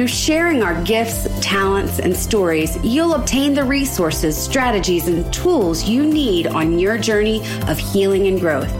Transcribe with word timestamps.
through 0.00 0.06
sharing 0.06 0.62
our 0.62 0.82
gifts, 0.84 1.28
talents, 1.42 1.98
and 1.98 2.16
stories, 2.16 2.82
you'll 2.82 3.12
obtain 3.12 3.52
the 3.52 3.62
resources, 3.62 4.34
strategies, 4.34 5.08
and 5.08 5.30
tools 5.30 5.86
you 5.86 6.06
need 6.06 6.46
on 6.46 6.78
your 6.78 6.96
journey 6.96 7.42
of 7.68 7.76
healing 7.76 8.26
and 8.26 8.40
growth. 8.40 8.70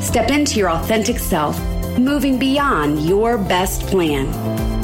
Step 0.00 0.30
into 0.30 0.60
your 0.60 0.70
authentic 0.70 1.18
self, 1.18 1.58
moving 1.98 2.38
beyond 2.38 3.04
your 3.08 3.36
best 3.36 3.88
plan. 3.88 4.75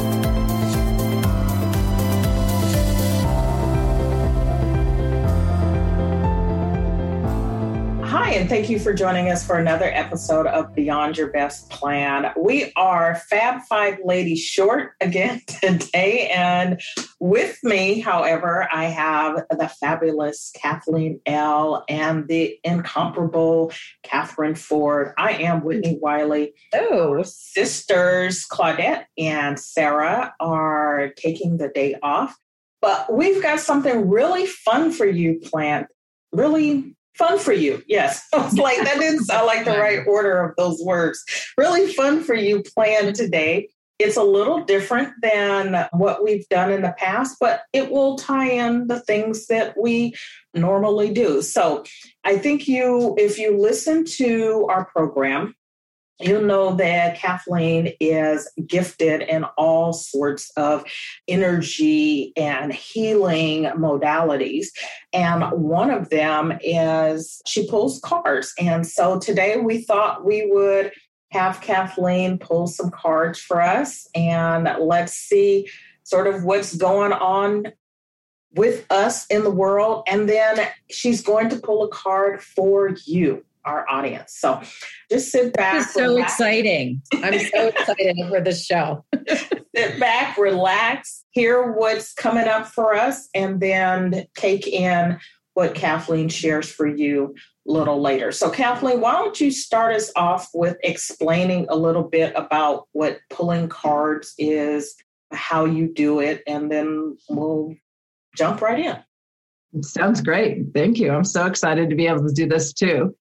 And 8.43 8.51
thank 8.51 8.69
you 8.69 8.81
for 8.81 8.93
joining 8.93 9.31
us 9.31 9.47
for 9.47 9.57
another 9.57 9.85
episode 9.85 10.49
of 10.49 10.75
Beyond 10.75 11.17
Your 11.17 11.29
Best 11.29 11.71
Plan. 11.71 12.33
We 12.37 12.73
are 12.75 13.15
Fab 13.31 13.63
Five 13.69 14.01
Ladies 14.05 14.41
Short 14.41 14.95
again 15.01 15.43
today. 15.47 16.27
And 16.27 16.81
with 17.21 17.57
me, 17.62 18.01
however, 18.01 18.69
I 18.73 18.87
have 18.87 19.45
the 19.49 19.69
fabulous 19.69 20.51
Kathleen 20.57 21.21
L. 21.25 21.84
and 21.89 22.27
the 22.27 22.59
incomparable 22.65 23.73
Catherine 24.03 24.56
Ford. 24.56 25.12
I 25.17 25.34
am 25.34 25.62
Whitney 25.62 26.01
Wiley. 26.03 26.53
Oh, 26.75 27.23
sisters 27.23 28.45
Claudette 28.51 29.05
and 29.17 29.56
Sarah 29.56 30.34
are 30.41 31.12
taking 31.17 31.59
the 31.59 31.69
day 31.69 31.95
off. 32.03 32.37
But 32.81 33.12
we've 33.12 33.41
got 33.41 33.61
something 33.61 34.09
really 34.09 34.47
fun 34.47 34.91
for 34.91 35.06
you 35.06 35.39
planned. 35.39 35.87
Really 36.33 36.97
fun 37.15 37.39
for 37.39 37.53
you. 37.53 37.83
Yes. 37.87 38.27
I 38.35 38.39
was 38.39 38.55
like, 38.55 38.79
that 38.79 38.99
didn't 38.99 39.25
sound 39.25 39.47
like 39.47 39.65
the 39.65 39.79
right 39.79 40.07
order 40.07 40.41
of 40.43 40.57
those 40.57 40.83
words. 40.83 41.25
Really 41.57 41.93
fun 41.93 42.23
for 42.23 42.35
you 42.35 42.63
plan 42.63 43.13
today. 43.13 43.69
It's 43.99 44.17
a 44.17 44.23
little 44.23 44.65
different 44.65 45.13
than 45.23 45.87
what 45.93 46.25
we've 46.25 46.49
done 46.49 46.73
in 46.73 46.83
the 46.83 46.95
past, 46.99 47.37
but 47.39 47.63
it 47.73 47.91
will 47.91 48.17
tie 48.17 48.51
in 48.51 48.89
the 48.89 48.99
things 48.99 49.47
that 49.47 49.77
we 49.81 50.15
normally 50.55 51.13
do. 51.13 51.41
So 51.41 51.85
I 52.25 52.37
think 52.37 52.67
you, 52.67 53.15
if 53.17 53.39
you 53.39 53.57
listen 53.57 54.05
to 54.17 54.67
our 54.69 54.87
program, 54.87 55.55
you 56.21 56.41
know 56.41 56.75
that 56.75 57.17
Kathleen 57.17 57.93
is 58.01 58.49
gifted 58.67 59.23
in 59.23 59.45
all 59.57 59.93
sorts 59.93 60.51
of 60.57 60.85
energy 61.27 62.33
and 62.37 62.73
healing 62.73 63.65
modalities. 63.65 64.67
And 65.13 65.45
one 65.53 65.91
of 65.91 66.11
them 66.11 66.59
is 66.63 67.43
she 67.47 67.69
pulls 67.69 68.01
cards. 68.01 68.53
And 68.59 68.87
so 68.87 69.19
today 69.19 69.57
we 69.57 69.83
thought 69.83 70.25
we 70.25 70.47
would 70.47 70.93
have 71.33 71.61
Kathleen 71.61 72.39
pull 72.39 72.67
some 72.67 72.91
cards 72.91 73.41
for 73.41 73.61
us 73.61 74.07
and 74.15 74.69
let's 74.81 75.15
see 75.15 75.69
sort 76.05 76.27
of 76.27 76.45
what's 76.45 76.77
going 76.77 77.13
on 77.13 77.73
with 78.55 78.85
us 78.91 79.27
in 79.27 79.45
the 79.45 79.51
world. 79.51 80.05
And 80.07 80.29
then 80.29 80.69
she's 80.91 81.22
going 81.22 81.49
to 81.49 81.56
pull 81.56 81.84
a 81.84 81.89
card 81.89 82.43
for 82.43 82.91
you 83.06 83.45
our 83.65 83.89
audience. 83.89 84.34
So 84.37 84.61
just 85.11 85.31
sit 85.31 85.53
back. 85.53 85.89
so 85.89 86.03
relax. 86.03 86.33
exciting. 86.33 87.03
I'm 87.15 87.39
so 87.39 87.69
excited 87.77 88.17
for 88.28 88.41
this 88.41 88.65
show. 88.65 89.05
sit 89.75 89.99
back, 90.00 90.37
relax, 90.37 91.25
hear 91.31 91.72
what's 91.72 92.12
coming 92.12 92.49
up 92.49 92.67
for 92.67 92.95
us, 92.95 93.28
and 93.34 93.61
then 93.61 94.27
take 94.34 94.67
in 94.67 95.19
what 95.55 95.75
Kathleen 95.75 96.28
shares 96.28 96.71
for 96.71 96.87
you 96.87 97.34
a 97.69 97.72
little 97.72 98.01
later. 98.01 98.33
So, 98.33 98.51
Kathleen, 98.51 99.01
why 99.01 99.12
don't 99.12 99.39
you 99.41 99.51
start 99.51 99.95
us 99.95 100.11
off 100.17 100.49
with 100.55 100.77
explaining 100.83 101.67
a 101.69 101.77
little 101.77 102.05
bit 102.05 102.33
about 102.37 102.89
what 102.93 103.19
pulling 103.31 103.69
cards 103.69 104.34
is, 104.39 104.95
how 105.31 105.65
you 105.65 105.93
do 105.93 106.21
it, 106.21 106.43
and 106.47 106.71
then 106.71 107.17
we'll 107.28 107.75
jump 108.37 108.61
right 108.61 108.78
in. 108.78 109.83
Sounds 109.83 110.21
great. 110.21 110.67
Thank 110.75 110.99
you. 110.99 111.11
I'm 111.12 111.25
so 111.25 111.47
excited 111.47 111.89
to 111.91 111.97
be 111.97 112.06
able 112.06 112.27
to 112.27 112.34
do 112.34 112.47
this 112.47 112.72
too. 112.72 113.15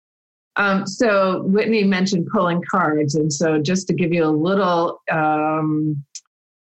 Um, 0.57 0.85
so 0.85 1.43
Whitney 1.43 1.83
mentioned 1.83 2.27
pulling 2.31 2.61
cards, 2.69 3.15
and 3.15 3.31
so 3.31 3.61
just 3.61 3.87
to 3.87 3.93
give 3.93 4.11
you 4.11 4.25
a 4.25 4.27
little 4.27 5.01
um, 5.09 6.03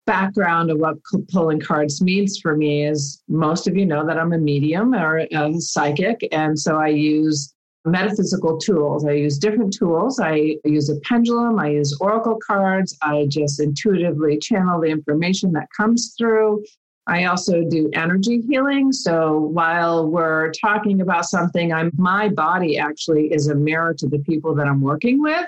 background 0.07 0.71
of 0.71 0.79
what 0.79 0.97
pulling 1.31 1.61
cards 1.61 2.01
means 2.01 2.39
for 2.39 2.57
me 2.57 2.85
is 2.85 3.23
most 3.29 3.67
of 3.67 3.77
you 3.77 3.87
know 3.87 4.07
that 4.07 4.19
I'm 4.19 4.33
a 4.33 4.39
medium 4.39 4.95
or 4.95 5.19
a 5.19 5.53
psychic, 5.61 6.27
and 6.33 6.59
so 6.59 6.77
I 6.77 6.89
use 6.89 7.55
metaphysical 7.87 8.59
tools. 8.59 9.05
I 9.07 9.13
use 9.13 9.39
different 9.39 9.73
tools. 9.73 10.19
I 10.19 10.57
use 10.65 10.91
a 10.91 10.97
pendulum. 11.01 11.59
I 11.59 11.71
use 11.71 11.97
oracle 12.01 12.39
cards. 12.45 12.97
I 13.03 13.27
just 13.29 13.61
intuitively 13.61 14.39
channel 14.39 14.81
the 14.81 14.89
information 14.89 15.53
that 15.53 15.69
comes 15.77 16.15
through. 16.19 16.65
I 17.07 17.25
also 17.25 17.63
do 17.63 17.89
energy 17.93 18.43
healing. 18.49 18.93
So 18.93 19.39
while 19.39 20.09
we're 20.09 20.51
talking 20.53 21.01
about 21.01 21.27
something, 21.27 21.73
I'm 21.73 21.93
my 21.97 22.29
body 22.29 22.79
actually 22.79 23.33
is 23.33 23.49
a 23.49 23.55
mirror 23.55 23.95
to 23.95 24.09
the 24.09 24.19
people 24.21 24.55
that 24.57 24.67
I'm 24.67 24.81
working 24.81 25.23
with. 25.23 25.47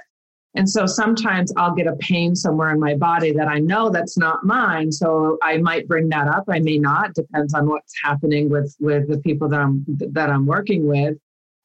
And 0.54 0.68
so 0.68 0.86
sometimes 0.86 1.52
I'll 1.56 1.74
get 1.74 1.86
a 1.86 1.96
pain 1.96 2.34
somewhere 2.34 2.70
in 2.70 2.80
my 2.80 2.94
body 2.94 3.32
that 3.32 3.48
I 3.48 3.58
know 3.58 3.90
that's 3.90 4.16
not 4.16 4.44
mine. 4.44 4.90
So 4.90 5.38
I 5.42 5.58
might 5.58 5.86
bring 5.86 6.08
that 6.08 6.26
up. 6.26 6.44
I 6.48 6.58
may 6.58 6.78
not. 6.78 7.14
Depends 7.14 7.54
on 7.54 7.68
what's 7.68 7.94
happening 8.02 8.48
with 8.48 8.74
with 8.80 9.08
the 9.08 9.18
people 9.18 9.48
that 9.48 9.60
I'm 9.60 9.84
that 9.88 10.30
I'm 10.30 10.46
working 10.46 10.86
with, 10.86 11.16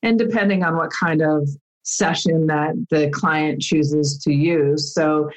and 0.01 0.19
depending 0.19 0.63
on 0.63 0.75
what 0.75 0.91
kind 0.91 1.21
of 1.21 1.47
session 1.83 2.47
that 2.47 2.73
the 2.89 3.09
client 3.09 3.61
chooses 3.61 4.17
to 4.19 4.33
use. 4.33 4.93
So 4.93 5.29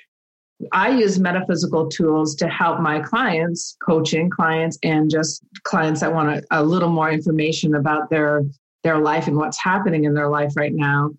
I 0.73 0.91
use 0.91 1.19
metaphysical 1.19 1.89
tools 1.89 2.35
to 2.37 2.49
help 2.49 2.81
my 2.81 3.01
clients, 3.01 3.77
coaching 3.85 4.31
clients, 4.31 4.79
and 4.83 5.11
just 5.11 5.43
clients 5.65 6.01
that 6.01 6.15
want 6.15 6.31
a, 6.31 6.43
a, 6.51 6.63
little 6.63 6.89
more 6.89 7.11
information 7.11 7.75
about 7.75 8.09
their 8.09 8.43
their 8.83 8.99
life 8.99 9.27
and 9.27 9.37
what's 9.37 9.63
happening 9.63 10.05
in 10.05 10.15
their 10.15 10.29
life 10.31 10.53
right 10.57 10.73
now, 10.73 11.11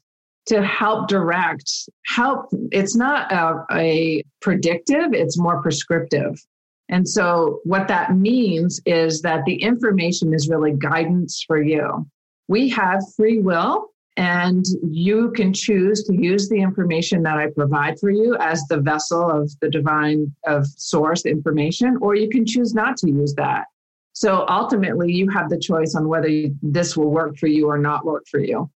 to 0.47 0.63
help 0.63 1.07
direct. 1.07 1.71
Help. 2.05 2.47
It's 2.71 2.95
not 2.95 3.31
a, 3.31 3.63
a 3.71 4.23
predictive; 4.41 5.13
it's 5.13 5.37
more 5.37 5.61
prescriptive. 5.61 6.43
And 6.89 7.07
so, 7.07 7.59
what 7.63 7.87
that 7.89 8.15
means 8.15 8.81
is 8.85 9.21
that 9.21 9.45
the 9.45 9.61
information 9.61 10.33
is 10.33 10.49
really 10.49 10.73
guidance 10.73 11.43
for 11.45 11.61
you. 11.61 12.07
We 12.47 12.69
have 12.69 13.03
free 13.15 13.39
will 13.39 13.89
and 14.17 14.66
you 14.89 15.31
can 15.31 15.53
choose 15.53 16.03
to 16.05 16.16
use 16.16 16.50
the 16.50 16.59
information 16.59 17.22
that 17.23 17.38
I 17.38 17.51
provide 17.51 18.00
for 18.00 18.09
you 18.09 18.35
as 18.39 18.63
the 18.63 18.79
vessel 18.79 19.29
of 19.29 19.51
the 19.61 19.69
divine 19.69 20.33
of 20.45 20.66
source 20.66 21.25
information, 21.25 21.97
or 22.01 22.16
you 22.16 22.28
can 22.28 22.45
choose 22.45 22.73
not 22.73 22.97
to 22.97 23.11
use 23.11 23.35
that. 23.35 23.66
So 24.13 24.45
ultimately, 24.50 25.13
you 25.13 25.29
have 25.29 25.51
the 25.51 25.59
choice 25.59 25.94
on 25.94 26.07
whether 26.07 26.28
you, 26.28 26.55
this 26.63 26.97
will 26.97 27.11
work 27.11 27.38
for 27.38 27.45
you 27.45 27.69
or 27.69 27.78
not 27.78 28.03
work 28.03 28.23
for 28.29 28.39
you. 28.39 28.72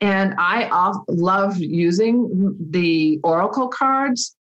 And 0.00 0.34
I 0.38 0.68
love 1.06 1.56
using 1.58 2.56
the 2.70 3.20
oracle 3.22 3.68
cards 3.68 4.34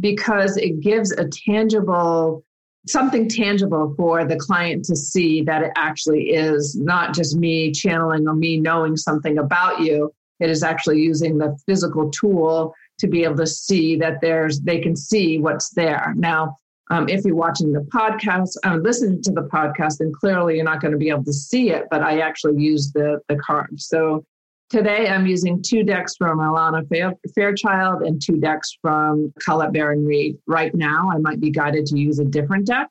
because 0.00 0.56
it 0.56 0.80
gives 0.80 1.12
a 1.12 1.28
tangible 1.28 2.44
something 2.90 3.28
tangible 3.28 3.94
for 3.96 4.24
the 4.24 4.36
client 4.36 4.84
to 4.86 4.96
see 4.96 5.42
that 5.42 5.62
it 5.62 5.72
actually 5.76 6.30
is 6.30 6.76
not 6.76 7.14
just 7.14 7.36
me 7.36 7.72
channeling 7.72 8.26
or 8.26 8.34
me 8.34 8.58
knowing 8.58 8.96
something 8.96 9.38
about 9.38 9.80
you. 9.80 10.12
It 10.40 10.50
is 10.50 10.62
actually 10.62 11.00
using 11.00 11.38
the 11.38 11.56
physical 11.66 12.10
tool 12.10 12.74
to 12.98 13.08
be 13.08 13.24
able 13.24 13.36
to 13.36 13.46
see 13.46 13.96
that 13.96 14.20
there's, 14.20 14.60
they 14.60 14.78
can 14.78 14.96
see 14.96 15.38
what's 15.38 15.70
there. 15.70 16.14
Now, 16.16 16.58
um, 16.90 17.08
if 17.08 17.24
you're 17.24 17.34
watching 17.34 17.72
the 17.72 17.80
podcast, 17.80 18.56
uh, 18.64 18.76
listening 18.76 19.22
to 19.22 19.32
the 19.32 19.42
podcast, 19.42 19.98
then 19.98 20.12
clearly 20.12 20.56
you're 20.56 20.64
not 20.64 20.80
going 20.80 20.92
to 20.92 20.98
be 20.98 21.10
able 21.10 21.24
to 21.24 21.32
see 21.32 21.70
it, 21.70 21.84
but 21.90 22.02
I 22.02 22.20
actually 22.20 22.60
use 22.60 22.92
the, 22.92 23.20
the 23.28 23.36
card. 23.36 23.80
So 23.80 24.24
Today, 24.70 25.08
I'm 25.08 25.26
using 25.26 25.62
two 25.62 25.82
decks 25.82 26.14
from 26.16 26.40
Alana 26.40 26.86
Fairchild 27.34 28.02
and 28.02 28.20
two 28.20 28.36
decks 28.36 28.76
from 28.82 29.32
Colette 29.42 29.72
Baron 29.72 30.04
Reid. 30.04 30.36
Right 30.46 30.74
now, 30.74 31.10
I 31.10 31.16
might 31.16 31.40
be 31.40 31.50
guided 31.50 31.86
to 31.86 31.98
use 31.98 32.18
a 32.18 32.24
different 32.26 32.66
deck. 32.66 32.88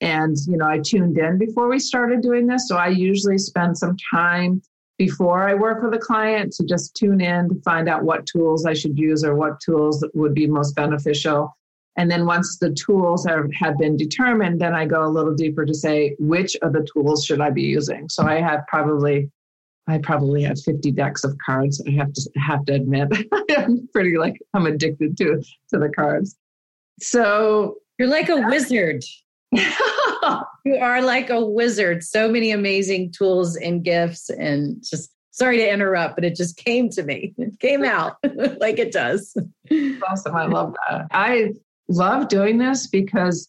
And, 0.00 0.36
you 0.46 0.56
know, 0.56 0.66
I 0.66 0.78
tuned 0.78 1.18
in 1.18 1.38
before 1.38 1.68
we 1.68 1.80
started 1.80 2.22
doing 2.22 2.46
this. 2.46 2.68
So 2.68 2.76
I 2.76 2.86
usually 2.86 3.38
spend 3.38 3.76
some 3.76 3.96
time 4.14 4.62
before 4.96 5.48
I 5.48 5.54
work 5.54 5.82
with 5.82 5.92
a 5.94 5.98
client 5.98 6.52
to 6.52 6.64
just 6.64 6.94
tune 6.94 7.20
in 7.20 7.48
to 7.48 7.60
find 7.62 7.88
out 7.88 8.04
what 8.04 8.24
tools 8.24 8.64
I 8.64 8.72
should 8.72 8.96
use 8.96 9.24
or 9.24 9.34
what 9.34 9.60
tools 9.60 10.04
would 10.14 10.34
be 10.34 10.46
most 10.46 10.76
beneficial. 10.76 11.52
And 11.96 12.08
then 12.08 12.26
once 12.26 12.58
the 12.58 12.72
tools 12.74 13.26
are, 13.26 13.48
have 13.58 13.76
been 13.76 13.96
determined, 13.96 14.60
then 14.60 14.72
I 14.72 14.86
go 14.86 15.04
a 15.04 15.10
little 15.10 15.34
deeper 15.34 15.64
to 15.64 15.74
say 15.74 16.14
which 16.20 16.56
of 16.62 16.72
the 16.72 16.86
tools 16.92 17.24
should 17.24 17.40
I 17.40 17.50
be 17.50 17.62
using. 17.62 18.08
So 18.08 18.22
I 18.22 18.40
have 18.40 18.60
probably 18.68 19.28
I 19.88 19.98
probably 19.98 20.42
have 20.44 20.60
50 20.60 20.92
decks 20.92 21.24
of 21.24 21.36
cards. 21.44 21.82
I 21.86 21.90
have 21.92 22.12
to 22.12 22.30
have 22.36 22.64
to 22.66 22.74
admit, 22.74 23.08
I'm 23.56 23.88
pretty 23.92 24.16
like 24.16 24.40
I'm 24.54 24.66
addicted 24.66 25.16
to 25.18 25.42
to 25.70 25.78
the 25.78 25.88
cards. 25.88 26.36
So 27.00 27.76
you're 27.98 28.08
like 28.08 28.28
a 28.28 28.40
wizard. 28.48 29.04
you 29.52 30.76
are 30.80 31.02
like 31.02 31.30
a 31.30 31.44
wizard. 31.44 32.02
So 32.04 32.30
many 32.30 32.52
amazing 32.52 33.12
tools 33.12 33.56
and 33.56 33.84
gifts, 33.84 34.30
and 34.30 34.82
just 34.82 35.10
sorry 35.32 35.58
to 35.58 35.68
interrupt, 35.68 36.14
but 36.14 36.24
it 36.24 36.36
just 36.36 36.56
came 36.56 36.88
to 36.90 37.02
me. 37.02 37.34
It 37.36 37.58
came 37.58 37.84
out 37.84 38.16
like 38.60 38.78
it 38.78 38.92
does. 38.92 39.36
Awesome. 40.08 40.36
I 40.36 40.46
love 40.46 40.74
that. 40.88 41.06
I 41.10 41.52
love 41.88 42.28
doing 42.28 42.58
this 42.58 42.86
because 42.86 43.48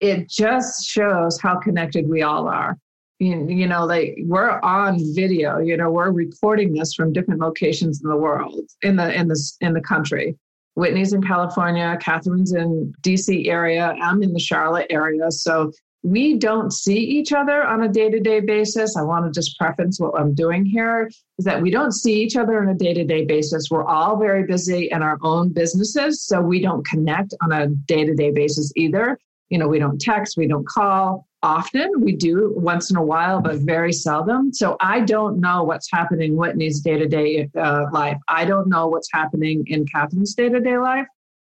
it 0.00 0.28
just 0.28 0.86
shows 0.86 1.40
how 1.40 1.58
connected 1.58 2.08
we 2.08 2.22
all 2.22 2.48
are 2.48 2.76
you 3.18 3.66
know 3.66 3.84
like 3.84 4.16
we're 4.22 4.60
on 4.60 4.98
video 5.14 5.58
you 5.58 5.76
know 5.76 5.90
we're 5.90 6.10
recording 6.10 6.72
this 6.72 6.94
from 6.94 7.12
different 7.12 7.40
locations 7.40 8.00
in 8.02 8.08
the 8.08 8.16
world 8.16 8.60
in 8.82 8.96
the 8.96 9.12
in 9.12 9.28
the 9.28 9.52
in 9.60 9.72
the 9.74 9.80
country. 9.80 10.36
Whitney's 10.74 11.12
in 11.12 11.22
california 11.22 11.98
catherine's 12.00 12.52
in 12.52 12.92
dc 13.02 13.48
area 13.48 13.96
i'm 14.00 14.22
in 14.22 14.32
the 14.32 14.38
charlotte 14.38 14.86
area. 14.90 15.30
So 15.30 15.72
we 16.04 16.38
don't 16.38 16.72
see 16.72 16.96
each 16.96 17.32
other 17.32 17.64
on 17.64 17.82
a 17.82 17.88
day-to-day 17.88 18.40
basis. 18.40 18.96
I 18.96 19.02
want 19.02 19.26
to 19.26 19.32
just 19.32 19.58
preface 19.58 19.98
what 19.98 20.18
i'm 20.18 20.32
doing 20.32 20.64
here 20.64 21.10
is 21.38 21.44
that 21.44 21.60
we 21.60 21.72
don't 21.72 21.92
see 21.92 22.22
each 22.22 22.36
other 22.36 22.62
on 22.62 22.68
a 22.68 22.74
day-to-day 22.74 23.24
basis. 23.24 23.68
We're 23.68 23.84
all 23.84 24.16
very 24.16 24.44
busy 24.44 24.90
in 24.92 25.02
our 25.02 25.18
own 25.22 25.52
businesses 25.52 26.22
so 26.22 26.40
we 26.40 26.60
don't 26.60 26.86
connect 26.86 27.34
on 27.42 27.50
a 27.50 27.66
day-to-day 27.66 28.30
basis 28.30 28.72
either. 28.76 29.18
You 29.48 29.58
know 29.58 29.66
we 29.66 29.80
don't 29.80 30.00
text 30.00 30.36
we 30.36 30.46
don't 30.46 30.68
call 30.68 31.26
often. 31.42 32.00
We 32.00 32.16
do 32.16 32.52
once 32.56 32.90
in 32.90 32.96
a 32.96 33.02
while, 33.02 33.40
but 33.40 33.56
very 33.58 33.92
seldom. 33.92 34.52
So 34.52 34.76
I 34.80 35.00
don't 35.00 35.40
know 35.40 35.62
what's 35.62 35.88
happening 35.92 36.32
in 36.32 36.36
Whitney's 36.36 36.80
day 36.80 36.98
to 36.98 37.06
day 37.06 37.48
life. 37.54 38.18
I 38.28 38.44
don't 38.44 38.68
know 38.68 38.88
what's 38.88 39.08
happening 39.12 39.64
in 39.66 39.86
Catherine's 39.86 40.34
day 40.34 40.48
to 40.48 40.60
day 40.60 40.78
life. 40.78 41.06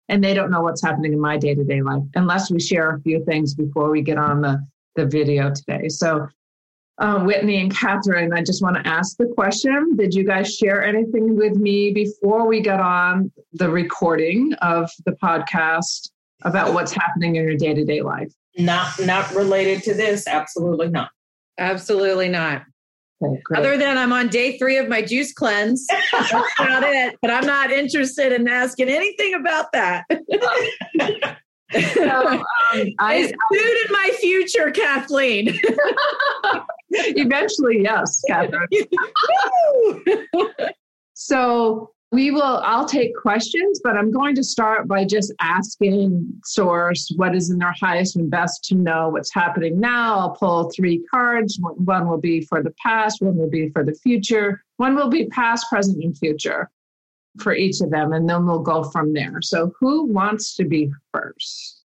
And 0.10 0.24
they 0.24 0.34
don't 0.34 0.52
know 0.52 0.62
what's 0.62 0.82
happening 0.82 1.12
in 1.12 1.20
my 1.20 1.38
day 1.38 1.54
to 1.54 1.64
day 1.64 1.82
life 1.82 2.04
unless 2.16 2.50
we 2.50 2.60
share 2.60 2.96
a 2.96 3.02
few 3.02 3.24
things 3.26 3.54
before 3.54 3.90
we 3.90 4.02
get 4.02 4.18
on 4.18 4.42
the, 4.42 4.66
the 4.96 5.06
video 5.06 5.52
today. 5.54 5.90
So, 5.90 6.28
uh, 7.00 7.20
Whitney 7.20 7.62
and 7.62 7.76
Catherine, 7.76 8.34
I 8.34 8.42
just 8.42 8.64
want 8.64 8.76
to 8.76 8.88
ask 8.88 9.18
the 9.18 9.28
question 9.28 9.96
Did 9.96 10.16
you 10.16 10.24
guys 10.24 10.56
share 10.56 10.84
anything 10.84 11.36
with 11.36 11.56
me 11.56 11.92
before 11.92 12.48
we 12.48 12.60
got 12.60 12.80
on 12.80 13.32
the 13.54 13.70
recording 13.70 14.54
of 14.62 14.90
the 15.06 15.12
podcast 15.12 16.10
about 16.44 16.74
what's 16.74 16.94
happening 16.94 17.36
in 17.36 17.44
your 17.44 17.56
day 17.56 17.74
to 17.74 17.86
day 17.86 18.02
life? 18.02 18.34
Not 18.58 19.00
not 19.00 19.34
related 19.34 19.84
to 19.84 19.94
this. 19.94 20.28
Absolutely 20.28 20.90
not. 20.90 21.10
Absolutely 21.58 22.30
not. 22.30 22.64
Okay, 23.24 23.42
Other 23.56 23.78
than 23.78 23.98
I'm 23.98 24.14
on 24.14 24.28
day 24.28 24.58
three 24.60 24.78
of 24.78 24.88
my 24.88 25.02
juice 25.02 25.34
cleanse. 25.34 25.88
That's 26.12 26.32
about 26.60 26.84
it. 26.84 27.16
But 27.22 27.32
I'm 27.32 27.46
not 27.46 27.72
interested 27.72 28.32
in 28.32 28.48
asking 28.48 28.90
anything 28.90 29.34
about 29.34 29.72
that. 29.74 30.06
so, 31.94 32.10
um, 32.10 32.44
I, 33.00 33.16
Is 33.16 33.34
food 33.52 33.86
in 33.86 33.92
my 33.92 34.12
future, 34.22 34.72
Kathleen? 34.72 35.60
Eventually, 36.92 37.82
yes, 37.82 38.22
Catherine. 38.28 38.68
so 41.14 41.92
we 42.12 42.32
will, 42.32 42.62
I'll 42.64 42.88
take 42.88 43.16
questions, 43.16 43.82
but 43.84 43.98
I'm 43.98 44.12
going 44.12 44.34
to 44.36 44.44
start 44.44 44.88
by 44.88 45.04
just 45.04 45.34
asking 45.42 46.26
source 46.46 47.12
what 47.18 47.36
is 47.36 47.50
in 47.50 47.58
their 47.58 47.76
highest 47.80 48.16
and 48.16 48.32
best 48.32 48.64
to 48.66 48.76
know 48.76 49.10
what's 49.10 49.34
happening 49.34 49.78
now. 49.78 50.20
I'll 50.20 50.30
pull 50.32 50.72
three 50.72 51.04
cards. 51.12 51.60
One 51.60 52.08
will 52.08 52.18
be 52.20 52.42
for 52.42 52.64
the 52.64 52.74
past, 52.82 53.22
one 53.22 53.36
will 53.36 53.50
be 53.50 53.70
for 53.70 53.84
the 53.84 53.94
future, 53.94 54.64
one 54.78 54.96
will 54.96 55.10
be 55.10 55.26
past, 55.28 55.68
present, 55.70 56.02
and 56.02 56.18
future 56.18 56.70
for 57.40 57.54
each 57.54 57.82
of 57.82 57.92
them, 57.92 58.14
and 58.14 58.28
then 58.28 58.46
we'll 58.46 58.60
go 58.60 58.84
from 58.86 59.14
there. 59.14 59.42
So, 59.42 59.74
who 59.80 60.06
wants 60.06 60.56
to 60.56 60.66
be 60.66 60.92
first? 61.14 61.84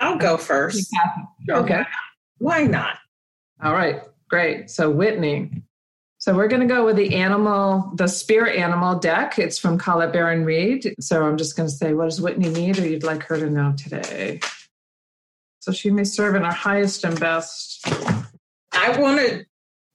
I'll 0.00 0.18
go 0.18 0.36
first. 0.36 0.94
Okay. 1.48 1.84
Why 2.38 2.64
not? 2.64 2.98
All 3.62 3.72
right, 3.72 4.02
great. 4.28 4.70
So, 4.70 4.90
Whitney, 4.90 5.62
so 6.28 6.34
we're 6.34 6.48
going 6.48 6.60
to 6.60 6.66
go 6.66 6.84
with 6.84 6.96
the 6.96 7.14
animal, 7.14 7.90
the 7.94 8.06
spirit 8.06 8.56
animal 8.56 8.98
deck. 8.98 9.38
It's 9.38 9.58
from 9.58 9.78
Colette 9.78 10.12
Baron-Reid. 10.12 10.96
So 11.00 11.24
I'm 11.24 11.38
just 11.38 11.56
going 11.56 11.70
to 11.70 11.74
say, 11.74 11.94
what 11.94 12.04
does 12.04 12.20
Whitney 12.20 12.50
need 12.50 12.78
or 12.78 12.86
you'd 12.86 13.02
like 13.02 13.22
her 13.22 13.38
to 13.38 13.48
know 13.48 13.74
today? 13.78 14.40
So 15.60 15.72
she 15.72 15.90
may 15.90 16.04
serve 16.04 16.34
in 16.34 16.44
our 16.44 16.52
highest 16.52 17.02
and 17.04 17.18
best. 17.18 17.82
I 18.72 19.00
want 19.00 19.20
to, 19.20 19.46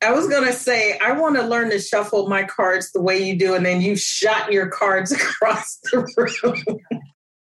I 0.01 0.11
was 0.11 0.27
going 0.27 0.47
to 0.47 0.53
say, 0.53 0.97
I 0.97 1.11
want 1.11 1.35
to 1.35 1.43
learn 1.43 1.69
to 1.69 1.77
shuffle 1.77 2.27
my 2.27 2.41
cards 2.45 2.91
the 2.93 3.01
way 3.01 3.19
you 3.21 3.37
do, 3.37 3.53
and 3.53 3.63
then 3.63 3.79
you 3.79 3.95
shot 3.95 4.51
your 4.51 4.69
cards 4.69 5.11
across 5.11 5.77
the 5.83 5.99
room. 6.43 6.79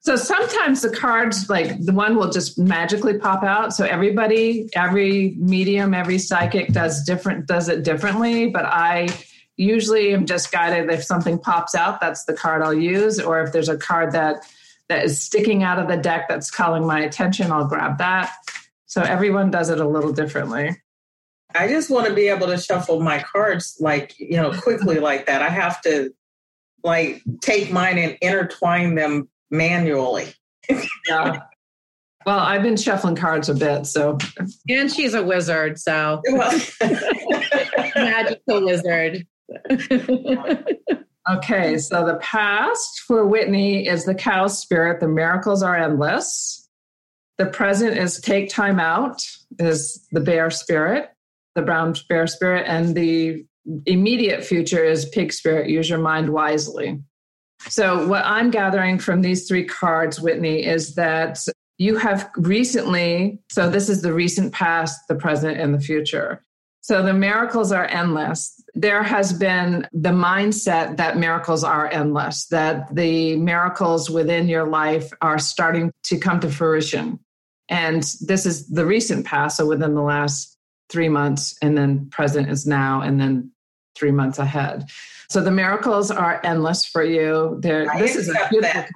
So 0.06 0.16
sometimes 0.16 0.84
the 0.84 0.92
cards, 0.92 1.50
like 1.50 1.84
the 1.84 1.92
one 1.92 2.16
will 2.16 2.30
just 2.30 2.60
magically 2.60 3.18
pop 3.18 3.44
out. 3.44 3.74
So 3.74 3.86
everybody, 3.86 4.70
every 4.76 5.34
medium, 5.40 5.96
every 5.96 6.20
psychic 6.20 6.68
does 6.68 7.04
different, 7.04 7.48
does 7.48 7.70
it 7.70 7.84
differently. 7.84 8.48
But 8.52 8.66
I 8.66 9.10
usually 9.58 10.14
am 10.14 10.28
just 10.28 10.52
guided 10.52 10.92
if 10.92 11.04
something 11.04 11.40
pops 11.40 11.74
out, 11.74 12.00
that's 12.00 12.26
the 12.26 12.34
card 12.34 12.62
I'll 12.62 12.72
use. 12.72 13.20
Or 13.20 13.42
if 13.42 13.52
there's 13.52 13.68
a 13.68 13.80
card 13.80 14.12
that 14.12 14.46
that 14.90 15.06
is 15.06 15.20
sticking 15.20 15.64
out 15.64 15.80
of 15.80 15.88
the 15.88 15.98
deck 15.98 16.28
that's 16.30 16.52
calling 16.52 16.86
my 16.86 17.00
attention, 17.00 17.52
I'll 17.52 17.66
grab 17.66 17.98
that. 17.98 18.32
So 18.86 19.02
everyone 19.02 19.50
does 19.50 19.72
it 19.72 19.80
a 19.80 19.88
little 19.88 20.14
differently. 20.14 20.78
I 21.56 21.68
just 21.68 21.90
want 21.90 22.06
to 22.06 22.14
be 22.14 22.28
able 22.28 22.46
to 22.46 22.60
shuffle 22.60 23.00
my 23.00 23.24
cards 23.24 23.78
like, 23.80 24.14
you 24.20 24.38
know, 24.38 24.52
quickly 24.62 25.00
like 25.00 25.26
that. 25.26 25.42
I 25.42 25.50
have 25.50 25.82
to 25.82 26.14
like 26.84 27.24
take 27.42 27.72
mine 27.72 27.98
and 27.98 28.16
intertwine 28.22 28.94
them 28.94 29.30
manually. 29.52 30.28
yeah. 31.08 31.42
Well, 32.26 32.40
I've 32.40 32.64
been 32.64 32.78
shuffling 32.78 33.16
cards 33.16 33.50
a 33.50 33.54
bit, 33.54 33.86
so. 33.86 34.18
And 34.68 34.92
she's 34.92 35.14
a 35.14 35.24
wizard, 35.24 35.80
so. 35.80 36.22
Magical 37.96 38.66
wizard. 38.66 39.28
okay, 41.32 41.78
so 41.78 42.06
the 42.06 42.18
past 42.22 43.02
for 43.06 43.28
Whitney 43.28 43.88
is 43.88 44.06
the 44.06 44.16
cow 44.16 44.48
spirit. 44.48 45.00
The 45.00 45.08
miracles 45.08 45.62
are 45.62 45.76
endless. 45.76 46.68
The 47.38 47.46
present 47.46 47.98
is 47.98 48.20
take 48.20 48.50
time 48.50 48.80
out, 48.80 49.22
is 49.60 50.08
the 50.12 50.22
bear 50.22 50.50
spirit, 50.50 51.12
the 51.54 51.62
brown 51.62 51.94
bear 52.10 52.26
spirit. 52.26 52.66
And 52.68 52.96
the 52.96 53.46
immediate 53.86 54.44
future 54.44 54.84
is 54.84 55.06
pig 55.06 55.32
spirit. 55.32 55.70
Use 55.70 55.90
your 55.90 56.00
mind 56.00 56.30
wisely. 56.30 57.02
So, 57.70 58.08
what 58.08 58.24
I'm 58.26 58.52
gathering 58.52 59.00
from 59.00 59.22
these 59.22 59.48
three 59.48 59.66
cards, 59.66 60.20
Whitney, 60.20 60.66
is 60.66 60.96
that 60.96 61.40
you 61.78 61.98
have 61.98 62.30
recently, 62.38 63.40
so 63.50 63.70
this 63.70 63.90
is 63.90 64.02
the 64.02 64.14
recent 64.14 64.54
past, 64.54 65.00
the 65.08 65.16
present, 65.16 65.60
and 65.60 65.74
the 65.74 65.80
future. 65.80 66.44
So, 66.82 67.02
the 67.02 67.14
miracles 67.14 67.72
are 67.72 67.86
endless. 67.86 68.62
There 68.76 69.04
has 69.04 69.34
been 69.34 69.88
the 69.92 70.10
mindset 70.10 70.98
that 70.98 71.18
miracles 71.18 71.64
are 71.64 71.90
endless, 71.92 72.46
that 72.48 72.94
the 72.94 73.36
miracles 73.38 74.10
within 74.10 74.48
your 74.48 74.68
life 74.68 75.12
are 75.22 75.40
starting 75.40 75.92
to 76.04 76.18
come 76.20 76.40
to 76.42 76.50
fruition. 76.50 77.20
And 77.70 78.04
this 78.22 78.46
is 78.46 78.68
the 78.68 78.86
recent 78.86 79.26
past, 79.26 79.58
so 79.58 79.66
within 79.66 79.96
the 79.96 80.04
last 80.04 80.56
three 80.90 81.10
months, 81.10 81.58
and 81.64 81.76
then 81.76 82.10
present 82.12 82.50
is 82.50 82.68
now, 82.68 83.02
and 83.02 83.20
then 83.20 83.52
three 83.96 84.12
months 84.12 84.38
ahead. 84.38 84.86
So 85.30 85.42
the 85.42 85.52
miracles 85.52 86.12
are 86.12 86.42
endless 86.44 86.86
for 86.86 87.04
you. 87.04 87.58
There, 87.62 87.88
this 87.98 88.16
is 88.16 88.30
a 88.30 88.34
that. 88.62 88.90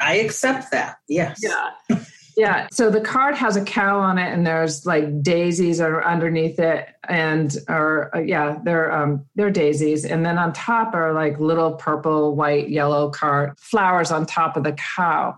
I 0.00 0.14
accept 0.16 0.70
that. 0.72 0.96
Yes. 1.08 1.40
Yeah. 1.42 1.98
Yeah. 2.36 2.66
So 2.72 2.90
the 2.90 3.00
card 3.00 3.34
has 3.36 3.56
a 3.56 3.64
cow 3.64 3.98
on 3.98 4.18
it, 4.18 4.32
and 4.32 4.46
there's 4.46 4.86
like 4.86 5.22
daisies 5.22 5.80
are 5.80 6.04
underneath 6.04 6.58
it, 6.58 6.88
and 7.08 7.54
or 7.68 8.14
uh, 8.16 8.20
yeah, 8.20 8.58
they're 8.64 8.90
um 8.90 9.26
they're 9.34 9.50
daisies, 9.50 10.04
and 10.04 10.24
then 10.24 10.38
on 10.38 10.52
top 10.52 10.94
are 10.94 11.12
like 11.12 11.38
little 11.38 11.72
purple, 11.74 12.34
white, 12.34 12.70
yellow 12.70 13.10
card 13.10 13.58
flowers 13.58 14.10
on 14.10 14.24
top 14.24 14.56
of 14.56 14.64
the 14.64 14.72
cow. 14.72 15.36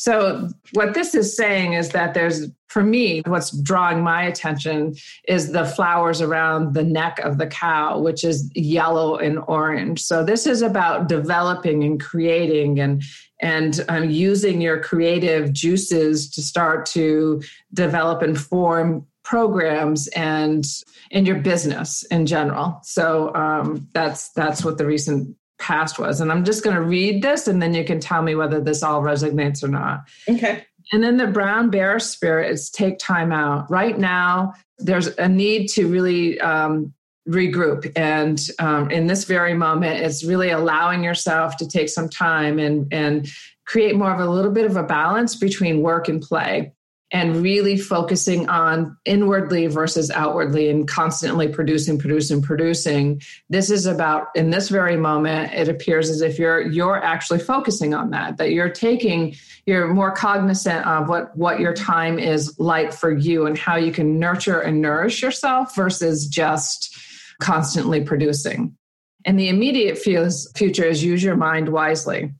So, 0.00 0.48
what 0.72 0.94
this 0.94 1.14
is 1.14 1.36
saying 1.36 1.74
is 1.74 1.90
that 1.90 2.14
there's, 2.14 2.46
for 2.68 2.82
me, 2.82 3.20
what's 3.26 3.50
drawing 3.50 4.02
my 4.02 4.22
attention 4.22 4.94
is 5.28 5.52
the 5.52 5.66
flowers 5.66 6.22
around 6.22 6.72
the 6.72 6.82
neck 6.82 7.18
of 7.18 7.36
the 7.36 7.46
cow, 7.46 7.98
which 7.98 8.24
is 8.24 8.50
yellow 8.54 9.16
and 9.16 9.40
orange. 9.46 10.00
So, 10.00 10.24
this 10.24 10.46
is 10.46 10.62
about 10.62 11.06
developing 11.06 11.84
and 11.84 12.00
creating 12.00 12.80
and 12.80 13.02
and 13.42 13.84
um, 13.90 14.08
using 14.08 14.62
your 14.62 14.82
creative 14.82 15.52
juices 15.52 16.30
to 16.30 16.40
start 16.40 16.86
to 16.86 17.42
develop 17.74 18.22
and 18.22 18.40
form 18.40 19.06
programs 19.22 20.08
and 20.08 20.64
in 21.10 21.26
your 21.26 21.40
business 21.40 22.04
in 22.04 22.24
general. 22.24 22.80
So 22.82 23.34
um, 23.34 23.86
that's 23.92 24.30
that's 24.30 24.64
what 24.64 24.78
the 24.78 24.86
recent 24.86 25.36
past 25.60 25.98
was. 25.98 26.20
And 26.20 26.32
I'm 26.32 26.44
just 26.44 26.64
going 26.64 26.74
to 26.74 26.82
read 26.82 27.22
this 27.22 27.46
and 27.46 27.62
then 27.62 27.74
you 27.74 27.84
can 27.84 28.00
tell 28.00 28.22
me 28.22 28.34
whether 28.34 28.60
this 28.60 28.82
all 28.82 29.02
resonates 29.02 29.62
or 29.62 29.68
not. 29.68 30.08
Okay. 30.28 30.64
And 30.92 31.02
then 31.02 31.16
the 31.16 31.26
brown 31.26 31.70
bear 31.70 32.00
spirit 32.00 32.50
is 32.50 32.70
take 32.70 32.98
time 32.98 33.30
out. 33.30 33.70
Right 33.70 33.98
now, 33.98 34.54
there's 34.78 35.06
a 35.18 35.28
need 35.28 35.68
to 35.68 35.86
really 35.86 36.40
um, 36.40 36.92
regroup. 37.28 37.90
And 37.94 38.40
um, 38.58 38.90
in 38.90 39.06
this 39.06 39.24
very 39.24 39.54
moment, 39.54 40.00
it's 40.00 40.24
really 40.24 40.50
allowing 40.50 41.04
yourself 41.04 41.56
to 41.58 41.68
take 41.68 41.88
some 41.88 42.08
time 42.08 42.58
and, 42.58 42.92
and 42.92 43.28
create 43.66 43.94
more 43.94 44.12
of 44.12 44.18
a 44.18 44.28
little 44.28 44.50
bit 44.50 44.66
of 44.66 44.76
a 44.76 44.82
balance 44.82 45.36
between 45.36 45.82
work 45.82 46.08
and 46.08 46.20
play 46.20 46.72
and 47.12 47.36
really 47.42 47.76
focusing 47.76 48.48
on 48.48 48.96
inwardly 49.04 49.66
versus 49.66 50.10
outwardly 50.10 50.68
and 50.68 50.86
constantly 50.86 51.48
producing 51.48 51.98
producing 51.98 52.40
producing. 52.40 53.20
This 53.48 53.70
is 53.70 53.86
about 53.86 54.28
in 54.34 54.50
this 54.50 54.68
very 54.68 54.96
moment 54.96 55.52
it 55.52 55.68
appears 55.68 56.08
as 56.08 56.20
if 56.20 56.38
you're 56.38 56.60
you're 56.60 57.02
actually 57.02 57.40
focusing 57.40 57.94
on 57.94 58.10
that 58.10 58.36
that 58.36 58.52
you're 58.52 58.70
taking 58.70 59.34
you're 59.66 59.88
more 59.88 60.12
cognizant 60.12 60.86
of 60.86 61.08
what 61.08 61.36
what 61.36 61.60
your 61.60 61.74
time 61.74 62.18
is 62.18 62.58
like 62.58 62.92
for 62.92 63.10
you 63.12 63.46
and 63.46 63.58
how 63.58 63.76
you 63.76 63.92
can 63.92 64.18
nurture 64.18 64.60
and 64.60 64.80
nourish 64.80 65.22
yourself 65.22 65.74
versus 65.74 66.26
just 66.26 66.96
constantly 67.40 68.02
producing. 68.02 68.76
And 69.24 69.38
the 69.38 69.48
immediate 69.48 69.98
future 69.98 70.84
is 70.84 71.04
use 71.04 71.22
your 71.22 71.36
mind 71.36 71.68
wisely. 71.68 72.32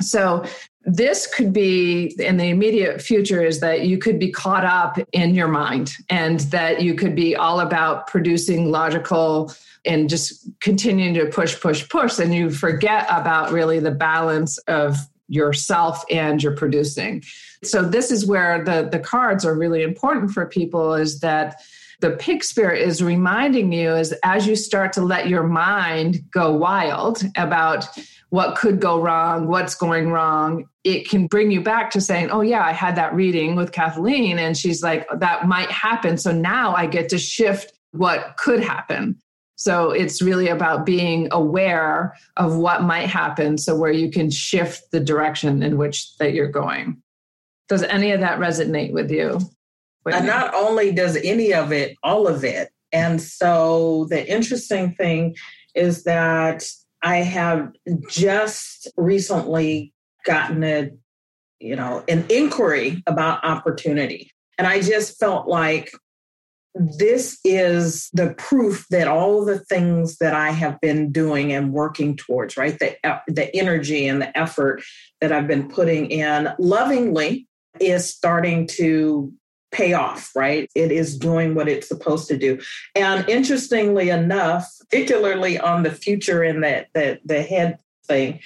So 0.00 0.44
this 0.88 1.26
could 1.26 1.52
be 1.52 2.14
in 2.18 2.38
the 2.38 2.48
immediate 2.48 3.02
future 3.02 3.44
is 3.44 3.60
that 3.60 3.82
you 3.82 3.98
could 3.98 4.18
be 4.18 4.32
caught 4.32 4.64
up 4.64 4.98
in 5.12 5.34
your 5.34 5.48
mind 5.48 5.92
and 6.08 6.40
that 6.40 6.80
you 6.80 6.94
could 6.94 7.14
be 7.14 7.36
all 7.36 7.60
about 7.60 8.06
producing 8.06 8.70
logical 8.70 9.52
and 9.84 10.08
just 10.08 10.48
continuing 10.60 11.12
to 11.12 11.26
push 11.26 11.60
push 11.60 11.86
push. 11.90 12.18
And 12.18 12.34
you 12.34 12.48
forget 12.50 13.06
about 13.10 13.52
really 13.52 13.80
the 13.80 13.90
balance 13.90 14.56
of 14.66 14.96
yourself 15.28 16.04
and 16.10 16.42
your 16.42 16.56
producing. 16.56 17.22
So 17.62 17.82
this 17.82 18.10
is 18.10 18.24
where 18.24 18.64
the 18.64 18.88
the 18.90 18.98
cards 18.98 19.44
are 19.44 19.54
really 19.54 19.82
important 19.82 20.30
for 20.30 20.46
people 20.46 20.94
is 20.94 21.20
that 21.20 21.60
the 22.00 22.10
pig 22.12 22.44
spirit 22.44 22.80
is 22.80 23.02
reminding 23.02 23.72
you 23.72 23.94
is 23.94 24.14
as 24.22 24.46
you 24.46 24.54
start 24.54 24.92
to 24.92 25.02
let 25.02 25.28
your 25.28 25.42
mind 25.42 26.22
go 26.30 26.52
wild 26.52 27.22
about 27.36 27.86
what 28.30 28.56
could 28.56 28.78
go 28.80 29.00
wrong, 29.00 29.48
what's 29.48 29.74
going 29.74 30.10
wrong, 30.10 30.66
it 30.84 31.08
can 31.08 31.26
bring 31.26 31.50
you 31.50 31.62
back 31.62 31.90
to 31.90 32.00
saying, 32.00 32.30
Oh, 32.30 32.42
yeah, 32.42 32.64
I 32.64 32.72
had 32.72 32.94
that 32.96 33.14
reading 33.14 33.56
with 33.56 33.72
Kathleen, 33.72 34.38
and 34.38 34.56
she's 34.56 34.82
like, 34.82 35.06
That 35.18 35.48
might 35.48 35.70
happen. 35.70 36.18
So 36.18 36.30
now 36.30 36.74
I 36.74 36.86
get 36.86 37.08
to 37.10 37.18
shift 37.18 37.72
what 37.92 38.36
could 38.36 38.60
happen. 38.60 39.18
So 39.56 39.90
it's 39.90 40.22
really 40.22 40.48
about 40.48 40.86
being 40.86 41.26
aware 41.32 42.14
of 42.36 42.56
what 42.56 42.82
might 42.82 43.08
happen 43.08 43.58
so 43.58 43.74
where 43.74 43.90
you 43.90 44.08
can 44.08 44.30
shift 44.30 44.92
the 44.92 45.00
direction 45.00 45.64
in 45.64 45.78
which 45.78 46.16
that 46.18 46.32
you're 46.32 46.50
going. 46.50 47.02
Does 47.68 47.82
any 47.82 48.12
of 48.12 48.20
that 48.20 48.38
resonate 48.38 48.92
with 48.92 49.10
you? 49.10 49.40
And 50.06 50.26
not 50.26 50.54
only 50.54 50.92
does 50.92 51.16
any 51.16 51.52
of 51.52 51.72
it, 51.72 51.96
all 52.02 52.26
of 52.26 52.44
it. 52.44 52.70
And 52.92 53.20
so 53.20 54.06
the 54.08 54.26
interesting 54.26 54.92
thing 54.94 55.36
is 55.74 56.04
that 56.04 56.64
I 57.02 57.18
have 57.18 57.72
just 58.08 58.88
recently 58.96 59.92
gotten 60.24 60.64
a, 60.64 60.90
you 61.60 61.76
know, 61.76 62.04
an 62.08 62.26
inquiry 62.28 63.02
about 63.06 63.44
opportunity. 63.44 64.30
And 64.56 64.66
I 64.66 64.80
just 64.80 65.18
felt 65.18 65.46
like 65.46 65.92
this 66.74 67.38
is 67.44 68.08
the 68.12 68.34
proof 68.34 68.86
that 68.90 69.08
all 69.08 69.44
the 69.44 69.58
things 69.58 70.18
that 70.18 70.34
I 70.34 70.50
have 70.50 70.80
been 70.80 71.10
doing 71.10 71.52
and 71.52 71.72
working 71.72 72.16
towards, 72.16 72.56
right? 72.56 72.78
The, 72.78 72.96
uh, 73.04 73.18
the 73.26 73.54
energy 73.54 74.06
and 74.06 74.22
the 74.22 74.36
effort 74.36 74.82
that 75.20 75.32
I've 75.32 75.48
been 75.48 75.68
putting 75.68 76.10
in 76.10 76.50
lovingly 76.58 77.46
is 77.80 78.12
starting 78.12 78.66
to 78.66 79.32
pay 79.70 79.92
off, 79.92 80.34
right? 80.34 80.70
It 80.74 80.90
is 80.90 81.18
doing 81.18 81.54
what 81.54 81.68
it's 81.68 81.88
supposed 81.88 82.28
to 82.28 82.38
do. 82.38 82.58
And 82.94 83.28
interestingly 83.28 84.10
enough, 84.10 84.66
particularly 84.90 85.58
on 85.58 85.82
the 85.82 85.90
future 85.90 86.42
and 86.42 86.62
that 86.64 86.88
the, 86.94 87.20
the 87.24 87.42
head 87.42 87.78
thing, 88.06 88.40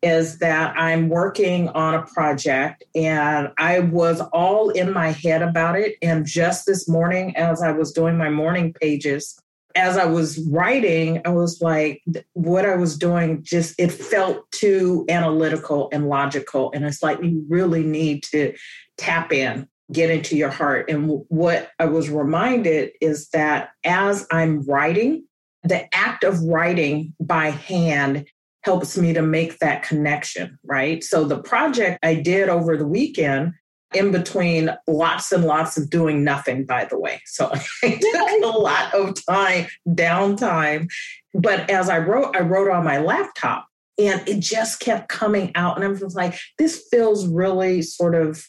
is 0.00 0.38
that 0.38 0.76
I'm 0.78 1.08
working 1.08 1.68
on 1.70 1.94
a 1.94 2.02
project 2.02 2.84
and 2.94 3.50
I 3.58 3.80
was 3.80 4.20
all 4.32 4.70
in 4.70 4.92
my 4.92 5.08
head 5.08 5.42
about 5.42 5.76
it. 5.76 5.96
And 6.00 6.24
just 6.24 6.66
this 6.66 6.88
morning, 6.88 7.36
as 7.36 7.62
I 7.62 7.72
was 7.72 7.90
doing 7.92 8.16
my 8.16 8.30
morning 8.30 8.72
pages, 8.72 9.40
as 9.74 9.96
I 9.96 10.06
was 10.06 10.38
writing, 10.48 11.20
I 11.24 11.30
was 11.30 11.60
like, 11.60 12.02
what 12.34 12.64
I 12.64 12.76
was 12.76 12.96
doing 12.96 13.42
just, 13.42 13.74
it 13.78 13.90
felt 13.90 14.48
too 14.52 15.04
analytical 15.08 15.88
and 15.92 16.08
logical. 16.08 16.70
And 16.72 16.84
it's 16.84 17.02
like, 17.02 17.20
you 17.22 17.44
really 17.48 17.82
need 17.82 18.22
to 18.24 18.54
tap 18.96 19.32
in 19.32 19.68
get 19.92 20.10
into 20.10 20.36
your 20.36 20.50
heart. 20.50 20.90
And 20.90 21.22
what 21.28 21.70
I 21.78 21.86
was 21.86 22.10
reminded 22.10 22.90
is 23.00 23.28
that 23.30 23.70
as 23.84 24.26
I'm 24.30 24.62
writing, 24.62 25.24
the 25.62 25.92
act 25.94 26.24
of 26.24 26.42
writing 26.42 27.14
by 27.20 27.50
hand 27.50 28.26
helps 28.62 28.98
me 28.98 29.12
to 29.14 29.22
make 29.22 29.58
that 29.58 29.82
connection, 29.82 30.58
right? 30.64 31.02
So 31.02 31.24
the 31.24 31.42
project 31.42 31.98
I 32.02 32.14
did 32.16 32.48
over 32.48 32.76
the 32.76 32.86
weekend, 32.86 33.54
in 33.94 34.12
between 34.12 34.70
lots 34.86 35.32
and 35.32 35.44
lots 35.44 35.78
of 35.78 35.88
doing 35.88 36.22
nothing, 36.22 36.64
by 36.64 36.84
the 36.84 36.98
way. 36.98 37.22
So 37.24 37.50
I 37.82 37.90
took 37.90 38.44
a 38.44 38.58
lot 38.58 38.94
of 38.94 39.14
time, 39.26 39.66
downtime. 39.88 40.88
But 41.34 41.70
as 41.70 41.88
I 41.88 41.98
wrote, 41.98 42.36
I 42.36 42.40
wrote 42.40 42.70
on 42.70 42.84
my 42.84 42.98
laptop 42.98 43.66
and 43.98 44.26
it 44.28 44.40
just 44.40 44.80
kept 44.80 45.08
coming 45.08 45.52
out. 45.54 45.76
And 45.76 45.84
I 45.84 45.88
was 45.88 46.14
like, 46.14 46.38
this 46.58 46.86
feels 46.90 47.26
really 47.26 47.82
sort 47.82 48.14
of 48.14 48.44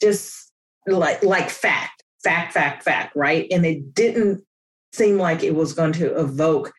just 0.00 0.45
like 0.86 1.22
like 1.22 1.50
fact, 1.50 2.02
fact, 2.22 2.52
fact, 2.52 2.82
fact, 2.82 3.14
right? 3.16 3.46
And 3.50 3.64
it 3.66 3.94
didn't 3.94 4.42
seem 4.92 5.18
like 5.18 5.42
it 5.42 5.54
was 5.54 5.72
going 5.72 5.92
to 5.94 6.18
evoke 6.18 6.72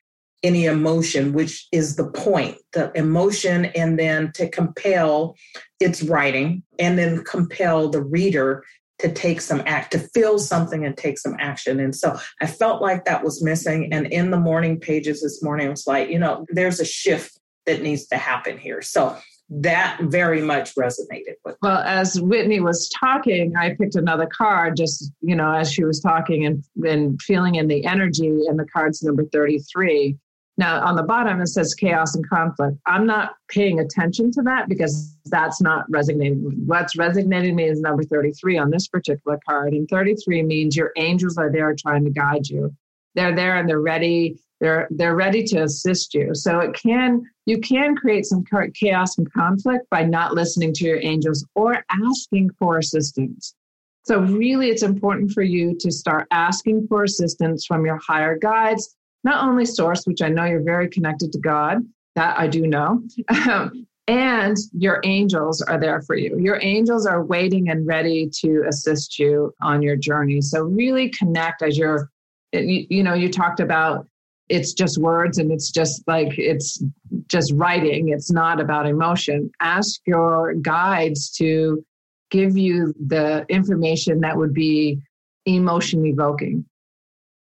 any 0.43 0.65
emotion, 0.65 1.33
which 1.33 1.67
is 1.71 1.95
the 1.95 2.09
point, 2.11 2.57
the 2.73 2.91
emotion, 2.95 3.65
and 3.65 3.97
then 3.97 4.31
to 4.33 4.49
compel 4.49 5.35
its 5.79 6.03
writing 6.03 6.63
and 6.79 6.97
then 6.97 7.23
compel 7.23 7.89
the 7.89 8.01
reader 8.01 8.63
to 8.99 9.11
take 9.11 9.41
some 9.41 9.61
act, 9.65 9.91
to 9.91 9.99
feel 9.99 10.39
something 10.39 10.85
and 10.85 10.97
take 10.97 11.19
some 11.19 11.35
action. 11.39 11.79
And 11.79 11.95
so 11.95 12.17
I 12.41 12.47
felt 12.47 12.81
like 12.81 13.05
that 13.05 13.23
was 13.23 13.43
missing. 13.43 13.89
And 13.91 14.07
in 14.07 14.31
the 14.31 14.39
morning 14.39 14.79
pages 14.79 15.21
this 15.21 15.43
morning, 15.43 15.67
it 15.67 15.71
was 15.71 15.87
like, 15.87 16.09
you 16.09 16.17
know, 16.17 16.45
there's 16.49 16.79
a 16.79 16.85
shift 16.85 17.37
that 17.67 17.81
needs 17.81 18.07
to 18.07 18.17
happen 18.17 18.57
here. 18.57 18.81
So 18.81 19.15
that 19.49 19.99
very 20.01 20.41
much 20.41 20.75
resonated 20.75 21.35
with. 21.45 21.55
Well, 21.61 21.79
as 21.79 22.19
Whitney 22.19 22.59
was 22.59 22.89
talking, 22.89 23.55
I 23.55 23.75
picked 23.75 23.95
another 23.95 24.27
card 24.27 24.75
just, 24.75 25.11
you 25.21 25.35
know, 25.35 25.51
as 25.51 25.71
she 25.71 25.83
was 25.83 26.01
talking 26.01 26.45
and, 26.45 26.63
and 26.83 27.21
feeling 27.21 27.55
in 27.55 27.67
the 27.67 27.85
energy, 27.85 28.27
and 28.27 28.59
the 28.59 28.65
card's 28.65 29.01
number 29.03 29.23
33. 29.25 30.17
Now, 30.59 30.83
on 30.83 30.95
the 30.95 31.03
bottom, 31.03 31.39
it 31.39 31.47
says 31.47 31.75
chaos 31.75 32.15
and 32.15 32.27
conflict. 32.27 32.77
I'm 32.87 33.05
not 33.05 33.35
paying 33.47 33.79
attention 33.79 34.31
to 34.31 34.41
that 34.43 34.67
because 34.67 35.15
that's 35.25 35.61
not 35.61 35.85
resonating. 35.87 36.63
What's 36.65 36.97
resonating 36.97 37.55
me 37.55 37.65
is 37.65 37.79
number 37.79 38.03
33 38.03 38.57
on 38.57 38.71
this 38.71 38.87
particular 38.87 39.39
card. 39.47 39.73
And 39.73 39.87
33 39.87 40.43
means 40.43 40.75
your 40.75 40.91
angels 40.97 41.37
are 41.37 41.51
there 41.51 41.73
trying 41.75 42.05
to 42.05 42.09
guide 42.09 42.49
you. 42.49 42.75
They're 43.13 43.35
there 43.35 43.55
and 43.55 43.69
they're 43.69 43.79
ready 43.79 44.39
they're 44.59 44.87
they're 44.91 45.15
ready 45.15 45.43
to 45.43 45.63
assist 45.63 46.13
you. 46.13 46.33
So 46.33 46.59
it 46.59 46.73
can 46.73 47.23
you 47.45 47.59
can 47.59 47.95
create 47.95 48.25
some 48.25 48.43
chaos 48.73 49.17
and 49.17 49.31
conflict 49.31 49.89
by 49.89 50.03
not 50.03 50.33
listening 50.33 50.73
to 50.73 50.85
your 50.85 50.99
angels 51.01 51.45
or 51.55 51.83
asking 51.91 52.49
for 52.59 52.77
assistance. 52.77 53.55
So 54.03 54.21
really 54.21 54.69
it's 54.69 54.83
important 54.83 55.31
for 55.31 55.43
you 55.43 55.75
to 55.79 55.91
start 55.91 56.27
asking 56.31 56.87
for 56.87 57.03
assistance 57.03 57.65
from 57.65 57.85
your 57.85 57.99
higher 58.05 58.37
guides 58.37 58.95
not 59.23 59.43
only 59.43 59.65
source 59.65 60.05
which 60.05 60.21
i 60.21 60.29
know 60.29 60.45
you're 60.45 60.61
very 60.61 60.87
connected 60.87 61.31
to 61.33 61.39
god 61.39 61.79
that 62.15 62.39
i 62.39 62.47
do 62.47 62.67
know 62.67 63.01
and 64.07 64.57
your 64.71 65.01
angels 65.03 65.61
are 65.61 65.79
there 65.79 66.01
for 66.01 66.15
you. 66.15 66.39
Your 66.39 66.59
angels 66.61 67.05
are 67.05 67.23
waiting 67.23 67.69
and 67.69 67.85
ready 67.85 68.29
to 68.39 68.63
assist 68.67 69.19
you 69.19 69.53
on 69.61 69.81
your 69.81 69.97
journey. 69.97 70.41
So 70.41 70.63
really 70.63 71.09
connect 71.09 71.61
as 71.61 71.77
you're 71.77 72.09
you, 72.53 72.87
you 72.89 73.03
know 73.03 73.13
you 73.13 73.29
talked 73.29 73.59
about 73.59 74.07
it's 74.49 74.73
just 74.73 74.97
words 74.97 75.37
and 75.37 75.51
it's 75.51 75.71
just 75.71 76.03
like 76.07 76.37
it's 76.37 76.81
just 77.27 77.51
writing. 77.55 78.09
It's 78.09 78.31
not 78.31 78.59
about 78.59 78.87
emotion. 78.87 79.51
Ask 79.61 79.99
your 80.05 80.53
guides 80.55 81.29
to 81.37 81.83
give 82.31 82.57
you 82.57 82.93
the 83.05 83.45
information 83.49 84.21
that 84.21 84.37
would 84.37 84.53
be 84.53 85.01
emotion 85.45 86.05
evoking. 86.05 86.65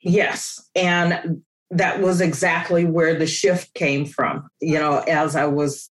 Yes. 0.00 0.68
And 0.74 1.42
that 1.70 2.00
was 2.00 2.20
exactly 2.20 2.84
where 2.84 3.14
the 3.14 3.26
shift 3.26 3.74
came 3.74 4.04
from. 4.04 4.48
You 4.60 4.78
know 4.78 4.98
as 5.08 5.36
i 5.36 5.46
was 5.46 5.90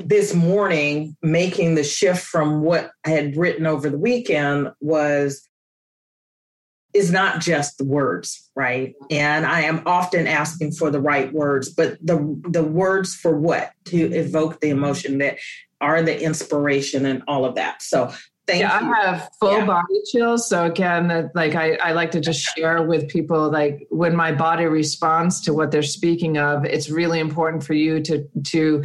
this 0.00 0.34
morning 0.34 1.16
making 1.22 1.74
the 1.74 1.84
shift 1.84 2.24
from 2.24 2.62
what 2.62 2.90
i 3.06 3.10
had 3.10 3.36
written 3.36 3.66
over 3.66 3.88
the 3.88 3.98
weekend 3.98 4.70
was 4.80 5.47
is 6.94 7.12
not 7.12 7.40
just 7.40 7.78
the 7.78 7.84
words, 7.84 8.50
right? 8.54 8.94
And 9.10 9.44
I 9.46 9.62
am 9.62 9.82
often 9.86 10.26
asking 10.26 10.72
for 10.72 10.90
the 10.90 11.00
right 11.00 11.32
words, 11.32 11.68
but 11.68 11.98
the 12.04 12.40
the 12.48 12.64
words 12.64 13.14
for 13.14 13.38
what 13.38 13.72
to 13.86 13.96
evoke 13.96 14.60
the 14.60 14.70
emotion 14.70 15.18
that 15.18 15.38
are 15.80 16.02
the 16.02 16.20
inspiration 16.20 17.06
and 17.06 17.22
all 17.28 17.44
of 17.44 17.54
that. 17.54 17.82
So 17.82 18.12
Thank 18.48 18.62
yeah, 18.62 18.80
you. 18.80 18.94
I 18.94 19.00
have 19.02 19.30
full 19.38 19.58
yeah. 19.58 19.66
body 19.66 20.00
chills. 20.10 20.48
So 20.48 20.64
again, 20.64 21.08
that 21.08 21.36
like 21.36 21.54
I, 21.54 21.74
I 21.74 21.92
like 21.92 22.10
to 22.12 22.20
just 22.20 22.40
share 22.56 22.82
with 22.82 23.06
people 23.06 23.50
like 23.50 23.86
when 23.90 24.16
my 24.16 24.32
body 24.32 24.64
responds 24.64 25.42
to 25.42 25.52
what 25.52 25.70
they're 25.70 25.82
speaking 25.82 26.38
of, 26.38 26.64
it's 26.64 26.88
really 26.88 27.20
important 27.20 27.62
for 27.62 27.74
you 27.74 28.00
to 28.04 28.26
to 28.44 28.84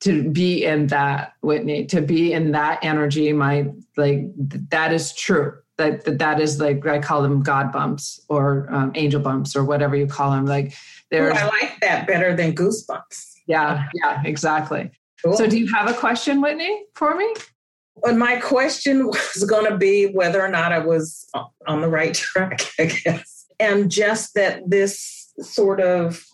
to 0.00 0.28
be 0.30 0.66
in 0.66 0.88
that, 0.88 1.32
Whitney, 1.40 1.86
to 1.86 2.02
be 2.02 2.34
in 2.34 2.52
that 2.52 2.84
energy. 2.84 3.32
My 3.32 3.72
like 3.96 4.26
that 4.68 4.92
is 4.92 5.14
true. 5.14 5.54
That 5.78 6.04
that, 6.04 6.18
that 6.18 6.40
is 6.40 6.60
like 6.60 6.86
I 6.86 6.98
call 6.98 7.22
them 7.22 7.42
God 7.42 7.72
bumps 7.72 8.20
or 8.28 8.66
um, 8.70 8.92
angel 8.94 9.20
bumps 9.20 9.54
or 9.54 9.64
whatever 9.64 9.96
you 9.96 10.06
call 10.06 10.30
them. 10.30 10.46
Like 10.46 10.74
there's 11.10 11.36
Ooh, 11.36 11.40
I 11.40 11.44
like 11.46 11.80
that 11.80 12.06
better 12.06 12.34
than 12.34 12.54
goosebumps. 12.54 13.34
Yeah, 13.46 13.84
yeah, 13.94 14.22
exactly. 14.24 14.90
Cool. 15.22 15.36
So 15.36 15.46
do 15.46 15.58
you 15.58 15.72
have 15.72 15.88
a 15.88 15.94
question, 15.94 16.40
Whitney, 16.40 16.84
for 16.94 17.14
me? 17.14 17.32
But 18.02 18.16
my 18.16 18.36
question 18.36 19.06
was 19.06 19.44
going 19.48 19.70
to 19.70 19.76
be 19.76 20.06
whether 20.06 20.42
or 20.42 20.48
not 20.48 20.72
I 20.72 20.78
was 20.78 21.28
on 21.66 21.80
the 21.80 21.88
right 21.88 22.14
track, 22.14 22.60
I 22.78 22.86
guess. 22.86 23.46
And 23.58 23.90
just 23.90 24.34
that 24.34 24.68
this 24.68 25.32
sort 25.40 25.80
of, 25.80 26.24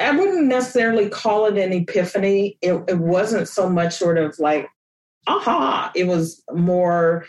I 0.00 0.10
wouldn't 0.10 0.46
necessarily 0.46 1.08
call 1.08 1.46
it 1.46 1.58
an 1.58 1.72
epiphany. 1.72 2.58
It, 2.62 2.82
it 2.88 2.98
wasn't 2.98 3.48
so 3.48 3.68
much 3.68 3.94
sort 3.94 4.18
of 4.18 4.38
like, 4.38 4.68
aha, 5.26 5.92
it 5.94 6.06
was 6.06 6.42
more, 6.52 7.26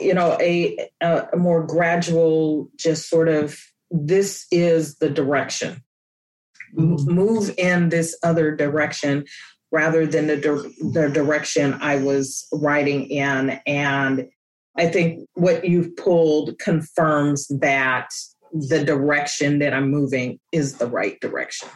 you 0.00 0.14
know, 0.14 0.36
a, 0.40 0.88
a 1.00 1.36
more 1.36 1.66
gradual, 1.66 2.68
just 2.76 3.08
sort 3.08 3.28
of, 3.28 3.58
this 3.90 4.46
is 4.50 4.96
the 4.96 5.10
direction. 5.10 5.82
Mm-hmm. 6.76 7.12
Move 7.12 7.54
in 7.56 7.90
this 7.90 8.18
other 8.22 8.56
direction 8.56 9.24
rather 9.70 10.06
than 10.06 10.26
the, 10.26 10.36
the 10.92 11.08
direction 11.08 11.74
I 11.74 11.96
was 11.96 12.46
writing 12.52 13.06
in. 13.10 13.60
And 13.66 14.28
I 14.76 14.88
think 14.88 15.28
what 15.34 15.64
you've 15.64 15.96
pulled 15.96 16.58
confirms 16.58 17.46
that 17.48 18.08
the 18.52 18.84
direction 18.84 19.58
that 19.60 19.72
I'm 19.72 19.90
moving 19.90 20.40
is 20.52 20.78
the 20.78 20.86
right 20.86 21.20
direction. 21.20 21.68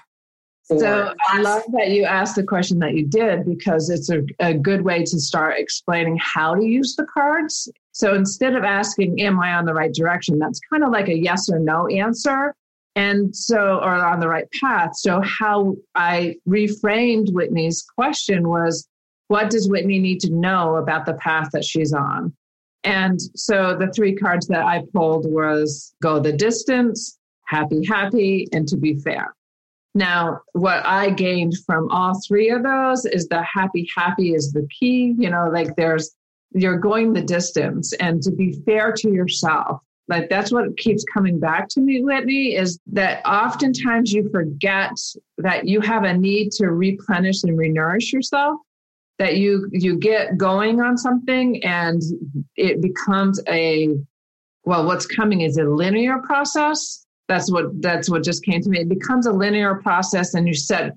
So 0.64 1.14
I 1.28 1.40
love 1.40 1.62
that 1.72 1.88
you 1.88 2.04
asked 2.04 2.36
the 2.36 2.42
question 2.42 2.78
that 2.80 2.94
you 2.94 3.06
did 3.06 3.46
because 3.46 3.88
it's 3.88 4.10
a, 4.10 4.22
a 4.38 4.52
good 4.52 4.82
way 4.82 5.02
to 5.02 5.18
start 5.18 5.54
explaining 5.56 6.18
how 6.20 6.54
to 6.54 6.62
use 6.62 6.94
the 6.94 7.06
cards. 7.06 7.70
So 7.98 8.14
instead 8.14 8.54
of 8.54 8.62
asking, 8.62 9.20
Am 9.20 9.40
I 9.40 9.54
on 9.54 9.64
the 9.64 9.74
right 9.74 9.92
direction? 9.92 10.38
That's 10.38 10.60
kind 10.70 10.84
of 10.84 10.90
like 10.90 11.08
a 11.08 11.18
yes 11.18 11.48
or 11.48 11.58
no 11.58 11.88
answer. 11.88 12.54
And 12.94 13.34
so, 13.34 13.78
or 13.78 13.92
on 13.92 14.20
the 14.20 14.28
right 14.28 14.46
path. 14.60 14.96
So, 14.96 15.20
how 15.20 15.74
I 15.96 16.36
reframed 16.48 17.32
Whitney's 17.32 17.84
question 17.96 18.48
was, 18.48 18.88
what 19.26 19.50
does 19.50 19.68
Whitney 19.68 19.98
need 19.98 20.20
to 20.20 20.32
know 20.32 20.76
about 20.76 21.06
the 21.06 21.14
path 21.14 21.50
that 21.52 21.64
she's 21.64 21.92
on? 21.92 22.32
And 22.84 23.20
so 23.34 23.76
the 23.76 23.88
three 23.88 24.14
cards 24.14 24.46
that 24.46 24.64
I 24.64 24.84
pulled 24.94 25.30
was 25.30 25.92
go 26.00 26.20
the 26.20 26.32
distance, 26.32 27.18
happy, 27.46 27.84
happy, 27.84 28.46
and 28.52 28.66
to 28.68 28.76
be 28.76 28.96
fair. 28.96 29.34
Now, 29.94 30.40
what 30.52 30.86
I 30.86 31.10
gained 31.10 31.54
from 31.66 31.90
all 31.90 32.20
three 32.26 32.50
of 32.50 32.62
those 32.62 33.04
is 33.06 33.26
the 33.26 33.42
happy, 33.42 33.88
happy 33.96 34.34
is 34.34 34.52
the 34.52 34.68
key. 34.78 35.16
You 35.18 35.30
know, 35.30 35.50
like 35.52 35.74
there's, 35.76 36.14
you're 36.52 36.78
going 36.78 37.12
the 37.12 37.22
distance 37.22 37.92
and 37.94 38.22
to 38.22 38.30
be 38.30 38.52
fair 38.64 38.92
to 38.92 39.10
yourself. 39.10 39.80
Like 40.08 40.30
that's 40.30 40.50
what 40.50 40.76
keeps 40.78 41.04
coming 41.12 41.38
back 41.38 41.68
to 41.70 41.80
me, 41.80 42.02
Whitney, 42.02 42.56
is 42.56 42.78
that 42.86 43.24
oftentimes 43.26 44.10
you 44.10 44.30
forget 44.30 44.92
that 45.36 45.68
you 45.68 45.80
have 45.82 46.04
a 46.04 46.14
need 46.14 46.50
to 46.52 46.68
replenish 46.68 47.44
and 47.44 47.58
renourish 47.58 48.12
yourself. 48.12 48.58
That 49.18 49.36
you 49.36 49.68
you 49.72 49.98
get 49.98 50.38
going 50.38 50.80
on 50.80 50.96
something 50.96 51.62
and 51.64 52.00
it 52.56 52.80
becomes 52.80 53.40
a 53.48 53.96
well, 54.64 54.86
what's 54.86 55.06
coming 55.06 55.40
is 55.40 55.56
a 55.56 55.64
linear 55.64 56.18
process. 56.18 57.04
That's 57.26 57.50
what 57.50 57.82
that's 57.82 58.08
what 58.08 58.22
just 58.22 58.44
came 58.44 58.62
to 58.62 58.70
me. 58.70 58.80
It 58.80 58.88
becomes 58.88 59.26
a 59.26 59.32
linear 59.32 59.76
process, 59.76 60.34
and 60.34 60.46
you 60.46 60.54
set 60.54 60.92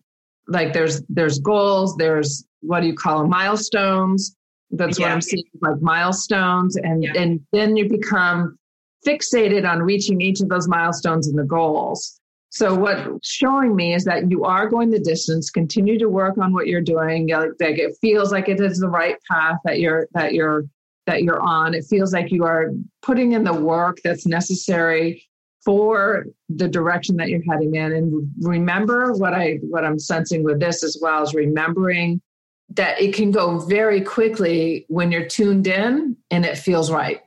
like 0.48 0.74
there's 0.74 1.02
there's 1.10 1.40
goals, 1.40 1.96
there's 1.98 2.46
what 2.62 2.82
do 2.82 2.88
you 2.88 2.96
call 2.96 3.20
them, 3.20 3.30
milestones. 3.30 4.36
That's 4.72 5.00
yeah. 5.00 5.08
what 5.08 5.14
I'm 5.14 5.22
seeing, 5.22 5.44
like 5.62 5.82
milestones, 5.82 6.76
and 6.78 7.04
yeah. 7.04 7.14
and 7.16 7.42
then 7.52 7.76
you 7.76 7.90
become 7.90 8.58
fixated 9.06 9.70
on 9.70 9.82
reaching 9.82 10.22
each 10.22 10.42
of 10.42 10.50
those 10.50 10.68
milestones 10.68 11.28
and 11.28 11.38
the 11.38 11.44
goals. 11.44 12.20
So 12.50 12.76
what's 12.76 13.34
showing 13.34 13.76
me 13.76 13.94
is 13.94 14.04
that 14.06 14.30
you 14.30 14.44
are 14.44 14.68
going 14.68 14.90
the 14.90 15.00
distance. 15.00 15.50
Continue 15.50 15.98
to 15.98 16.10
work 16.10 16.38
on 16.38 16.54
what 16.54 16.68
you're 16.68 16.82
doing. 16.82 17.30
Like 17.30 17.56
it 17.60 17.96
feels 18.02 18.32
like 18.32 18.50
it 18.50 18.60
is 18.60 18.80
the 18.80 18.90
right 18.90 19.16
path 19.30 19.58
that 19.64 19.80
you're 19.80 20.08
that 20.14 20.34
you're 20.34 20.66
that 21.08 21.24
you're 21.24 21.42
on. 21.42 21.74
It 21.74 21.86
feels 21.86 22.14
like 22.14 22.32
you 22.32 22.44
are 22.44 22.72
putting 23.02 23.32
in 23.32 23.44
the 23.44 23.54
work 23.54 24.00
that's 24.04 24.26
necessary 24.26 25.26
for 25.64 26.26
the 26.50 26.68
direction 26.68 27.16
that 27.18 27.30
you're 27.30 27.44
heading 27.50 27.76
in. 27.76 27.94
And 27.94 28.32
remember 28.42 29.14
what 29.14 29.34
I 29.34 29.60
what 29.62 29.86
I'm 29.86 30.00
sensing 30.00 30.44
with 30.44 30.60
this 30.60 30.84
as 30.84 30.98
well 31.02 31.24
is 31.24 31.34
remembering 31.34 32.22
that 32.76 33.02
it 33.02 33.14
can 33.14 33.32
go 33.32 33.60
very 33.60 34.02
quickly 34.02 34.86
when 34.88 35.12
you're 35.12 35.26
tuned 35.26 35.68
in 35.68 36.18
and 36.30 36.46
it 36.46 36.58
feels 36.58 36.92
right. 36.92 37.22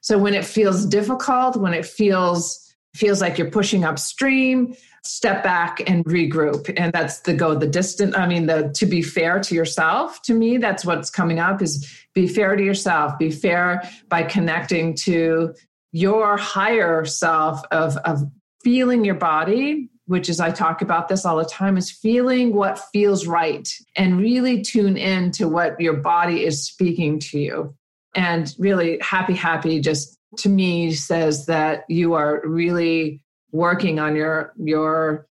So 0.00 0.18
when 0.18 0.34
it 0.34 0.44
feels 0.44 0.86
difficult, 0.86 1.56
when 1.56 1.74
it 1.74 1.86
feels 1.86 2.64
feels 2.94 3.20
like 3.20 3.38
you're 3.38 3.50
pushing 3.50 3.84
upstream, 3.84 4.74
step 5.04 5.44
back 5.44 5.88
and 5.88 6.04
regroup. 6.06 6.72
And 6.76 6.92
that's 6.92 7.20
the 7.20 7.34
go 7.34 7.54
the 7.54 7.66
distance. 7.66 8.16
I 8.16 8.26
mean, 8.26 8.46
the 8.46 8.70
to 8.76 8.86
be 8.86 9.02
fair 9.02 9.40
to 9.40 9.54
yourself. 9.54 10.22
To 10.22 10.34
me, 10.34 10.56
that's 10.56 10.84
what's 10.84 11.10
coming 11.10 11.38
up 11.38 11.62
is 11.62 11.86
be 12.14 12.26
fair 12.26 12.56
to 12.56 12.62
yourself. 12.62 13.18
Be 13.18 13.30
fair 13.30 13.88
by 14.08 14.22
connecting 14.22 14.94
to 15.04 15.54
your 15.92 16.36
higher 16.36 17.04
self 17.04 17.62
of 17.70 17.96
of 17.98 18.22
feeling 18.62 19.04
your 19.04 19.14
body 19.14 19.90
which 20.08 20.28
is 20.28 20.40
I 20.40 20.50
talk 20.50 20.80
about 20.80 21.08
this 21.08 21.24
all 21.24 21.36
the 21.36 21.44
time, 21.44 21.76
is 21.76 21.90
feeling 21.90 22.54
what 22.54 22.80
feels 22.92 23.26
right 23.26 23.68
and 23.94 24.18
really 24.18 24.62
tune 24.62 24.96
in 24.96 25.30
to 25.32 25.46
what 25.46 25.78
your 25.78 25.94
body 25.94 26.44
is 26.44 26.64
speaking 26.64 27.18
to 27.20 27.38
you. 27.38 27.74
And 28.14 28.52
really 28.58 28.98
happy 29.02 29.34
happy 29.34 29.80
just 29.80 30.18
to 30.38 30.48
me 30.48 30.92
says 30.92 31.46
that 31.46 31.84
you 31.88 32.14
are 32.14 32.40
really 32.44 33.22
working 33.52 33.98
on 33.98 34.16
your 34.16 34.54
your 34.56 35.26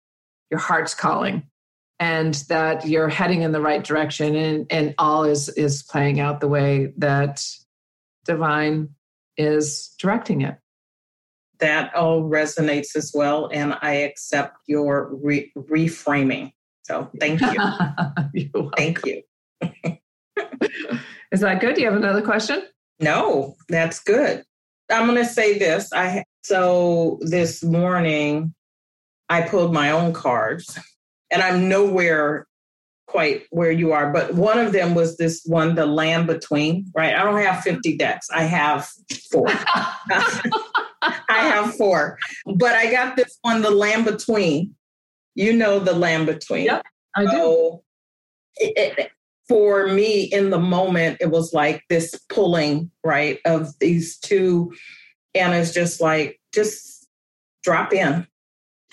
your 0.51 0.61
heart's 0.61 0.95
calling 0.95 1.43
and 1.99 2.35
that 2.49 2.87
you're 2.87 3.09
heading 3.09 3.43
in 3.43 3.53
the 3.53 3.61
right 3.61 3.83
direction 3.83 4.37
and 4.37 4.67
and 4.71 4.95
all 4.99 5.25
is 5.25 5.49
is 5.51 5.83
playing 5.83 6.21
out 6.21 6.41
the 6.41 6.49
way 6.49 6.93
that 6.99 7.45
divine 8.25 8.91
is 9.39 9.95
directing 9.99 10.43
it 10.43 10.59
that 11.59 11.95
all 11.95 12.23
resonates 12.23 12.97
as 12.97 13.13
well 13.15 13.49
and 13.53 13.77
i 13.83 13.93
accept 13.93 14.57
your 14.67 15.15
re- 15.23 15.53
reframing 15.57 16.53
so 16.83 17.11
thank 17.21 17.41
you 17.41 18.51
thank 18.77 19.01
you 19.05 19.23
is 21.33 21.41
that 21.41 21.61
good 21.61 21.75
do 21.75 21.81
you 21.81 21.87
have 21.87 21.97
another 21.97 22.23
question 22.23 22.63
no, 23.01 23.57
that's 23.69 24.01
good. 24.01 24.43
I'm 24.91 25.07
going 25.07 25.19
to 25.19 25.25
say 25.25 25.59
this. 25.59 25.93
I 25.93 26.25
so 26.43 27.19
this 27.23 27.63
morning 27.65 28.55
I 29.29 29.43
pulled 29.43 29.73
my 29.73 29.91
own 29.91 30.13
cards, 30.13 30.79
and 31.31 31.43
I'm 31.43 31.69
nowhere 31.69 32.47
quite 33.09 33.45
where 33.51 33.71
you 33.71 33.93
are, 33.93 34.13
but 34.13 34.35
one 34.35 34.59
of 34.59 34.73
them 34.73 34.95
was 34.95 35.17
this 35.17 35.43
one, 35.45 35.75
the 35.75 35.87
land 35.87 36.27
between. 36.27 36.87
Right? 36.95 37.15
I 37.15 37.25
don't 37.25 37.41
have 37.41 37.63
50 37.63 37.97
decks. 37.97 38.29
I 38.31 38.43
have 38.43 38.89
four. 39.31 39.49
I 41.03 41.39
have 41.39 41.75
four, 41.75 42.19
but 42.47 42.75
I 42.75 42.91
got 42.91 43.17
this 43.17 43.39
one, 43.43 43.63
the 43.63 43.71
land 43.71 44.05
between. 44.05 44.75
You 45.35 45.53
know 45.53 45.79
the 45.79 45.95
land 45.95 46.27
between. 46.27 46.65
Yep, 46.65 46.83
I 47.15 47.27
do. 47.27 47.83
it, 48.57 48.99
it, 48.99 49.11
for 49.49 49.87
me 49.89 50.25
in 50.25 50.51
the 50.51 50.59
moment, 50.59 51.19
it 51.21 51.31
was 51.31 51.53
like 51.53 51.83
this 51.89 52.19
pulling, 52.29 52.91
right, 53.05 53.39
of 53.45 53.79
these 53.79 54.19
two. 54.19 54.73
And 55.35 55.55
it's 55.55 55.73
just 55.73 56.01
like, 56.01 56.41
just 56.53 57.07
drop 57.63 57.93
in. 57.93 58.27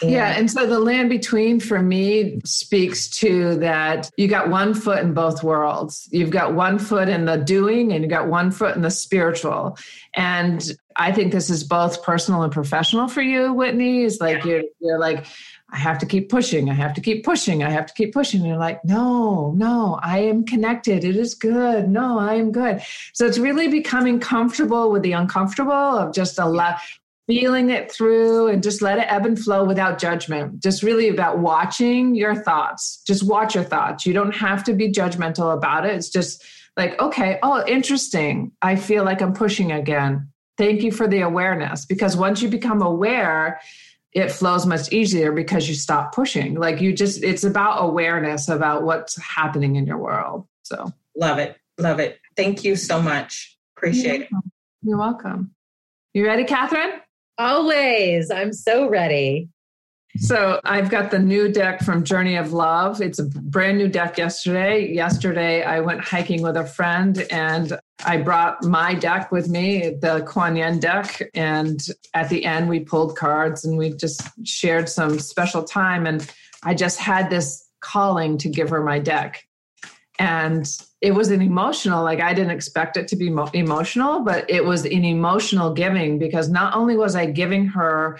Yeah. 0.03 0.37
And 0.37 0.49
so 0.49 0.65
the 0.65 0.79
land 0.79 1.09
between 1.09 1.59
for 1.59 1.81
me 1.81 2.41
speaks 2.45 3.09
to 3.19 3.55
that 3.59 4.09
you 4.17 4.27
got 4.27 4.49
one 4.49 4.73
foot 4.73 4.99
in 4.99 5.13
both 5.13 5.43
worlds. 5.43 6.07
You've 6.11 6.29
got 6.29 6.53
one 6.53 6.79
foot 6.79 7.09
in 7.09 7.25
the 7.25 7.37
doing 7.37 7.91
and 7.93 8.03
you 8.03 8.09
got 8.09 8.27
one 8.27 8.51
foot 8.51 8.75
in 8.75 8.81
the 8.81 8.91
spiritual. 8.91 9.77
And 10.13 10.71
I 10.95 11.11
think 11.11 11.31
this 11.31 11.49
is 11.49 11.63
both 11.63 12.03
personal 12.03 12.43
and 12.43 12.51
professional 12.51 13.07
for 13.07 13.21
you, 13.21 13.53
Whitney. 13.53 14.03
Is 14.03 14.19
like 14.19 14.43
yeah. 14.43 14.51
you're 14.51 14.63
you're 14.79 14.99
like, 14.99 15.25
I 15.73 15.77
have 15.77 15.97
to 15.99 16.05
keep 16.05 16.29
pushing. 16.29 16.69
I 16.69 16.73
have 16.73 16.93
to 16.93 17.01
keep 17.01 17.25
pushing. 17.25 17.63
I 17.63 17.69
have 17.71 17.87
to 17.87 17.93
keep 17.95 18.13
pushing. 18.13 18.41
And 18.41 18.49
you're 18.49 18.59
like, 18.59 18.85
no, 18.85 19.53
no, 19.57 19.99
I 20.03 20.19
am 20.19 20.45
connected. 20.45 21.03
It 21.03 21.15
is 21.15 21.33
good. 21.33 21.89
No, 21.89 22.19
I 22.19 22.35
am 22.35 22.51
good. 22.51 22.83
So 23.13 23.25
it's 23.25 23.39
really 23.39 23.67
becoming 23.67 24.19
comfortable 24.19 24.91
with 24.91 25.01
the 25.01 25.13
uncomfortable 25.13 25.73
of 25.73 26.13
just 26.13 26.37
a 26.37 26.45
lot. 26.45 26.79
Feeling 27.27 27.69
it 27.69 27.91
through 27.91 28.47
and 28.47 28.61
just 28.61 28.81
let 28.81 28.97
it 28.97 29.05
ebb 29.09 29.25
and 29.25 29.39
flow 29.39 29.63
without 29.63 29.97
judgment. 29.97 30.61
Just 30.61 30.83
really 30.83 31.09
about 31.09 31.39
watching 31.39 32.15
your 32.15 32.35
thoughts. 32.35 33.01
Just 33.07 33.25
watch 33.25 33.55
your 33.55 33.63
thoughts. 33.63 34.05
You 34.05 34.13
don't 34.13 34.35
have 34.35 34.63
to 34.65 34.73
be 34.73 34.91
judgmental 34.91 35.53
about 35.53 35.85
it. 35.85 35.95
It's 35.95 36.09
just 36.09 36.43
like, 36.75 36.99
okay, 36.99 37.39
oh, 37.43 37.63
interesting. 37.65 38.51
I 38.61 38.75
feel 38.75 39.03
like 39.03 39.21
I'm 39.21 39.33
pushing 39.33 39.71
again. 39.71 40.29
Thank 40.57 40.83
you 40.83 40.91
for 40.91 41.07
the 41.07 41.21
awareness 41.21 41.85
because 41.85 42.17
once 42.17 42.41
you 42.41 42.49
become 42.49 42.81
aware, 42.81 43.59
it 44.11 44.31
flows 44.31 44.65
much 44.65 44.91
easier 44.91 45.31
because 45.31 45.67
you 45.67 45.75
stop 45.75 46.13
pushing. 46.13 46.55
Like 46.55 46.81
you 46.81 46.93
just, 46.93 47.23
it's 47.23 47.43
about 47.43 47.83
awareness 47.83 48.49
about 48.49 48.83
what's 48.83 49.19
happening 49.21 49.75
in 49.75 49.87
your 49.87 49.97
world. 49.97 50.45
So, 50.63 50.91
love 51.15 51.39
it. 51.39 51.57
Love 51.79 51.99
it. 51.99 52.19
Thank 52.35 52.63
you 52.63 52.75
so 52.75 53.01
much. 53.01 53.57
Appreciate 53.75 54.29
You're 54.29 54.39
it. 54.39 54.45
You're 54.83 54.97
welcome. 54.97 55.51
You 56.13 56.25
ready, 56.25 56.43
Catherine? 56.43 57.01
Always. 57.37 58.29
I'm 58.29 58.53
so 58.53 58.87
ready. 58.87 59.49
So 60.17 60.61
I've 60.63 60.91
got 60.91 61.09
the 61.09 61.17
new 61.17 61.51
deck 61.51 61.81
from 61.81 62.03
Journey 62.03 62.35
of 62.35 62.53
Love. 62.53 63.01
It's 63.01 63.17
a 63.17 63.23
brand 63.23 63.79
new 63.79 63.87
deck 63.87 64.15
yesterday. 64.19 64.93
Yesterday 64.93 65.63
I 65.63 65.79
went 65.79 66.01
hiking 66.01 66.43
with 66.43 66.55
a 66.55 66.65
friend 66.65 67.25
and 67.31 67.79
I 68.05 68.17
brought 68.17 68.63
my 68.63 68.93
deck 68.93 69.31
with 69.31 69.49
me, 69.49 69.95
the 69.99 70.23
Kuan 70.27 70.55
Yin 70.55 70.79
deck. 70.79 71.19
And 71.33 71.83
at 72.13 72.29
the 72.29 72.45
end 72.45 72.69
we 72.69 72.81
pulled 72.81 73.17
cards 73.17 73.65
and 73.65 73.75
we 73.75 73.93
just 73.93 74.21
shared 74.45 74.87
some 74.87 75.17
special 75.17 75.63
time. 75.63 76.05
And 76.05 76.31
I 76.61 76.75
just 76.75 76.99
had 76.99 77.31
this 77.31 77.67
calling 77.79 78.37
to 78.37 78.49
give 78.49 78.69
her 78.69 78.83
my 78.83 78.99
deck. 78.99 79.47
And 80.19 80.67
it 81.03 81.13
was 81.13 81.31
an 81.31 81.41
emotional, 81.41 82.01
like 82.01 82.21
I 82.21 82.33
didn't 82.33 82.51
expect 82.51 82.95
it 82.95 83.09
to 83.09 83.17
be 83.17 83.29
mo- 83.29 83.49
emotional, 83.53 84.21
but 84.21 84.49
it 84.49 84.63
was 84.63 84.85
an 84.85 85.03
emotional 85.03 85.73
giving 85.73 86.17
because 86.17 86.49
not 86.49 86.73
only 86.73 86.95
was 86.95 87.13
I 87.13 87.25
giving 87.25 87.65
her 87.67 88.17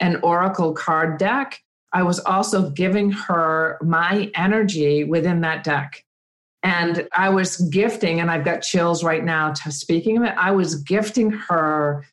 an 0.00 0.16
oracle 0.16 0.72
card 0.72 1.16
deck, 1.16 1.62
I 1.92 2.02
was 2.02 2.18
also 2.18 2.70
giving 2.70 3.12
her 3.12 3.78
my 3.82 4.32
energy 4.34 5.04
within 5.04 5.42
that 5.42 5.62
deck. 5.62 6.04
And 6.64 7.08
I 7.12 7.28
was 7.28 7.58
gifting, 7.68 8.18
and 8.18 8.32
I've 8.32 8.44
got 8.44 8.62
chills 8.62 9.04
right 9.04 9.22
now 9.22 9.52
to 9.52 9.70
speaking 9.70 10.16
of 10.16 10.24
it. 10.24 10.34
I 10.36 10.50
was 10.50 10.82
gifting 10.82 11.30
her 11.30 12.04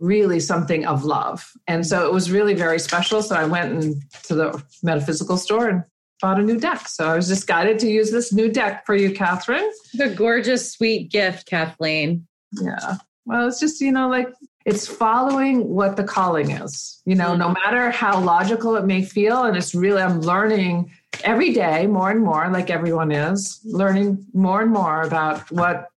really 0.00 0.40
something 0.40 0.86
of 0.86 1.04
love. 1.04 1.52
And 1.66 1.86
so 1.86 2.06
it 2.06 2.12
was 2.14 2.30
really 2.30 2.54
very 2.54 2.78
special. 2.78 3.20
So 3.22 3.34
I 3.34 3.44
went 3.44 3.72
and 3.72 4.02
to 4.22 4.34
the 4.34 4.64
metaphysical 4.82 5.36
store 5.36 5.68
and 5.68 5.84
bought 6.20 6.40
a 6.40 6.42
new 6.42 6.58
deck. 6.58 6.88
So 6.88 7.08
I 7.08 7.16
was 7.16 7.28
just 7.28 7.46
guided 7.46 7.78
to 7.80 7.88
use 7.88 8.10
this 8.10 8.32
new 8.32 8.50
deck 8.50 8.86
for 8.86 8.94
you, 8.94 9.12
Catherine. 9.12 9.70
The 9.94 10.08
gorgeous, 10.08 10.72
sweet 10.72 11.10
gift, 11.10 11.46
Kathleen. 11.46 12.26
Yeah. 12.52 12.96
Well, 13.24 13.48
it's 13.48 13.60
just, 13.60 13.80
you 13.80 13.92
know, 13.92 14.08
like 14.08 14.32
it's 14.64 14.86
following 14.86 15.68
what 15.68 15.96
the 15.96 16.04
calling 16.04 16.50
is, 16.50 17.00
you 17.04 17.14
know, 17.14 17.36
no 17.36 17.46
mm-hmm. 17.46 17.54
matter 17.64 17.90
how 17.90 18.20
logical 18.20 18.76
it 18.76 18.84
may 18.84 19.02
feel. 19.02 19.44
And 19.44 19.56
it's 19.56 19.74
really, 19.74 20.02
I'm 20.02 20.20
learning 20.20 20.90
every 21.24 21.52
day 21.52 21.86
more 21.86 22.10
and 22.10 22.20
more, 22.20 22.48
like 22.50 22.70
everyone 22.70 23.12
is, 23.12 23.60
learning 23.64 24.26
more 24.32 24.62
and 24.62 24.72
more 24.72 25.02
about 25.02 25.50
what 25.50 25.88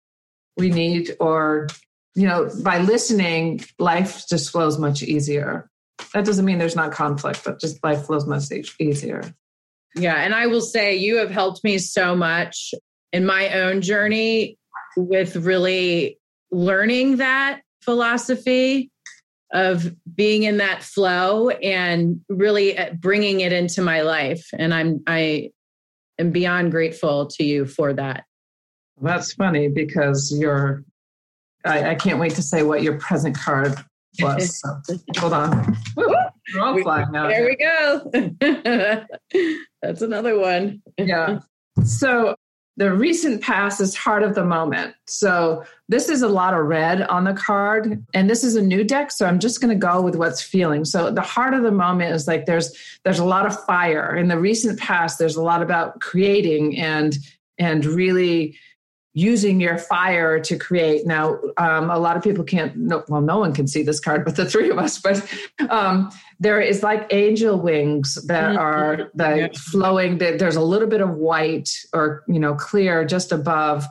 we 0.58 0.70
need 0.70 1.16
or, 1.20 1.68
you 2.16 2.28
know, 2.28 2.50
by 2.64 2.80
listening, 2.80 3.64
life 3.80 4.28
just 4.28 4.52
flows 4.52 4.78
much 4.78 5.02
easier. 5.02 5.70
That 6.14 6.26
doesn't 6.26 6.46
mean 6.46 6.58
there's 6.58 6.76
not 6.76 6.92
conflict, 6.92 7.44
but 7.44 7.60
just 7.60 7.84
life 7.84 8.06
flows 8.06 8.26
much 8.26 8.52
easier. 8.80 9.34
Yeah. 9.96 10.16
And 10.16 10.34
I 10.34 10.48
will 10.48 10.62
say, 10.62 10.96
you 10.96 11.18
have 11.18 11.32
helped 11.32 11.64
me 11.64 11.78
so 11.78 12.16
much 12.16 12.74
in 13.12 13.26
my 13.26 13.50
own 13.50 13.82
journey 13.82 14.58
with 14.96 15.36
really 15.36 16.20
learning 16.52 17.18
that 17.18 17.62
philosophy 17.82 18.92
of 19.52 19.96
being 20.16 20.44
in 20.44 20.58
that 20.58 20.84
flow 20.84 21.50
and 21.50 22.22
really 22.30 22.78
uh, 22.78 22.94
bringing 22.94 23.40
it 23.40 23.52
into 23.52 23.82
my 23.82 24.02
life. 24.02 24.48
And 24.54 24.74
I'm, 24.74 25.02
I 25.08 25.52
am 26.20 26.32
beyond 26.32 26.72
grateful 26.72 27.28
to 27.28 27.44
you 27.44 27.66
for 27.66 27.94
that. 27.94 28.26
That's 29.02 29.34
funny 29.34 29.70
because 29.70 30.36
you're, 30.38 30.84
I, 31.66 31.92
I 31.92 31.96
can't 31.96 32.20
wait 32.20 32.36
to 32.36 32.44
say 32.44 32.64
what 32.64 32.84
your 32.84 33.00
present 33.00 33.36
card 33.38 33.76
was. 34.22 34.62
So, 34.62 34.98
hold 35.18 35.34
on. 35.34 35.78
Woo, 35.96 36.08
we're 36.54 36.62
all 36.62 36.80
flying 36.82 37.12
now. 37.12 37.28
There 37.28 37.46
we 37.46 37.56
go. 37.56 39.06
That's 39.82 40.02
another 40.02 40.38
one. 40.38 40.82
yeah. 40.98 41.40
So 41.84 42.36
the 42.80 42.94
recent 42.94 43.42
past 43.42 43.82
is 43.82 43.94
heart 43.96 44.24
of 44.24 44.36
the 44.36 44.46
moment. 44.46 44.96
So 45.06 45.66
this 45.90 46.08
is 46.08 46.22
a 46.22 46.30
lot 46.30 46.54
of 46.54 46.66
red 46.66 47.02
on 47.02 47.26
the 47.26 47.34
card, 47.34 48.06
and 48.14 48.30
this 48.30 48.42
is 48.42 48.56
a 48.56 48.62
new 48.62 48.86
deck. 48.86 49.12
So 49.12 49.26
I'm 49.26 49.40
just 49.40 49.60
going 49.60 49.78
to 49.78 49.88
go 49.88 50.02
with 50.02 50.16
what's 50.16 50.42
feeling. 50.42 50.86
So 50.86 51.12
the 51.12 51.22
heart 51.22 51.54
of 51.54 51.64
the 51.64 51.72
moment 51.72 52.16
is 52.16 52.26
like 52.26 52.46
there's 52.46 52.74
there's 53.04 53.20
a 53.20 53.26
lot 53.26 53.46
of 53.46 53.66
fire 53.66 54.16
in 54.16 54.30
the 54.30 54.40
recent 54.40 54.80
past. 54.80 55.20
There's 55.20 55.36
a 55.36 55.44
lot 55.44 55.62
about 55.62 56.00
creating 56.00 56.78
and 56.78 57.18
and 57.58 57.84
really 57.86 58.58
using 59.20 59.60
your 59.60 59.78
fire 59.78 60.40
to 60.40 60.58
create. 60.58 61.06
Now, 61.06 61.40
um, 61.58 61.90
a 61.90 62.00
lot 62.00 62.16
of 62.16 62.24
people 62.24 62.44
can't, 62.44 62.76
no, 62.76 63.04
well, 63.08 63.22
no 63.22 63.40
one 63.40 63.54
can 63.54 63.68
see 63.68 63.84
this 63.84 64.00
card 64.00 64.24
but 64.24 64.36
the 64.36 64.46
three 64.46 64.70
of 64.70 64.78
us, 64.78 65.00
but 65.00 65.28
um, 65.70 66.10
there 66.40 66.62
is 66.62 66.84
like 66.84 67.08
angel 67.12 67.60
wings 67.60 68.16
that 68.28 68.52
mm-hmm. 68.52 68.58
are 68.58 69.12
the 69.14 69.50
flowing, 69.72 70.18
there's 70.18 70.56
a 70.56 70.62
little 70.62 70.88
bit 70.88 71.02
of 71.02 71.12
white 71.16 71.70
or, 71.94 72.24
you 72.28 72.40
know, 72.40 72.56
clear 72.56 73.04
just 73.04 73.32
above. 73.32 73.86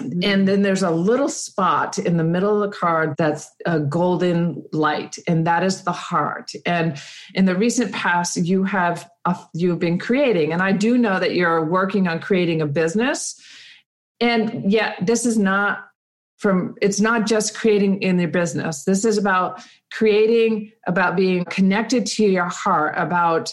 And 0.00 0.48
then 0.48 0.62
there's 0.62 0.82
a 0.82 0.90
little 0.90 1.28
spot 1.28 1.98
in 1.98 2.16
the 2.16 2.24
middle 2.24 2.62
of 2.62 2.70
the 2.70 2.76
card 2.76 3.14
that's 3.18 3.48
a 3.66 3.78
golden 3.78 4.64
light, 4.72 5.16
and 5.28 5.46
that 5.46 5.62
is 5.62 5.84
the 5.84 5.92
heart. 5.92 6.50
And 6.64 7.00
in 7.34 7.44
the 7.44 7.54
recent 7.54 7.92
past, 7.92 8.38
you 8.38 8.64
have 8.64 9.08
uh, 9.26 9.34
you've 9.52 9.78
been 9.78 9.98
creating, 9.98 10.52
and 10.52 10.62
I 10.62 10.72
do 10.72 10.96
know 10.96 11.20
that 11.20 11.34
you're 11.34 11.64
working 11.64 12.08
on 12.08 12.20
creating 12.20 12.62
a 12.62 12.66
business 12.66 13.38
and 14.22 14.70
yet, 14.70 15.04
this 15.04 15.26
is 15.26 15.36
not 15.36 15.88
from, 16.38 16.76
it's 16.80 17.00
not 17.00 17.26
just 17.26 17.56
creating 17.56 18.02
in 18.02 18.20
your 18.20 18.28
business. 18.28 18.84
This 18.84 19.04
is 19.04 19.18
about 19.18 19.60
creating, 19.90 20.70
about 20.86 21.16
being 21.16 21.44
connected 21.46 22.06
to 22.06 22.24
your 22.24 22.48
heart, 22.48 22.94
about 22.96 23.52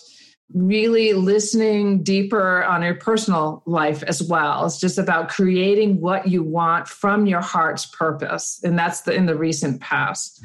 really 0.54 1.14
listening 1.14 2.04
deeper 2.04 2.64
on 2.66 2.84
your 2.84 2.94
personal 2.94 3.64
life 3.66 4.04
as 4.04 4.22
well. 4.22 4.68
It's 4.68 4.80
just 4.80 5.00
about 5.00 5.30
creating 5.30 6.02
what 6.02 6.28
you 6.28 6.44
want 6.44 6.88
from 6.88 7.26
your 7.26 7.42
heart's 7.42 7.88
purpose. 7.88 8.60
And 8.64 8.78
that's 8.78 9.02
the, 9.02 9.14
in 9.14 9.26
the 9.26 9.36
recent 9.36 9.82
past. 9.82 10.44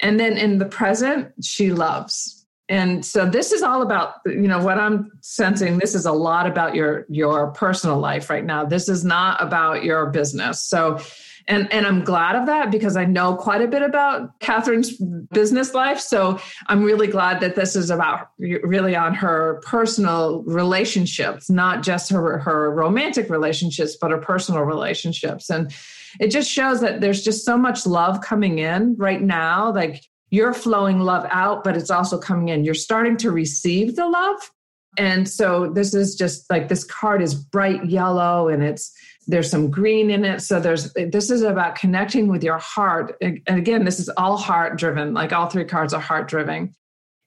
And 0.00 0.20
then 0.20 0.36
in 0.36 0.58
the 0.58 0.66
present, 0.66 1.32
she 1.42 1.72
loves 1.72 2.37
and 2.68 3.04
so 3.04 3.24
this 3.24 3.52
is 3.52 3.62
all 3.62 3.82
about 3.82 4.14
you 4.26 4.48
know 4.48 4.62
what 4.62 4.78
i'm 4.78 5.10
sensing 5.20 5.78
this 5.78 5.94
is 5.94 6.06
a 6.06 6.12
lot 6.12 6.46
about 6.46 6.74
your 6.74 7.06
your 7.08 7.48
personal 7.52 7.98
life 7.98 8.30
right 8.30 8.44
now. 8.44 8.64
This 8.64 8.88
is 8.88 9.04
not 9.04 9.42
about 9.42 9.84
your 9.84 10.06
business. 10.06 10.64
So 10.64 11.00
and 11.46 11.72
and 11.72 11.86
i'm 11.86 12.04
glad 12.04 12.36
of 12.36 12.46
that 12.46 12.70
because 12.70 12.96
i 12.96 13.04
know 13.04 13.34
quite 13.34 13.62
a 13.62 13.68
bit 13.68 13.82
about 13.82 14.38
catherine's 14.40 14.96
business 15.32 15.74
life. 15.74 16.00
So 16.00 16.38
i'm 16.66 16.82
really 16.82 17.06
glad 17.06 17.40
that 17.40 17.54
this 17.54 17.76
is 17.76 17.90
about 17.90 18.30
really 18.38 18.94
on 18.94 19.14
her 19.14 19.60
personal 19.64 20.42
relationships 20.42 21.48
not 21.48 21.82
just 21.82 22.10
her 22.10 22.38
her 22.38 22.74
romantic 22.74 23.30
relationships 23.30 23.96
but 24.00 24.10
her 24.10 24.18
personal 24.18 24.62
relationships. 24.62 25.50
And 25.50 25.72
it 26.20 26.30
just 26.30 26.50
shows 26.50 26.80
that 26.80 27.00
there's 27.00 27.22
just 27.22 27.44
so 27.44 27.56
much 27.56 27.86
love 27.86 28.22
coming 28.22 28.58
in 28.58 28.96
right 28.96 29.20
now. 29.20 29.72
Like 29.72 30.04
you're 30.30 30.54
flowing 30.54 31.00
love 31.00 31.26
out, 31.30 31.64
but 31.64 31.76
it's 31.76 31.90
also 31.90 32.18
coming 32.18 32.48
in. 32.48 32.64
You're 32.64 32.74
starting 32.74 33.16
to 33.18 33.30
receive 33.30 33.96
the 33.96 34.08
love. 34.08 34.50
And 34.96 35.28
so 35.28 35.70
this 35.70 35.94
is 35.94 36.16
just 36.16 36.50
like 36.50 36.68
this 36.68 36.84
card 36.84 37.22
is 37.22 37.34
bright 37.34 37.86
yellow 37.86 38.48
and 38.48 38.62
it's 38.62 38.92
there's 39.26 39.50
some 39.50 39.70
green 39.70 40.10
in 40.10 40.24
it. 40.24 40.40
So 40.40 40.58
there's 40.58 40.92
this 40.94 41.30
is 41.30 41.42
about 41.42 41.76
connecting 41.76 42.28
with 42.28 42.42
your 42.42 42.58
heart. 42.58 43.14
And 43.20 43.40
again, 43.46 43.84
this 43.84 44.00
is 44.00 44.08
all 44.10 44.36
heart 44.36 44.78
driven. 44.78 45.14
Like 45.14 45.32
all 45.32 45.48
three 45.48 45.66
cards 45.66 45.92
are 45.92 46.00
heart 46.00 46.28
driven. 46.28 46.74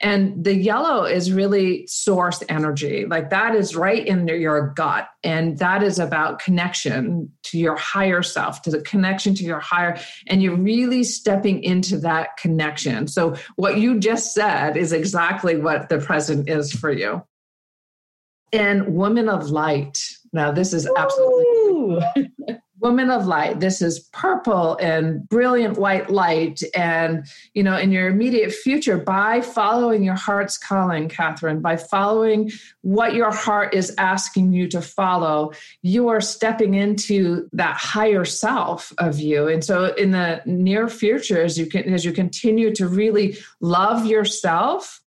And 0.01 0.43
the 0.43 0.55
yellow 0.55 1.05
is 1.05 1.31
really 1.31 1.85
source 1.85 2.43
energy. 2.49 3.05
Like 3.05 3.29
that 3.29 3.53
is 3.53 3.75
right 3.75 4.05
in 4.05 4.27
your 4.27 4.73
gut. 4.75 5.07
And 5.23 5.59
that 5.59 5.83
is 5.83 5.99
about 5.99 6.39
connection 6.39 7.31
to 7.43 7.59
your 7.59 7.75
higher 7.75 8.23
self, 8.23 8.63
to 8.63 8.71
the 8.71 8.81
connection 8.81 9.35
to 9.35 9.43
your 9.43 9.59
higher. 9.59 9.99
And 10.27 10.41
you're 10.41 10.57
really 10.57 11.03
stepping 11.03 11.63
into 11.63 11.99
that 11.99 12.37
connection. 12.37 13.07
So, 13.07 13.35
what 13.57 13.77
you 13.77 13.99
just 13.99 14.33
said 14.33 14.75
is 14.75 14.91
exactly 14.91 15.57
what 15.57 15.89
the 15.89 15.99
present 15.99 16.49
is 16.49 16.73
for 16.73 16.91
you. 16.91 17.23
And 18.51 18.95
woman 18.95 19.29
of 19.29 19.51
light. 19.51 19.99
Now, 20.33 20.51
this 20.51 20.73
is 20.73 20.89
absolutely. 20.97 22.31
woman 22.81 23.09
of 23.09 23.25
light 23.25 23.59
this 23.59 23.81
is 23.81 23.99
purple 24.11 24.75
and 24.77 25.27
brilliant 25.29 25.77
white 25.77 26.09
light 26.09 26.61
and 26.75 27.25
you 27.53 27.63
know 27.63 27.77
in 27.77 27.91
your 27.91 28.07
immediate 28.07 28.51
future 28.51 28.97
by 28.97 29.39
following 29.41 30.03
your 30.03 30.15
heart's 30.15 30.57
calling 30.57 31.07
catherine 31.07 31.61
by 31.61 31.77
following 31.77 32.51
what 32.81 33.13
your 33.13 33.31
heart 33.31 33.73
is 33.73 33.93
asking 33.97 34.51
you 34.51 34.67
to 34.67 34.81
follow 34.81 35.51
you 35.81 36.07
are 36.09 36.21
stepping 36.21 36.73
into 36.73 37.49
that 37.53 37.75
higher 37.77 38.25
self 38.25 38.93
of 38.97 39.19
you. 39.19 39.47
And 39.47 39.63
so 39.63 39.93
in 39.95 40.11
the 40.11 40.41
near 40.45 40.87
future 40.87 41.41
as 41.41 41.57
you 41.57 41.65
can 41.65 41.93
as 41.93 42.05
you 42.05 42.11
continue 42.11 42.73
to 42.75 42.87
really 42.87 43.37
love 43.59 44.05
yourself 44.05 45.01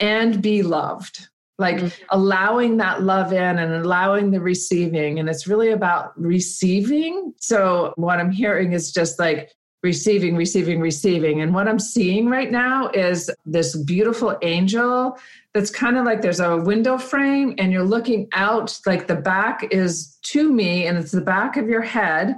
and 0.00 0.42
be 0.42 0.62
loved 0.62 1.28
like 1.58 1.76
mm-hmm. 1.76 2.04
allowing 2.10 2.76
that 2.78 3.02
love 3.02 3.32
in 3.32 3.58
and 3.58 3.72
allowing 3.72 4.30
the 4.30 4.40
receiving. 4.40 5.18
And 5.18 5.28
it's 5.28 5.46
really 5.46 5.70
about 5.70 6.18
receiving. 6.20 7.32
So, 7.40 7.92
what 7.96 8.20
I'm 8.20 8.30
hearing 8.30 8.72
is 8.72 8.92
just 8.92 9.18
like 9.18 9.52
receiving, 9.82 10.36
receiving, 10.36 10.80
receiving. 10.80 11.40
And 11.40 11.54
what 11.54 11.68
I'm 11.68 11.78
seeing 11.78 12.28
right 12.28 12.50
now 12.50 12.88
is 12.88 13.30
this 13.44 13.76
beautiful 13.76 14.36
angel 14.42 15.16
that's 15.54 15.70
kind 15.70 15.96
of 15.96 16.04
like 16.04 16.22
there's 16.22 16.40
a 16.40 16.56
window 16.56 16.98
frame 16.98 17.54
and 17.56 17.72
you're 17.72 17.84
looking 17.84 18.28
out, 18.32 18.76
like 18.84 19.06
the 19.06 19.14
back 19.14 19.68
is 19.70 20.18
to 20.22 20.52
me 20.52 20.86
and 20.86 20.98
it's 20.98 21.12
the 21.12 21.20
back 21.20 21.56
of 21.56 21.68
your 21.68 21.82
head. 21.82 22.36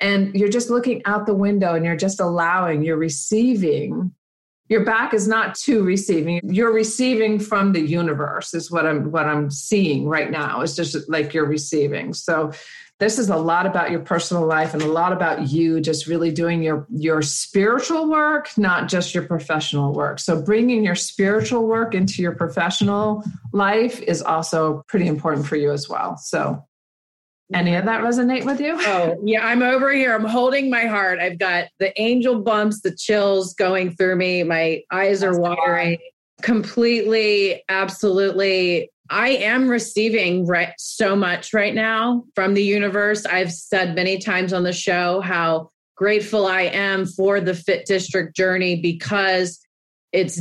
And 0.00 0.34
you're 0.34 0.48
just 0.48 0.70
looking 0.70 1.02
out 1.04 1.26
the 1.26 1.34
window 1.34 1.74
and 1.74 1.84
you're 1.84 1.96
just 1.96 2.20
allowing, 2.20 2.82
you're 2.82 2.96
receiving 2.96 4.12
your 4.68 4.84
back 4.84 5.14
is 5.14 5.28
not 5.28 5.54
to 5.54 5.82
receiving 5.82 6.40
you're 6.44 6.72
receiving 6.72 7.38
from 7.38 7.72
the 7.72 7.80
universe 7.80 8.54
is 8.54 8.70
what 8.70 8.86
i'm 8.86 9.10
what 9.10 9.26
i'm 9.26 9.50
seeing 9.50 10.06
right 10.06 10.30
now. 10.30 10.60
It's 10.60 10.76
just 10.76 11.08
like 11.08 11.34
you're 11.34 11.46
receiving. 11.46 12.14
So 12.14 12.52
this 12.98 13.18
is 13.18 13.28
a 13.28 13.36
lot 13.36 13.66
about 13.66 13.90
your 13.90 14.00
personal 14.00 14.46
life 14.46 14.72
and 14.72 14.82
a 14.82 14.86
lot 14.86 15.12
about 15.12 15.50
you 15.50 15.80
just 15.80 16.06
really 16.06 16.30
doing 16.30 16.62
your 16.62 16.86
your 16.90 17.20
spiritual 17.22 18.08
work 18.08 18.48
not 18.56 18.88
just 18.88 19.14
your 19.14 19.24
professional 19.24 19.92
work. 19.92 20.18
So 20.18 20.40
bringing 20.40 20.84
your 20.84 20.94
spiritual 20.94 21.66
work 21.66 21.94
into 21.94 22.22
your 22.22 22.34
professional 22.34 23.22
life 23.52 24.00
is 24.00 24.22
also 24.22 24.82
pretty 24.88 25.06
important 25.06 25.46
for 25.46 25.56
you 25.56 25.72
as 25.72 25.88
well. 25.88 26.16
So 26.16 26.64
any 27.54 27.74
of 27.74 27.84
mm-hmm. 27.84 27.86
that 27.86 28.02
resonate 28.02 28.44
with 28.44 28.60
you? 28.60 28.76
Oh, 28.80 29.16
yeah, 29.22 29.46
I'm 29.46 29.62
over 29.62 29.92
here. 29.92 30.14
I'm 30.14 30.24
holding 30.24 30.68
my 30.68 30.84
heart. 30.84 31.20
I've 31.20 31.38
got 31.38 31.66
the 31.78 31.98
angel 32.00 32.40
bumps, 32.40 32.80
the 32.80 32.94
chills 32.94 33.54
going 33.54 33.94
through 33.94 34.16
me. 34.16 34.42
My 34.42 34.82
eyes 34.90 35.22
are 35.22 35.38
watering 35.38 35.98
completely, 36.42 37.62
absolutely. 37.68 38.90
I 39.08 39.28
am 39.28 39.68
receiving 39.68 40.46
right, 40.46 40.74
so 40.78 41.14
much 41.14 41.52
right 41.54 41.74
now 41.74 42.24
from 42.34 42.54
the 42.54 42.64
universe. 42.64 43.24
I've 43.24 43.52
said 43.52 43.94
many 43.94 44.18
times 44.18 44.52
on 44.52 44.64
the 44.64 44.72
show 44.72 45.20
how 45.20 45.70
grateful 45.96 46.46
I 46.46 46.62
am 46.62 47.06
for 47.06 47.40
the 47.40 47.54
Fit 47.54 47.86
District 47.86 48.34
journey 48.34 48.80
because 48.80 49.60
it's 50.12 50.40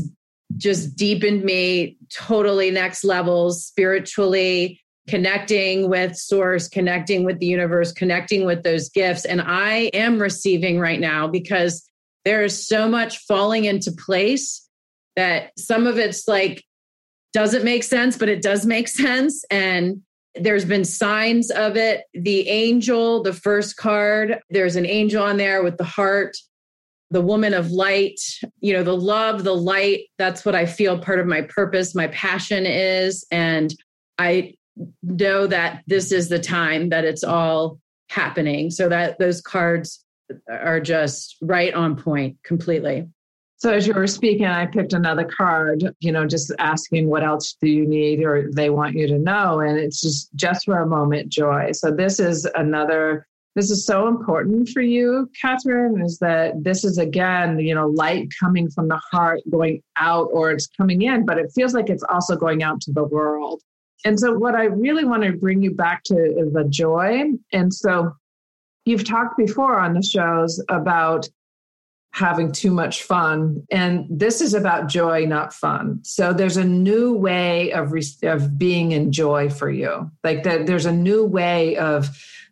just 0.58 0.96
deepened 0.96 1.44
me 1.44 1.98
totally 2.12 2.72
next 2.72 3.04
levels 3.04 3.64
spiritually 3.64 4.82
connecting 5.08 5.90
with 5.90 6.16
source, 6.16 6.68
connecting 6.68 7.24
with 7.24 7.40
the 7.40 7.46
universe, 7.46 7.92
connecting 7.92 8.46
with 8.46 8.64
those 8.64 8.90
gifts. 8.90 9.26
And 9.26 9.42
I 9.42 9.92
am 9.94 10.20
receiving 10.20 10.80
right 10.80 11.00
now 11.00 11.28
because 11.28 11.88
there 12.24 12.44
is 12.44 12.68
so 12.68 12.90
much 12.90 13.20
falling 13.20 13.66
into 13.66 13.92
place 13.92 14.68
that 15.16 15.52
some 15.58 15.86
of 15.86 15.98
it's 15.98 16.28
like 16.28 16.64
doesn't 17.34 17.64
make 17.64 17.84
sense, 17.84 18.18
but 18.18 18.30
it 18.30 18.42
does 18.42 18.66
make 18.66 18.88
sense. 18.88 19.46
And 19.52 20.02
there's 20.34 20.66
been 20.66 20.84
signs 20.84 21.52
of 21.52 21.78
it. 21.78 22.04
The 22.14 22.50
angel, 22.50 23.24
the 23.24 23.34
first 23.34 23.78
card, 23.78 24.40
there's 24.50 24.76
an 24.76 24.86
angel 24.86 25.24
on 25.24 25.38
there 25.38 25.64
with 25.64 25.78
the 25.78 25.84
heart, 25.84 26.36
the 27.12 27.22
woman 27.22 27.54
of 27.54 27.72
light, 27.72 28.20
you 28.60 28.74
know, 28.74 28.84
the 28.84 28.98
love, 28.98 29.44
the 29.44 29.56
light. 29.56 30.08
That's 30.18 30.44
what 30.44 30.56
I 30.56 30.66
feel 30.66 30.98
part 30.98 31.20
of 31.20 31.28
my 31.28 31.42
purpose, 31.42 31.96
my 31.96 32.08
passion 32.08 32.66
is. 32.66 33.26
And 33.32 33.74
I 34.18 34.56
know 35.04 35.48
that 35.48 35.84
this 35.88 36.12
is 36.12 36.30
the 36.30 36.40
time 36.40 36.90
that 36.90 37.06
it's 37.06 37.24
all 37.24 37.80
happening. 38.10 38.70
So 38.72 38.90
that 38.90 39.18
those 39.20 39.42
cards 39.42 40.04
are 40.50 40.80
just 40.80 41.38
right 41.42 41.74
on 41.74 41.96
point 41.96 42.38
completely. 42.44 43.08
So 43.58 43.72
as 43.72 43.88
you 43.88 43.94
were 43.94 44.08
speaking 44.08 44.46
i 44.46 44.66
picked 44.66 44.94
another 44.94 45.24
card 45.24 45.84
you 46.00 46.12
know 46.12 46.28
just 46.28 46.52
asking 46.60 47.08
what 47.08 47.24
else 47.24 47.56
do 47.62 47.70
you 47.70 47.88
need 47.88 48.22
or 48.22 48.52
they 48.52 48.70
want 48.70 48.96
you 48.96 49.08
to 49.08 49.18
know. 49.18 49.60
And 49.60 49.78
it's 49.78 50.02
just 50.02 50.34
just 50.36 50.66
for 50.66 50.80
a 50.80 50.88
moment 50.88 51.30
joy. 51.30 51.72
So 51.72 51.92
this 51.92 52.20
is 52.20 52.46
another 52.56 53.28
this 53.56 53.72
is 53.72 53.86
so 53.86 54.08
important 54.08 54.68
for 54.70 54.82
you 54.82 55.30
catherine 55.40 56.02
is 56.02 56.20
that 56.20 56.64
this 56.64 56.84
is 56.84 56.98
again 56.98 57.58
you 57.60 57.74
know 57.74 57.88
light 57.88 58.28
coming 58.40 58.70
from 58.70 58.90
the 58.90 59.00
heart 59.12 59.40
going 59.50 59.82
out 59.96 60.28
or 60.34 60.52
it's 60.52 60.68
coming 60.68 61.04
in 61.04 61.26
but 61.26 61.38
it 61.38 61.52
feels 61.56 61.74
like 61.74 61.90
it's 61.90 62.04
also 62.10 62.36
going 62.36 62.64
out 62.64 62.82
to 62.82 62.92
the 62.92 63.04
world 63.04 63.62
and 64.06 64.20
so, 64.20 64.38
what 64.38 64.56
I 64.56 64.66
really 64.66 65.04
want 65.04 65.24
to 65.24 65.34
bring 65.34 65.62
you 65.62 65.72
back 65.72 66.04
to 66.06 66.16
is 66.16 66.54
the 66.54 66.64
joy. 66.70 67.32
And 67.52 67.74
so, 67.74 68.16
you've 68.86 69.04
talked 69.04 69.38
before 69.38 69.80
on 69.80 69.94
the 69.94 70.04
shows 70.04 70.64
about 70.70 71.28
having 72.14 72.50
too 72.50 72.72
much 72.72 73.04
fun 73.04 73.62
and 73.72 74.06
this 74.10 74.40
is 74.40 74.54
about 74.54 74.88
joy 74.88 75.26
not 75.26 75.54
fun 75.54 76.00
so 76.02 76.32
there's 76.32 76.56
a 76.56 76.64
new 76.64 77.14
way 77.14 77.74
of 77.74 77.94
of 78.24 78.58
being 78.58 78.94
in 78.94 79.12
joy 79.12 79.50
for 79.50 79.70
you 79.70 80.10
like 80.24 80.44
that 80.44 80.66
there's 80.66 80.86
a 80.86 80.94
new 80.94 81.26
way 81.26 81.76
of 81.76 82.08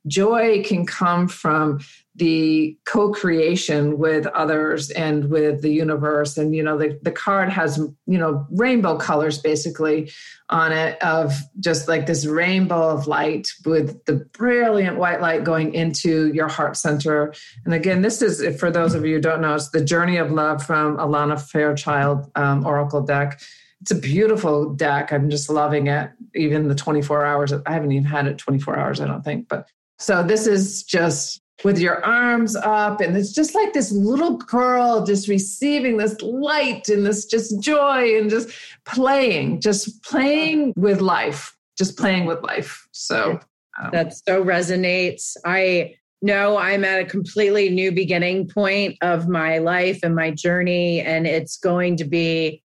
joy 0.05 0.61
can 0.65 0.85
come 0.85 1.29
from 1.29 1.79
the 2.15 2.77
co-creation 2.85 3.97
with 3.97 4.27
others 4.27 4.91
and 4.91 5.31
with 5.31 5.63
the 5.63 5.71
universe. 5.71 6.37
And 6.37 6.55
you 6.55 6.61
know 6.61 6.77
the, 6.77 6.99
the 7.01 7.11
card 7.11 7.49
has 7.49 7.77
you 7.77 8.17
know 8.17 8.45
rainbow 8.51 8.97
colors 8.97 9.39
basically 9.39 10.11
on 10.49 10.71
it 10.71 11.01
of 11.01 11.33
just 11.59 11.87
like 11.87 12.05
this 12.05 12.25
rainbow 12.25 12.89
of 12.89 13.07
light 13.07 13.47
with 13.65 14.03
the 14.05 14.27
brilliant 14.37 14.97
white 14.97 15.21
light 15.21 15.43
going 15.43 15.73
into 15.73 16.31
your 16.33 16.47
heart 16.47 16.77
center. 16.77 17.33
And 17.65 17.73
again 17.73 18.03
this 18.03 18.21
is 18.21 18.59
for 18.59 18.69
those 18.69 18.93
of 18.93 19.05
you 19.05 19.15
who 19.15 19.21
don't 19.21 19.41
know 19.41 19.55
it's 19.55 19.69
the 19.69 19.83
journey 19.83 20.17
of 20.17 20.31
love 20.31 20.63
from 20.63 20.97
alana 20.97 21.41
fairchild 21.41 22.29
um, 22.35 22.65
oracle 22.65 23.01
deck. 23.01 23.41
It's 23.81 23.91
a 23.91 23.95
beautiful 23.95 24.69
deck. 24.69 25.11
I'm 25.11 25.29
just 25.29 25.49
loving 25.49 25.87
it 25.87 26.11
even 26.35 26.67
the 26.67 26.75
24 26.75 27.25
hours. 27.25 27.51
I 27.51 27.73
haven't 27.73 27.91
even 27.91 28.05
had 28.05 28.27
it 28.27 28.37
24 28.37 28.77
hours 28.77 29.01
i 29.01 29.07
don't 29.07 29.23
think. 29.23 29.47
But 29.47 29.67
so 29.97 30.21
this 30.21 30.47
is 30.47 30.83
just 30.83 31.42
with 31.63 31.79
your 31.79 32.03
arms 32.03 32.55
up 32.55 32.99
and 32.99 33.15
it's 33.15 33.31
just 33.31 33.53
like 33.55 33.73
this 33.73 33.91
little 33.91 34.37
girl 34.37 35.05
just 35.05 35.27
receiving 35.27 35.97
this 35.97 36.19
light 36.21 36.89
and 36.89 37.05
this 37.05 37.25
just 37.25 37.61
joy 37.61 38.17
and 38.17 38.29
just 38.29 38.49
playing 38.85 39.61
just 39.61 40.03
playing 40.03 40.73
with 40.75 40.99
life 40.99 41.55
just 41.77 41.97
playing 41.97 42.25
with 42.25 42.41
life. 42.43 42.87
So 42.91 43.39
um, 43.81 43.91
that 43.91 44.13
so 44.13 44.43
resonates. 44.43 45.35
I 45.45 45.95
know 46.25 46.55
i'm 46.55 46.85
at 46.85 47.01
a 47.01 47.05
completely 47.05 47.69
new 47.69 47.91
beginning 47.91 48.47
point 48.47 48.95
of 49.01 49.27
my 49.27 49.57
life 49.57 49.99
and 50.03 50.15
my 50.15 50.31
journey 50.31 51.01
and 51.01 51.27
it's 51.27 51.57
going 51.57 51.97
to 51.97 52.05
be 52.05 52.63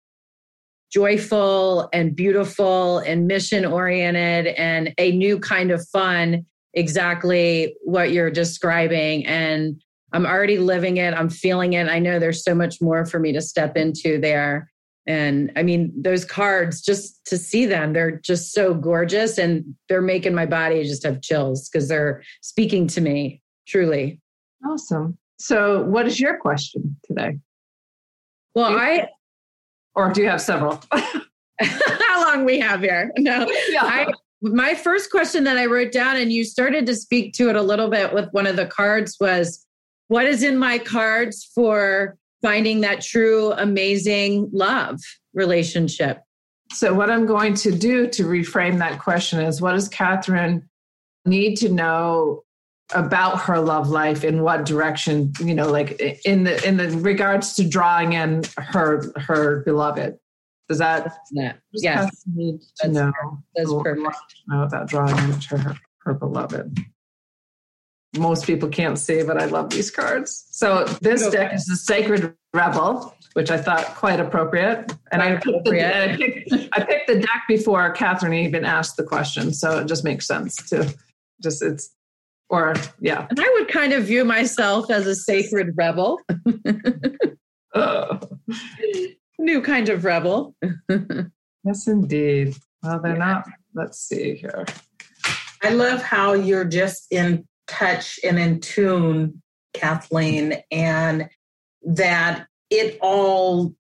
joyful 0.93 1.89
and 1.95 2.15
beautiful 2.15 2.99
and 2.99 3.27
mission 3.27 3.65
oriented 3.65 4.49
and 4.59 4.93
a 4.99 5.11
new 5.13 5.39
kind 5.39 5.71
of 5.71 5.83
fun 5.89 6.45
exactly 6.77 7.75
what 7.83 8.13
you're 8.13 8.31
describing. 8.31 9.27
And 9.27 9.83
I'm 10.13 10.27
already 10.27 10.59
living 10.59 10.99
it. 10.99 11.15
I'm 11.15 11.29
feeling 11.29 11.73
it. 11.73 11.89
I 11.89 11.99
know 11.99 12.19
there's 12.19 12.45
so 12.45 12.55
much 12.55 12.81
more 12.81 13.05
for 13.05 13.19
me 13.19 13.33
to 13.33 13.41
step 13.41 13.77
into 13.77 14.21
there. 14.21 14.71
And 15.09 15.53
I 15.57 15.63
mean, 15.63 15.93
those 16.01 16.25
cards, 16.25 16.81
just 16.81 17.25
to 17.27 17.39
see 17.39 17.67
them, 17.67 17.93
they're 17.93 18.19
just 18.19 18.53
so 18.53 18.75
gorgeous 18.75 19.39
and 19.39 19.75
they're 19.89 20.03
making 20.03 20.35
my 20.35 20.47
body 20.47 20.83
just 20.85 21.05
have 21.05 21.23
chills 21.23 21.69
because 21.69 21.89
they're 21.89 22.23
speaking 22.43 22.87
to 22.89 23.01
me 23.01 23.41
truly. 23.67 24.21
Awesome. 24.65 25.17
So, 25.39 25.85
what 25.85 26.07
is 26.07 26.19
your 26.19 26.39
question 26.39 26.97
today? 27.05 27.39
Well, 28.55 28.77
I. 28.77 29.09
Or 29.95 30.13
do 30.13 30.23
you 30.23 30.29
have 30.29 30.41
several? 30.41 30.83
How 31.61 32.35
long 32.35 32.45
we 32.45 32.59
have 32.59 32.81
here? 32.81 33.13
No, 33.17 33.49
yeah. 33.71 33.85
I, 33.85 34.13
my 34.55 34.75
first 34.75 35.11
question 35.11 35.45
that 35.45 35.57
I 35.57 35.67
wrote 35.67 35.93
down, 35.93 36.17
and 36.17 36.33
you 36.33 36.45
started 36.45 36.87
to 36.87 36.95
speak 36.95 37.35
to 37.35 37.49
it 37.49 37.57
a 37.57 37.63
little 37.63 37.89
bit 37.89 38.13
with 38.13 38.29
one 38.33 38.47
of 38.47 38.57
the 38.57 38.67
cards, 38.67 39.17
was 39.21 39.65
what 40.09 40.27
is 40.27 40.43
in 40.43 40.57
my 40.57 40.79
cards 40.79 41.51
for 41.55 42.17
finding 42.43 42.81
that 42.83 43.01
true, 43.01 43.53
amazing 43.53 44.49
love 44.53 45.01
relationship? 45.35 46.23
So, 46.73 46.95
what 46.95 47.11
I'm 47.11 47.27
going 47.27 47.55
to 47.55 47.73
do 47.73 48.09
to 48.09 48.25
reframe 48.25 48.79
that 48.79 49.01
question 49.01 49.41
is 49.41 49.61
what 49.61 49.73
does 49.73 49.89
Catherine 49.89 50.69
need 51.25 51.57
to 51.57 51.69
know 51.69 52.43
about 52.95 53.41
her 53.41 53.59
love 53.59 53.89
life 53.89 54.23
in 54.23 54.43
what 54.43 54.65
direction 54.65 55.33
you 55.41 55.55
know 55.55 55.69
like 55.69 56.01
in 56.25 56.45
the 56.45 56.65
in 56.67 56.77
the 56.77 56.89
regards 56.99 57.55
to 57.55 57.69
drawing 57.69 58.13
in 58.13 58.43
her 58.59 59.13
her 59.17 59.65
beloved 59.65 60.17
does 60.69 60.79
that? 60.79 61.17
Yeah. 61.31 61.53
Yes. 61.73 62.25
Need 62.27 62.61
to 62.61 62.89
that's, 62.89 62.95
know. 62.95 63.13
That's 63.55 63.73
perfect. 63.73 64.35
Know 64.49 64.63
about 64.63 64.89
drawing 64.89 65.17
into 65.33 65.59
her, 65.59 65.77
her 66.05 66.15
beloved. 66.15 66.79
most 68.19 68.47
people 68.47 68.69
can't 68.69 68.99
see, 68.99 69.23
but 69.23 69.41
I 69.41 69.47
love 69.47 69.71
these 69.71 69.91
cards. 69.91 70.47
So 70.51 70.85
this 71.01 71.29
deck 71.29 71.55
is 71.55 71.67
the 71.67 71.77
Sacred 71.77 72.35
Rebel, 72.53 73.15
which 73.35 73.51
I 73.51 73.59
thought 73.59 73.85
quite 73.95 74.19
appropriate. 74.19 74.93
And 75.13 75.23
I 75.23 75.37
picked, 75.37 75.65
the, 75.65 76.13
I, 76.13 76.17
picked, 76.17 76.53
I 76.73 76.85
picked 76.85 77.07
the 77.07 77.21
deck 77.21 77.45
before 77.49 77.91
Catherine 77.93 78.35
even 78.35 78.65
asked 78.65 78.97
the 78.97 79.05
question. 79.05 79.53
So 79.53 79.79
it 79.79 79.87
just 79.87 80.05
makes 80.05 80.27
sense 80.27 80.57
to 80.71 80.93
just, 81.43 81.63
it's, 81.63 81.91
or 82.49 82.75
yeah. 83.01 83.27
And 83.29 83.41
I 83.41 83.49
would 83.59 83.69
kind 83.69 83.93
of 83.93 84.05
view 84.05 84.25
myself 84.25 84.91
as 84.91 85.07
a 85.07 85.15
sacred 85.15 85.75
rebel. 85.77 86.21
uh. 87.75 88.19
New 89.39 89.61
kind 89.63 89.89
of 89.89 90.05
rebel. 90.05 90.55
yes, 91.65 91.87
indeed. 91.87 92.57
Well, 92.83 93.01
they're 93.01 93.13
yeah. 93.13 93.19
not, 93.19 93.49
let's 93.75 93.99
see 93.99 94.35
here. 94.35 94.67
I 95.63 95.71
love 95.71 96.03
how 96.03 96.33
you're 96.33 96.65
just 96.65 97.07
in 97.11 97.47
touch 97.67 98.21
and 98.25 98.39
in 98.39 98.61
tune, 98.61 99.43
Kathleen, 99.75 100.63
and 100.71 101.29
that 101.83 102.47
it 102.71 102.99
all 103.01 103.75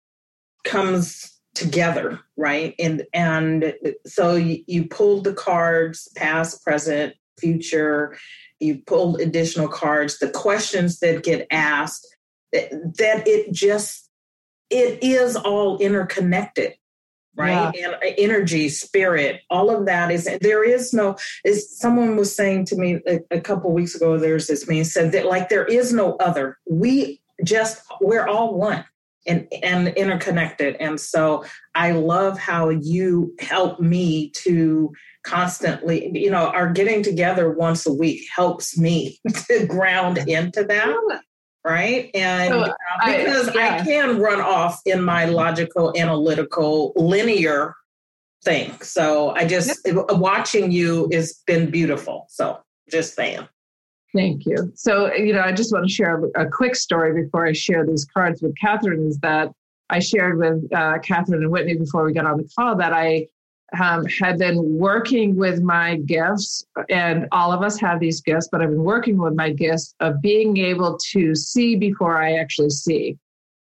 comes 0.64 1.36
together, 1.54 2.20
right? 2.36 2.74
And 2.78 3.04
and 3.12 3.74
so 4.06 4.36
you, 4.36 4.62
you 4.66 4.86
pulled 4.86 5.24
the 5.24 5.32
cards, 5.32 6.08
past, 6.16 6.62
present, 6.62 7.14
future. 7.38 8.16
You 8.60 8.82
pulled 8.86 9.20
additional 9.20 9.68
cards. 9.68 10.18
The 10.18 10.30
questions 10.30 10.98
that 11.00 11.24
get 11.24 11.46
asked, 11.50 12.06
that 12.52 13.22
it 13.26 13.52
just 13.52 14.05
it 14.70 15.02
is 15.02 15.36
all 15.36 15.78
interconnected 15.78 16.74
right? 17.36 17.74
Yeah. 17.74 17.86
and 17.86 17.94
uh, 17.94 18.14
energy 18.18 18.68
spirit 18.68 19.42
all 19.50 19.70
of 19.70 19.86
that 19.86 20.10
is 20.10 20.28
there 20.40 20.64
is 20.64 20.92
no 20.92 21.16
is 21.44 21.78
someone 21.78 22.16
was 22.16 22.34
saying 22.34 22.64
to 22.66 22.76
me 22.76 23.00
a, 23.06 23.20
a 23.30 23.40
couple 23.40 23.72
weeks 23.72 23.94
ago 23.94 24.18
there's 24.18 24.46
this 24.46 24.66
man 24.68 24.84
said 24.84 25.12
that 25.12 25.26
like 25.26 25.48
there 25.48 25.66
is 25.66 25.92
no 25.92 26.16
other. 26.16 26.58
We 26.68 27.20
just 27.44 27.82
we're 28.00 28.26
all 28.26 28.54
one 28.54 28.84
and 29.26 29.46
and 29.62 29.88
interconnected. 29.88 30.76
And 30.80 31.00
so 31.00 31.44
i 31.74 31.92
love 31.92 32.38
how 32.38 32.70
you 32.70 33.34
help 33.38 33.80
me 33.80 34.30
to 34.30 34.92
constantly 35.24 36.10
you 36.16 36.30
know 36.30 36.48
our 36.48 36.72
getting 36.72 37.02
together 37.02 37.50
once 37.50 37.84
a 37.84 37.92
week 37.92 38.22
helps 38.34 38.78
me 38.78 39.18
to 39.46 39.66
ground 39.66 40.18
into 40.18 40.64
that 40.64 40.96
right? 41.66 42.10
And 42.14 42.52
so, 42.52 42.74
because 43.04 43.48
I, 43.48 43.54
yeah. 43.54 43.78
I 43.80 43.84
can 43.84 44.20
run 44.20 44.40
off 44.40 44.80
in 44.86 45.02
my 45.02 45.24
logical, 45.24 45.92
analytical, 45.96 46.92
linear 46.94 47.74
thing. 48.44 48.72
So 48.82 49.30
I 49.30 49.44
just 49.46 49.80
yeah. 49.84 50.02
watching 50.10 50.70
you 50.70 51.08
has 51.12 51.42
been 51.46 51.70
beautiful. 51.70 52.26
So 52.30 52.60
just 52.88 53.16
saying. 53.16 53.48
Thank 54.14 54.46
you. 54.46 54.72
So, 54.76 55.12
you 55.12 55.32
know, 55.32 55.42
I 55.42 55.52
just 55.52 55.72
want 55.72 55.88
to 55.88 55.92
share 55.92 56.22
a 56.36 56.48
quick 56.48 56.76
story 56.76 57.20
before 57.24 57.46
I 57.46 57.52
share 57.52 57.84
these 57.84 58.06
cards 58.06 58.40
with 58.40 58.54
Catherine 58.58 59.06
is 59.08 59.18
that 59.18 59.50
I 59.90 59.98
shared 59.98 60.38
with 60.38 60.72
uh, 60.72 60.98
Catherine 61.00 61.42
and 61.42 61.50
Whitney 61.50 61.74
before 61.74 62.04
we 62.04 62.12
got 62.12 62.26
on 62.26 62.38
the 62.38 62.48
call 62.56 62.76
that 62.76 62.92
I 62.92 63.26
um, 63.80 64.04
had 64.06 64.38
been 64.38 64.78
working 64.78 65.36
with 65.36 65.60
my 65.60 65.96
gifts, 65.96 66.64
and 66.88 67.26
all 67.32 67.52
of 67.52 67.62
us 67.62 67.78
have 67.80 68.00
these 68.00 68.20
gifts, 68.20 68.48
but 68.50 68.62
I've 68.62 68.70
been 68.70 68.84
working 68.84 69.18
with 69.18 69.34
my 69.34 69.50
gifts 69.50 69.94
of 70.00 70.20
being 70.20 70.56
able 70.58 70.98
to 71.12 71.34
see 71.34 71.76
before 71.76 72.22
I 72.22 72.34
actually 72.34 72.70
see. 72.70 73.18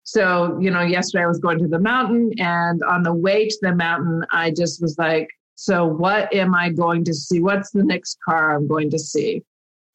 So, 0.03 0.57
you 0.59 0.71
know, 0.71 0.81
yesterday 0.81 1.23
I 1.23 1.27
was 1.27 1.39
going 1.39 1.59
to 1.59 1.67
the 1.67 1.79
mountain, 1.79 2.31
and 2.39 2.81
on 2.83 3.03
the 3.03 3.13
way 3.13 3.47
to 3.47 3.57
the 3.61 3.75
mountain, 3.75 4.23
I 4.31 4.51
just 4.51 4.81
was 4.81 4.97
like, 4.97 5.29
so 5.55 5.85
what 5.85 6.33
am 6.33 6.55
I 6.55 6.69
going 6.69 7.03
to 7.05 7.13
see? 7.13 7.41
What's 7.41 7.71
the 7.71 7.83
next 7.83 8.17
car 8.23 8.55
I'm 8.55 8.67
going 8.67 8.89
to 8.91 8.99
see? 8.99 9.43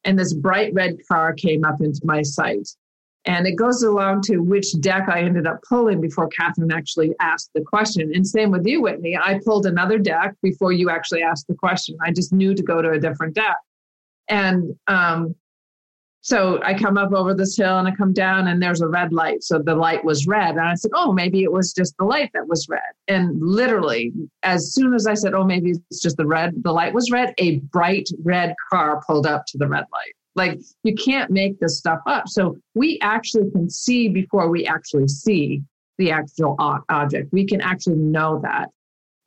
And 0.03 0.19
this 0.19 0.33
bright 0.33 0.73
red 0.73 0.97
car 1.07 1.33
came 1.33 1.65
up 1.65 1.81
into 1.81 2.01
my 2.03 2.21
sight. 2.21 2.69
And 3.25 3.47
it 3.47 3.55
goes 3.55 3.81
along 3.81 4.21
to 4.23 4.37
which 4.37 4.79
deck 4.81 5.09
I 5.09 5.21
ended 5.21 5.47
up 5.47 5.59
pulling 5.67 5.99
before 5.99 6.27
Catherine 6.27 6.71
actually 6.71 7.13
asked 7.19 7.49
the 7.55 7.61
question. 7.61 8.11
And 8.13 8.25
same 8.25 8.51
with 8.51 8.65
you, 8.67 8.81
Whitney. 8.81 9.17
I 9.17 9.39
pulled 9.43 9.65
another 9.65 9.97
deck 9.97 10.35
before 10.43 10.71
you 10.71 10.91
actually 10.91 11.23
asked 11.23 11.47
the 11.47 11.55
question. 11.55 11.97
I 12.05 12.11
just 12.11 12.31
knew 12.31 12.53
to 12.53 12.61
go 12.61 12.81
to 12.81 12.91
a 12.91 12.99
different 12.99 13.33
deck. 13.33 13.57
And 14.29 14.75
um, 14.87 15.35
so 16.21 16.59
I 16.63 16.73
come 16.75 16.97
up 16.97 17.13
over 17.13 17.33
this 17.35 17.55
hill 17.55 17.77
and 17.77 17.87
I 17.87 17.91
come 17.91 18.13
down 18.13 18.47
and 18.47 18.61
there's 18.61 18.81
a 18.81 18.87
red 18.87 19.13
light. 19.13 19.43
So 19.43 19.59
the 19.59 19.75
light 19.75 20.03
was 20.03 20.25
red. 20.25 20.51
And 20.51 20.67
I 20.67 20.75
said, 20.75 20.91
oh, 20.93 21.11
maybe 21.11 21.43
it 21.43 21.51
was 21.51 21.73
just 21.73 21.95
the 21.97 22.05
light 22.05 22.31
that 22.33 22.47
was 22.47 22.67
red. 22.67 22.81
And 23.07 23.39
literally, 23.39 24.11
as 24.41 24.73
soon 24.73 24.93
as 24.93 25.05
I 25.05 25.13
said, 25.13 25.33
oh, 25.33 25.43
maybe 25.43 25.71
it's 25.71 26.01
just 26.01 26.17
the 26.17 26.25
red, 26.25 26.53
the 26.63 26.71
light 26.71 26.93
was 26.93 27.11
red, 27.11 27.33
a 27.37 27.57
bright 27.57 28.09
red 28.23 28.55
car 28.71 29.03
pulled 29.05 29.27
up 29.27 29.45
to 29.49 29.57
the 29.57 29.67
red 29.67 29.85
light. 29.91 30.15
Like 30.35 30.59
you 30.83 30.95
can't 30.95 31.31
make 31.31 31.59
this 31.59 31.77
stuff 31.77 31.99
up. 32.05 32.27
So 32.27 32.57
we 32.73 32.99
actually 33.01 33.49
can 33.51 33.69
see 33.69 34.09
before 34.09 34.49
we 34.49 34.65
actually 34.65 35.07
see 35.07 35.61
the 35.97 36.11
actual 36.11 36.55
object. 36.89 37.31
We 37.31 37.45
can 37.45 37.61
actually 37.61 37.97
know 37.97 38.39
that. 38.43 38.69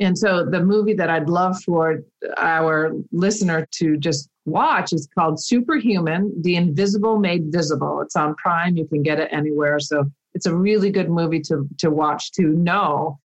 And 0.01 0.17
so 0.17 0.45
the 0.45 0.63
movie 0.63 0.95
that 0.95 1.11
I'd 1.11 1.29
love 1.29 1.61
for 1.63 2.01
our 2.37 2.93
listener 3.11 3.67
to 3.73 3.97
just 3.97 4.29
watch 4.45 4.93
is 4.93 5.09
called 5.19 5.43
Superhuman, 5.43 6.33
The 6.43 6.57
Invisible 6.57 7.19
Made 7.19 7.51
Visible. 7.51 8.01
It's 8.03 8.15
on 8.15 8.35
Prime. 8.37 8.77
You 8.77 8.87
can 8.87 9.03
get 9.03 9.19
it 9.19 9.29
anywhere. 9.33 9.81
So 9.81 10.05
it's 10.35 10.47
a 10.47 10.55
really 10.55 10.91
good 10.91 11.11
movie 11.11 11.41
to, 11.41 11.69
to 11.79 11.91
watch 11.91 12.33
to 12.33 12.43
know 12.43 13.19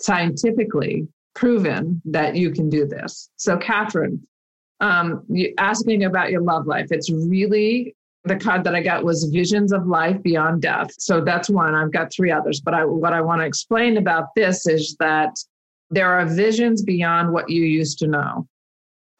scientifically 0.00 1.06
proven 1.34 2.02
that 2.06 2.34
you 2.34 2.50
can 2.50 2.68
do 2.68 2.86
this. 2.86 3.30
So, 3.36 3.56
Catherine, 3.56 4.26
um, 4.80 5.22
you 5.28 5.54
asking 5.58 6.04
about 6.04 6.30
your 6.30 6.42
love 6.42 6.66
life. 6.66 6.88
It's 6.90 7.10
really 7.10 7.94
the 8.24 8.36
card 8.36 8.64
that 8.64 8.74
I 8.74 8.82
got 8.82 9.04
was 9.04 9.24
visions 9.24 9.72
of 9.72 9.86
life 9.86 10.20
beyond 10.22 10.62
death. 10.62 10.90
So 10.98 11.20
that's 11.20 11.48
one. 11.48 11.74
I've 11.74 11.92
got 11.92 12.12
three 12.12 12.32
others, 12.32 12.60
but 12.60 12.74
I, 12.74 12.84
what 12.84 13.12
I 13.12 13.20
want 13.20 13.40
to 13.40 13.46
explain 13.46 13.96
about 13.98 14.34
this 14.34 14.66
is 14.66 14.96
that 14.98 15.36
there 15.90 16.12
are 16.12 16.26
visions 16.26 16.82
beyond 16.82 17.32
what 17.32 17.48
you 17.48 17.62
used 17.62 17.98
to 18.00 18.08
know 18.08 18.48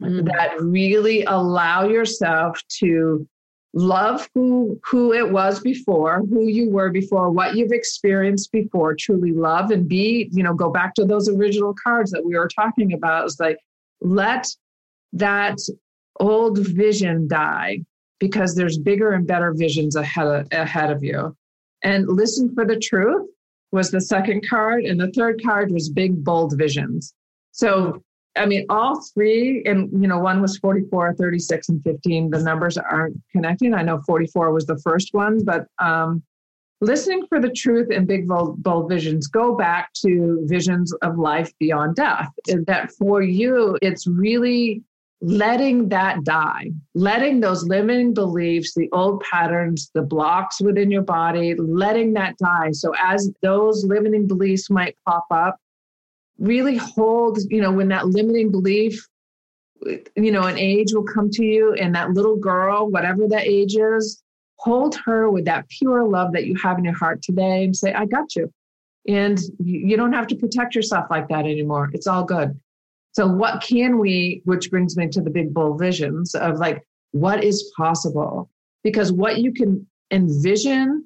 mm. 0.03 0.25
that 0.27 0.61
really 0.61 1.25
allow 1.25 1.89
yourself 1.89 2.61
to 2.81 3.27
love 3.75 4.29
who 4.35 4.81
who 4.91 5.13
it 5.13 5.31
was 5.31 5.61
before 5.61 6.23
who 6.31 6.47
you 6.47 6.71
were 6.71 6.89
before 6.89 7.31
what 7.31 7.55
you've 7.55 7.73
experienced 7.73 8.51
before 8.51 8.95
truly 8.95 9.33
love 9.33 9.71
and 9.71 9.87
be 9.87 10.31
you 10.33 10.43
know 10.43 10.55
go 10.55 10.71
back 10.71 10.95
to 10.95 11.05
those 11.05 11.29
original 11.29 11.75
cards 11.85 12.11
that 12.11 12.25
we 12.25 12.35
were 12.35 12.49
talking 12.49 12.95
about 12.95 13.27
it's 13.27 13.39
like 13.39 13.59
let 14.01 14.47
that 15.13 15.59
old 16.21 16.59
vision 16.59 17.29
die 17.29 17.81
because 18.19 18.55
there's 18.55 18.79
bigger 18.79 19.13
and 19.13 19.27
better 19.27 19.53
visions 19.55 19.97
ahead 19.97 20.27
of, 20.27 20.49
ahead 20.53 20.91
of 20.91 21.05
you. 21.05 21.37
And 21.83 22.09
listen 22.09 22.55
for 22.55 22.65
the 22.65 22.79
truth 22.79 23.29
was 23.73 23.91
the 23.91 24.01
second 24.01 24.49
card, 24.49 24.85
and 24.85 24.99
the 24.99 25.11
third 25.13 25.43
card 25.45 25.71
was 25.71 25.91
big, 25.91 26.25
bold 26.25 26.57
visions. 26.57 27.15
So, 27.53 28.03
I 28.37 28.47
mean, 28.47 28.65
all 28.69 29.03
three, 29.15 29.63
and 29.67 29.91
you 30.01 30.09
know, 30.09 30.19
one 30.19 30.41
was 30.41 30.59
44, 30.59 31.15
36, 31.15 31.69
and 31.69 31.83
15. 31.85 32.31
The 32.31 32.43
numbers 32.43 32.79
aren't 32.79 33.21
connecting. 33.33 33.75
I 33.75 33.83
know 33.83 34.01
44 34.07 34.53
was 34.53 34.67
the 34.67 34.79
first 34.79 35.13
one, 35.13 35.45
but 35.45 35.67
um, 35.79 36.23
listening 36.81 37.27
for 37.29 37.41
the 37.41 37.51
truth 37.51 37.89
and 37.91 38.07
big, 38.07 38.29
bold, 38.29 38.63
bold 38.63 38.89
visions 38.89 39.27
go 39.27 39.57
back 39.57 39.93
to 40.05 40.41
visions 40.45 40.93
of 41.03 41.19
life 41.19 41.53
beyond 41.59 41.97
death. 41.97 42.31
Is 42.47 42.65
that 42.67 42.93
for 42.93 43.23
you, 43.23 43.79
it's 43.83 44.07
really 44.07 44.83
letting 45.21 45.89
that 45.89 46.23
die, 46.25 46.71
letting 46.95 47.41
those 47.41 47.65
limiting 47.65 48.13
beliefs, 48.13 48.75
the 48.75 48.89
old 48.93 49.23
patterns, 49.23 49.91
the 49.95 50.03
blocks 50.03 50.61
within 50.61 50.91
your 50.91 51.03
body, 51.03 51.55
letting 51.55 52.13
that 52.13 52.37
die. 52.39 52.71
So 52.73 52.93
as 53.03 53.31
those 53.43 53.85
limiting 53.85 54.27
beliefs 54.27 54.69
might 54.69 54.97
pop 55.07 55.27
up, 55.31 55.57
really 56.39 56.77
hold, 56.77 57.39
you 57.49 57.63
know, 57.63 57.73
when 57.73 57.89
that 57.89 58.09
limiting 58.09 58.51
belief, 58.51 59.07
you 60.17 60.33
know, 60.33 60.43
an 60.43 60.59
age 60.59 60.93
will 60.93 61.05
come 61.05 61.31
to 61.31 61.45
you 61.45 61.73
and 61.75 61.95
that 61.95 62.13
little 62.13 62.37
girl, 62.37 62.91
whatever 62.91 63.27
that 63.29 63.47
age 63.47 63.77
is, 63.77 64.23
hold 64.57 64.97
her 65.05 65.31
with 65.31 65.45
that 65.47 65.69
pure 65.69 66.07
love 66.07 66.33
that 66.33 66.47
you 66.47 66.55
have 66.57 66.79
in 66.79 66.85
your 66.85 66.95
heart 66.95 67.23
today 67.23 67.65
and 67.65 67.75
say, 67.75 67.93
I 67.93 68.07
got 68.07 68.35
you. 68.37 68.53
And 69.09 69.39
you 69.63 69.97
don't 69.97 70.13
have 70.13 70.27
to 70.29 70.37
protect 70.37 70.75
yourself 70.75 71.07
like 71.11 71.29
that 71.29 71.45
anymore. 71.45 71.91
It's 71.93 72.07
all 72.07 72.25
good. 72.25 72.59
So, 73.17 73.27
what 73.27 73.63
can 73.63 73.99
we, 73.99 74.43
which 74.45 74.71
brings 74.71 74.95
me 74.95 75.09
to 75.09 75.23
the 75.23 75.31
big 75.31 75.55
bull 75.55 75.79
visions 75.79 76.35
of 76.35 76.59
like, 76.59 76.87
what 77.13 77.43
is 77.43 77.73
possible? 77.75 78.51
Because 78.85 79.11
what 79.11 79.39
you 79.39 79.55
can 79.55 79.87
envision 80.11 81.03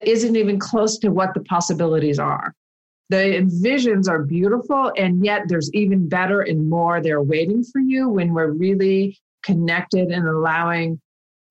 isn't 0.00 0.34
even 0.34 0.58
close 0.58 0.98
to 0.98 1.10
what 1.10 1.32
the 1.32 1.44
possibilities 1.44 2.18
are. 2.18 2.52
The 3.10 3.44
visions 3.46 4.08
are 4.08 4.24
beautiful, 4.24 4.90
and 4.96 5.24
yet 5.24 5.42
there's 5.46 5.70
even 5.74 6.08
better 6.08 6.40
and 6.40 6.68
more 6.68 7.00
there 7.00 7.22
waiting 7.22 7.62
for 7.62 7.80
you 7.80 8.08
when 8.08 8.34
we're 8.34 8.50
really 8.50 9.16
connected 9.44 10.08
and 10.08 10.26
allowing 10.26 11.00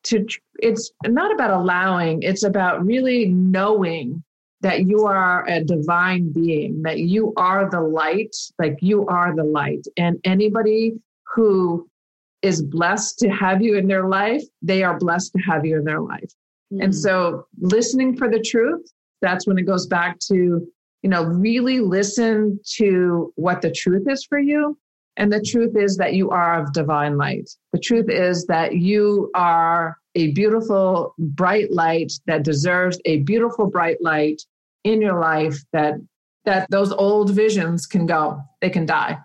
to. 0.07 0.25
It's 0.59 0.91
not 1.05 1.33
about 1.33 1.51
allowing, 1.51 2.23
it's 2.23 2.43
about 2.43 2.85
really 2.85 3.27
knowing 3.27 4.21
that 4.63 4.87
you 4.87 5.05
are 5.05 5.45
a 5.47 5.61
divine 5.61 6.31
being, 6.31 6.81
that 6.83 6.99
you 6.99 7.33
are 7.35 7.69
the 7.69 7.81
light, 7.81 8.33
like 8.57 8.77
you 8.81 9.05
are 9.07 9.35
the 9.35 9.43
light. 9.43 9.85
And 9.97 10.17
anybody 10.23 10.93
who 11.35 11.87
is 12.41 12.61
blessed 12.61 13.19
to 13.19 13.29
have 13.29 13.61
you 13.61 13.77
in 13.77 13.87
their 13.87 14.07
life, 14.07 14.41
they 14.61 14.81
are 14.81 14.97
blessed 14.97 15.33
to 15.33 15.39
have 15.39 15.65
you 15.65 15.77
in 15.77 15.83
their 15.83 15.99
life. 15.99 16.31
Mm. 16.73 16.85
And 16.85 16.95
so 16.95 17.45
listening 17.59 18.15
for 18.15 18.29
the 18.29 18.39
truth, 18.39 18.89
that's 19.21 19.45
when 19.45 19.57
it 19.57 19.63
goes 19.63 19.85
back 19.85 20.17
to, 20.31 20.65
you 21.01 21.09
know, 21.09 21.25
really 21.25 21.81
listen 21.81 22.57
to 22.77 23.33
what 23.35 23.61
the 23.61 23.71
truth 23.71 24.07
is 24.09 24.25
for 24.25 24.39
you. 24.39 24.77
And 25.17 25.31
the 25.31 25.41
truth 25.41 25.75
is 25.75 25.97
that 25.97 26.13
you 26.13 26.29
are 26.29 26.61
of 26.61 26.71
divine 26.71 27.17
light. 27.17 27.49
The 27.73 27.79
truth 27.79 28.09
is 28.09 28.45
that 28.45 28.77
you 28.77 29.29
are 29.35 29.97
a 30.15 30.31
beautiful, 30.31 31.13
bright 31.17 31.71
light 31.71 32.13
that 32.27 32.43
deserves 32.43 32.99
a 33.05 33.17
beautiful, 33.19 33.67
bright 33.67 34.01
light 34.01 34.41
in 34.83 35.01
your 35.01 35.19
life 35.19 35.57
that 35.71 35.95
that 36.45 36.69
those 36.69 36.91
old 36.91 37.29
visions 37.29 37.85
can 37.85 38.05
go. 38.05 38.41
They 38.61 38.69
can 38.69 38.85
die. 38.85 39.19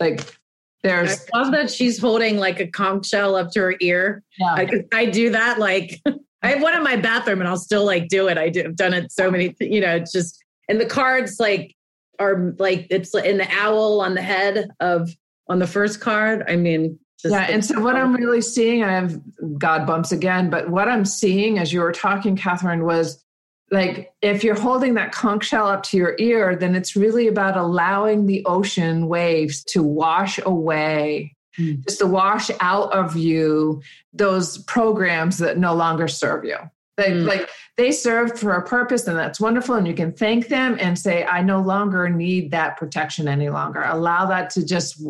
Like 0.00 0.36
there's 0.82 1.24
I 1.32 1.38
love 1.38 1.52
that 1.52 1.70
she's 1.70 1.98
holding 1.98 2.36
like 2.36 2.60
a 2.60 2.66
conch 2.66 3.06
shell 3.06 3.36
up 3.36 3.50
to 3.52 3.60
her 3.60 3.76
ear. 3.80 4.22
Yeah. 4.38 4.52
I, 4.52 4.68
I 4.92 5.06
do 5.06 5.30
that 5.30 5.58
like 5.58 6.00
I 6.46 6.50
have 6.50 6.62
one 6.62 6.74
in 6.74 6.84
my 6.84 6.96
bathroom 6.96 7.40
and 7.40 7.48
I'll 7.48 7.56
still 7.56 7.84
like 7.84 8.08
do 8.08 8.28
it. 8.28 8.38
I 8.38 8.48
do, 8.48 8.64
I've 8.64 8.76
done 8.76 8.94
it 8.94 9.10
so 9.10 9.30
many, 9.30 9.54
you 9.58 9.80
know, 9.80 9.96
it's 9.96 10.12
just, 10.12 10.42
and 10.68 10.80
the 10.80 10.86
cards 10.86 11.40
like 11.40 11.74
are 12.20 12.54
like, 12.58 12.86
it's 12.88 13.14
in 13.16 13.38
the 13.38 13.48
owl 13.50 14.00
on 14.00 14.14
the 14.14 14.22
head 14.22 14.68
of, 14.78 15.10
on 15.48 15.58
the 15.58 15.66
first 15.66 16.00
card. 16.00 16.44
I 16.48 16.54
mean, 16.54 16.98
just 17.20 17.32
yeah. 17.32 17.46
And 17.50 17.64
so 17.64 17.80
what 17.80 17.96
I'm 17.96 18.14
really 18.14 18.40
seeing, 18.40 18.84
I 18.84 18.92
have 18.92 19.20
God 19.58 19.88
bumps 19.88 20.12
again, 20.12 20.48
but 20.48 20.70
what 20.70 20.88
I'm 20.88 21.04
seeing 21.04 21.58
as 21.58 21.72
you 21.72 21.80
were 21.80 21.92
talking, 21.92 22.36
Catherine, 22.36 22.84
was 22.84 23.24
like 23.70 24.12
if 24.22 24.44
you're 24.44 24.58
holding 24.58 24.94
that 24.94 25.12
conch 25.12 25.46
shell 25.46 25.66
up 25.66 25.82
to 25.84 25.96
your 25.96 26.14
ear, 26.18 26.54
then 26.54 26.74
it's 26.74 26.94
really 26.94 27.26
about 27.26 27.56
allowing 27.56 28.26
the 28.26 28.44
ocean 28.46 29.08
waves 29.08 29.64
to 29.64 29.82
wash 29.82 30.38
away, 30.44 31.34
mm. 31.58 31.82
just 31.84 31.98
to 31.98 32.06
wash 32.06 32.50
out 32.60 32.92
of 32.92 33.16
you 33.16 33.82
those 34.12 34.58
programs 34.58 35.38
that 35.38 35.58
no 35.58 35.74
longer 35.74 36.06
serve 36.06 36.44
you. 36.44 36.56
They, 36.96 37.10
mm. 37.10 37.26
Like 37.26 37.50
they 37.76 37.92
served 37.92 38.38
for 38.38 38.52
a 38.52 38.64
purpose, 38.64 39.06
and 39.06 39.18
that's 39.18 39.40
wonderful. 39.40 39.74
And 39.74 39.86
you 39.86 39.94
can 39.94 40.12
thank 40.12 40.48
them 40.48 40.78
and 40.80 40.98
say, 40.98 41.24
"I 41.24 41.42
no 41.42 41.60
longer 41.60 42.08
need 42.08 42.52
that 42.52 42.76
protection 42.76 43.28
any 43.28 43.50
longer." 43.50 43.82
Allow 43.82 44.26
that 44.26 44.50
to 44.50 44.64
just, 44.64 45.02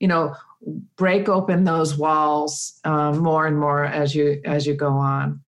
you 0.00 0.08
know, 0.08 0.34
break 0.96 1.28
open 1.28 1.64
those 1.64 1.98
walls 1.98 2.80
um, 2.84 3.18
more 3.18 3.46
and 3.46 3.58
more 3.58 3.84
as 3.84 4.14
you 4.14 4.40
as 4.44 4.66
you 4.66 4.74
go 4.74 4.92
on. 4.92 5.43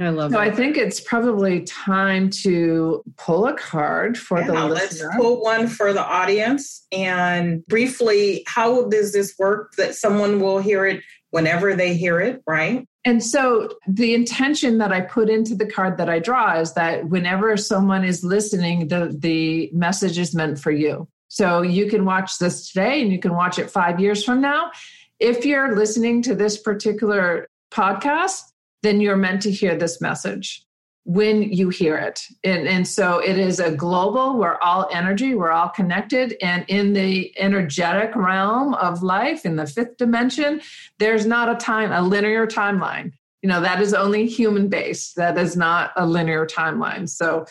I 0.00 0.10
love 0.10 0.32
so 0.32 0.40
it. 0.40 0.42
I 0.42 0.50
think 0.50 0.76
it's 0.76 1.00
probably 1.00 1.62
time 1.62 2.30
to 2.42 3.02
pull 3.16 3.46
a 3.46 3.54
card 3.54 4.16
for 4.16 4.38
yeah, 4.38 4.46
the 4.46 4.66
listener. 4.66 5.08
Let's 5.08 5.16
pull 5.16 5.42
one 5.42 5.66
for 5.66 5.92
the 5.92 6.04
audience. 6.04 6.86
And 6.92 7.66
briefly, 7.66 8.44
how 8.46 8.88
does 8.88 9.12
this 9.12 9.34
work 9.38 9.74
that 9.76 9.94
someone 9.94 10.40
will 10.40 10.58
hear 10.58 10.86
it 10.86 11.02
whenever 11.30 11.74
they 11.74 11.94
hear 11.94 12.20
it, 12.20 12.42
right? 12.46 12.86
And 13.04 13.24
so 13.24 13.70
the 13.86 14.14
intention 14.14 14.78
that 14.78 14.92
I 14.92 15.00
put 15.00 15.30
into 15.30 15.54
the 15.54 15.66
card 15.66 15.96
that 15.98 16.08
I 16.08 16.18
draw 16.18 16.58
is 16.60 16.74
that 16.74 17.08
whenever 17.08 17.56
someone 17.56 18.04
is 18.04 18.22
listening, 18.22 18.88
the, 18.88 19.14
the 19.18 19.70
message 19.72 20.18
is 20.18 20.34
meant 20.34 20.58
for 20.58 20.70
you. 20.70 21.08
So 21.28 21.62
you 21.62 21.88
can 21.88 22.04
watch 22.04 22.38
this 22.38 22.70
today 22.70 23.02
and 23.02 23.12
you 23.12 23.18
can 23.18 23.34
watch 23.34 23.58
it 23.58 23.70
five 23.70 24.00
years 24.00 24.24
from 24.24 24.40
now. 24.40 24.70
If 25.18 25.44
you're 25.44 25.76
listening 25.76 26.22
to 26.22 26.34
this 26.34 26.58
particular 26.58 27.48
podcast, 27.70 28.42
then 28.82 29.00
you're 29.00 29.16
meant 29.16 29.42
to 29.42 29.50
hear 29.50 29.76
this 29.76 30.00
message 30.00 30.64
when 31.04 31.42
you 31.42 31.70
hear 31.70 31.96
it. 31.96 32.20
And, 32.44 32.68
and 32.68 32.86
so 32.86 33.18
it 33.18 33.38
is 33.38 33.60
a 33.60 33.70
global, 33.70 34.36
we're 34.36 34.58
all 34.60 34.88
energy, 34.92 35.34
we're 35.34 35.50
all 35.50 35.70
connected. 35.70 36.36
And 36.42 36.66
in 36.68 36.92
the 36.92 37.32
energetic 37.38 38.14
realm 38.14 38.74
of 38.74 39.02
life, 39.02 39.46
in 39.46 39.56
the 39.56 39.66
fifth 39.66 39.96
dimension, 39.96 40.60
there's 40.98 41.24
not 41.24 41.48
a 41.48 41.54
time, 41.54 41.92
a 41.92 42.02
linear 42.02 42.46
timeline. 42.46 43.12
You 43.40 43.48
know, 43.48 43.62
that 43.62 43.80
is 43.80 43.94
only 43.94 44.26
human 44.26 44.68
based. 44.68 45.16
That 45.16 45.38
is 45.38 45.56
not 45.56 45.92
a 45.96 46.04
linear 46.04 46.44
timeline. 46.44 47.08
So, 47.08 47.46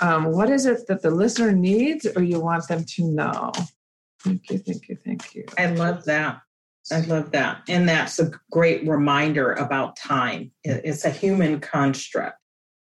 um, 0.00 0.32
what 0.32 0.48
is 0.50 0.64
it 0.66 0.86
that 0.88 1.02
the 1.02 1.10
listener 1.10 1.52
needs 1.52 2.06
or 2.16 2.22
you 2.22 2.40
want 2.40 2.66
them 2.68 2.84
to 2.84 3.04
know? 3.04 3.52
Thank 4.20 4.50
you, 4.50 4.58
thank 4.58 4.88
you, 4.88 4.96
thank 5.04 5.34
you. 5.34 5.44
I 5.58 5.66
love 5.66 6.04
that. 6.06 6.40
I 6.92 7.00
love 7.00 7.30
that. 7.32 7.62
And 7.68 7.88
that's 7.88 8.18
a 8.18 8.30
great 8.50 8.86
reminder 8.86 9.52
about 9.52 9.96
time. 9.96 10.52
It's 10.62 11.04
a 11.04 11.10
human 11.10 11.60
construct. 11.60 12.38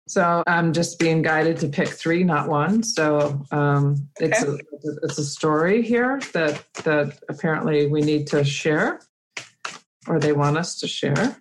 So 0.07 0.43
I'm 0.47 0.73
just 0.73 0.99
being 0.99 1.21
guided 1.21 1.57
to 1.57 1.67
pick 1.67 1.87
three, 1.87 2.23
not 2.23 2.49
one. 2.49 2.83
So 2.83 3.45
um, 3.51 4.09
okay. 4.21 4.31
it's 4.31 4.43
a, 4.43 4.57
it's 5.03 5.17
a 5.17 5.23
story 5.23 5.81
here 5.81 6.19
that 6.33 6.63
that 6.83 7.19
apparently 7.29 7.87
we 7.87 8.01
need 8.01 8.27
to 8.27 8.43
share, 8.43 8.99
or 10.07 10.19
they 10.19 10.33
want 10.33 10.57
us 10.57 10.79
to 10.79 10.87
share. 10.87 11.37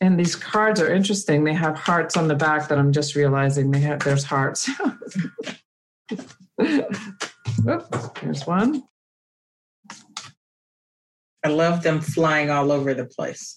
And 0.00 0.18
these 0.18 0.36
cards 0.36 0.80
are 0.80 0.92
interesting. 0.92 1.44
They 1.44 1.54
have 1.54 1.76
hearts 1.76 2.16
on 2.16 2.28
the 2.28 2.34
back 2.34 2.68
that 2.68 2.78
I'm 2.78 2.92
just 2.92 3.14
realizing 3.14 3.70
they 3.70 3.80
have. 3.80 4.00
There's 4.00 4.24
hearts. 4.24 4.68
Oop, 6.60 8.18
here's 8.18 8.46
one. 8.46 8.82
I 11.44 11.48
love 11.48 11.82
them 11.82 12.00
flying 12.00 12.50
all 12.50 12.70
over 12.70 12.94
the 12.94 13.04
place. 13.04 13.54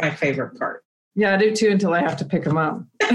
My 0.00 0.10
favorite 0.10 0.58
part. 0.58 0.84
Yeah, 1.14 1.34
I 1.34 1.36
do 1.36 1.54
too 1.54 1.70
until 1.70 1.94
I 1.94 2.00
have 2.00 2.16
to 2.18 2.24
pick 2.24 2.44
them 2.44 2.58
up. 2.58 2.82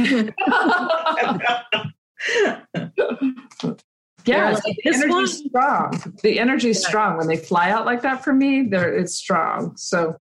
yeah, 4.25 4.51
like, 4.51 4.63
the 4.63 4.77
energy's 4.85 5.43
strong. 5.45 6.13
The 6.21 6.39
energy's 6.39 6.85
strong. 6.85 7.17
When 7.17 7.27
they 7.27 7.37
fly 7.37 7.69
out 7.71 7.85
like 7.85 8.01
that 8.01 8.23
for 8.23 8.33
me, 8.33 8.63
there 8.63 8.93
it's 8.93 9.15
strong. 9.15 9.77
So 9.77 10.17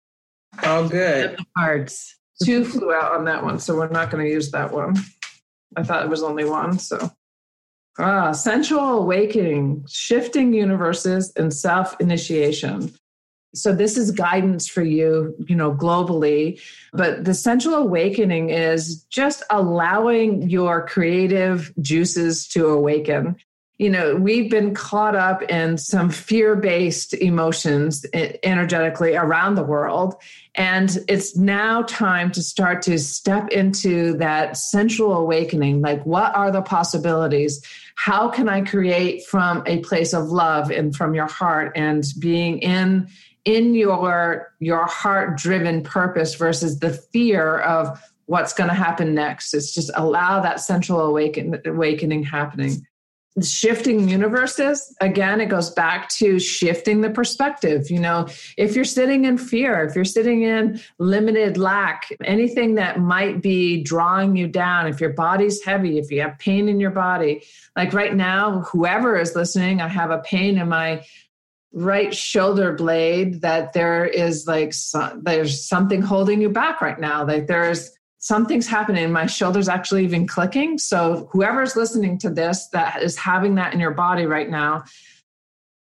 all 0.63 0.89
good. 0.89 1.37
Cards. 1.57 2.15
Two 2.43 2.63
flew 2.63 2.93
out 2.93 3.13
on 3.13 3.25
that 3.25 3.43
one, 3.43 3.59
so 3.59 3.75
we're 3.75 3.89
not 3.89 4.09
going 4.09 4.25
to 4.25 4.31
use 4.31 4.51
that 4.51 4.71
one. 4.71 4.95
I 5.75 5.83
thought 5.83 6.05
it 6.05 6.09
was 6.09 6.23
only 6.23 6.45
one, 6.45 6.79
so 6.79 7.11
Ah, 8.01 8.31
sensual 8.31 8.99
awakening, 8.99 9.83
shifting 9.89 10.53
universes, 10.53 11.33
and 11.35 11.53
self 11.53 11.99
initiation. 11.99 12.93
So 13.53 13.73
this 13.73 13.97
is 13.97 14.11
guidance 14.11 14.67
for 14.67 14.83
you, 14.83 15.35
you 15.47 15.55
know, 15.55 15.73
globally. 15.73 16.61
But 16.93 17.25
the 17.25 17.33
sensual 17.33 17.75
awakening 17.75 18.49
is 18.51 19.03
just 19.05 19.43
allowing 19.49 20.49
your 20.49 20.85
creative 20.85 21.73
juices 21.81 22.47
to 22.49 22.67
awaken. 22.67 23.37
You 23.79 23.89
know, 23.89 24.15
we've 24.17 24.51
been 24.51 24.73
caught 24.75 25.15
up 25.15 25.41
in 25.43 25.77
some 25.77 26.09
fear 26.09 26.53
based 26.57 27.13
emotions 27.13 28.05
energetically 28.43 29.15
around 29.15 29.55
the 29.55 29.63
world. 29.63 30.15
And 30.53 30.99
it's 31.07 31.37
now 31.37 31.83
time 31.83 32.29
to 32.33 32.43
start 32.43 32.81
to 32.83 32.99
step 32.99 33.47
into 33.49 34.17
that 34.17 34.57
sensual 34.57 35.13
awakening. 35.13 35.81
Like, 35.81 36.05
what 36.05 36.35
are 36.35 36.51
the 36.51 36.61
possibilities? 36.61 37.65
How 37.95 38.27
can 38.27 38.49
I 38.49 38.61
create 38.61 39.25
from 39.25 39.63
a 39.65 39.79
place 39.79 40.13
of 40.13 40.25
love 40.25 40.71
and 40.71 40.93
from 40.93 41.15
your 41.15 41.27
heart 41.27 41.71
and 41.75 42.03
being 42.19 42.59
in 42.59 43.07
in 43.49 43.73
your 43.73 44.53
your 44.59 44.85
heart 44.85 45.35
driven 45.35 45.81
purpose 45.81 46.35
versus 46.35 46.79
the 46.79 46.93
fear 46.93 47.57
of 47.61 47.99
what's 48.27 48.53
going 48.53 48.69
to 48.69 48.75
happen 48.75 49.15
next. 49.15 49.55
It's 49.55 49.73
just 49.73 49.89
allow 49.95 50.39
that 50.41 50.59
central 50.59 51.01
awaken, 51.01 51.59
awakening 51.65 52.23
happening. 52.23 52.85
Shifting 53.41 54.09
universes 54.09 54.93
again 54.99 55.39
it 55.39 55.45
goes 55.45 55.69
back 55.69 56.09
to 56.09 56.39
shifting 56.39 57.01
the 57.01 57.11
perspective 57.11 57.89
you 57.89 57.99
know? 57.99 58.27
If 58.57 58.75
you're 58.75 58.83
sitting 58.83 59.23
in 59.23 59.37
fear 59.37 59.85
if 59.85 59.95
you're 59.95 60.03
sitting 60.03 60.41
in 60.41 60.81
limited 60.97 61.57
lack 61.57 62.09
anything 62.25 62.75
that 62.75 62.99
might 62.99 63.41
be 63.41 63.81
drawing 63.81 64.35
you 64.35 64.47
down 64.47 64.87
if 64.87 64.99
your 64.99 65.13
body's 65.13 65.63
heavy 65.63 65.99
if 65.99 66.11
you 66.11 66.21
have 66.21 66.37
pain 66.39 66.67
in 66.67 66.81
your 66.81 66.91
body 66.91 67.43
like 67.77 67.93
right 67.93 68.13
now 68.13 68.61
whoever 68.61 69.15
is 69.15 69.35
listening 69.35 69.79
i 69.79 69.87
have 69.87 70.11
a 70.11 70.19
pain 70.19 70.57
in 70.57 70.67
my 70.67 71.01
right 71.71 72.13
shoulder 72.15 72.73
blade 72.73 73.41
that 73.41 73.73
there 73.73 74.05
is 74.05 74.47
like 74.47 74.73
there's 75.21 75.67
something 75.67 76.01
holding 76.01 76.41
you 76.41 76.49
back 76.49 76.81
right 76.81 76.99
now. 76.99 77.25
Like 77.25 77.47
there's 77.47 77.91
something's 78.17 78.67
happening. 78.67 79.11
My 79.11 79.27
shoulder's 79.27 79.69
actually 79.69 80.03
even 80.03 80.27
clicking. 80.27 80.77
So 80.77 81.29
whoever's 81.31 81.75
listening 81.75 82.17
to 82.19 82.29
this 82.29 82.67
that 82.69 83.01
is 83.01 83.17
having 83.17 83.55
that 83.55 83.73
in 83.73 83.79
your 83.79 83.93
body 83.93 84.25
right 84.25 84.49
now 84.49 84.83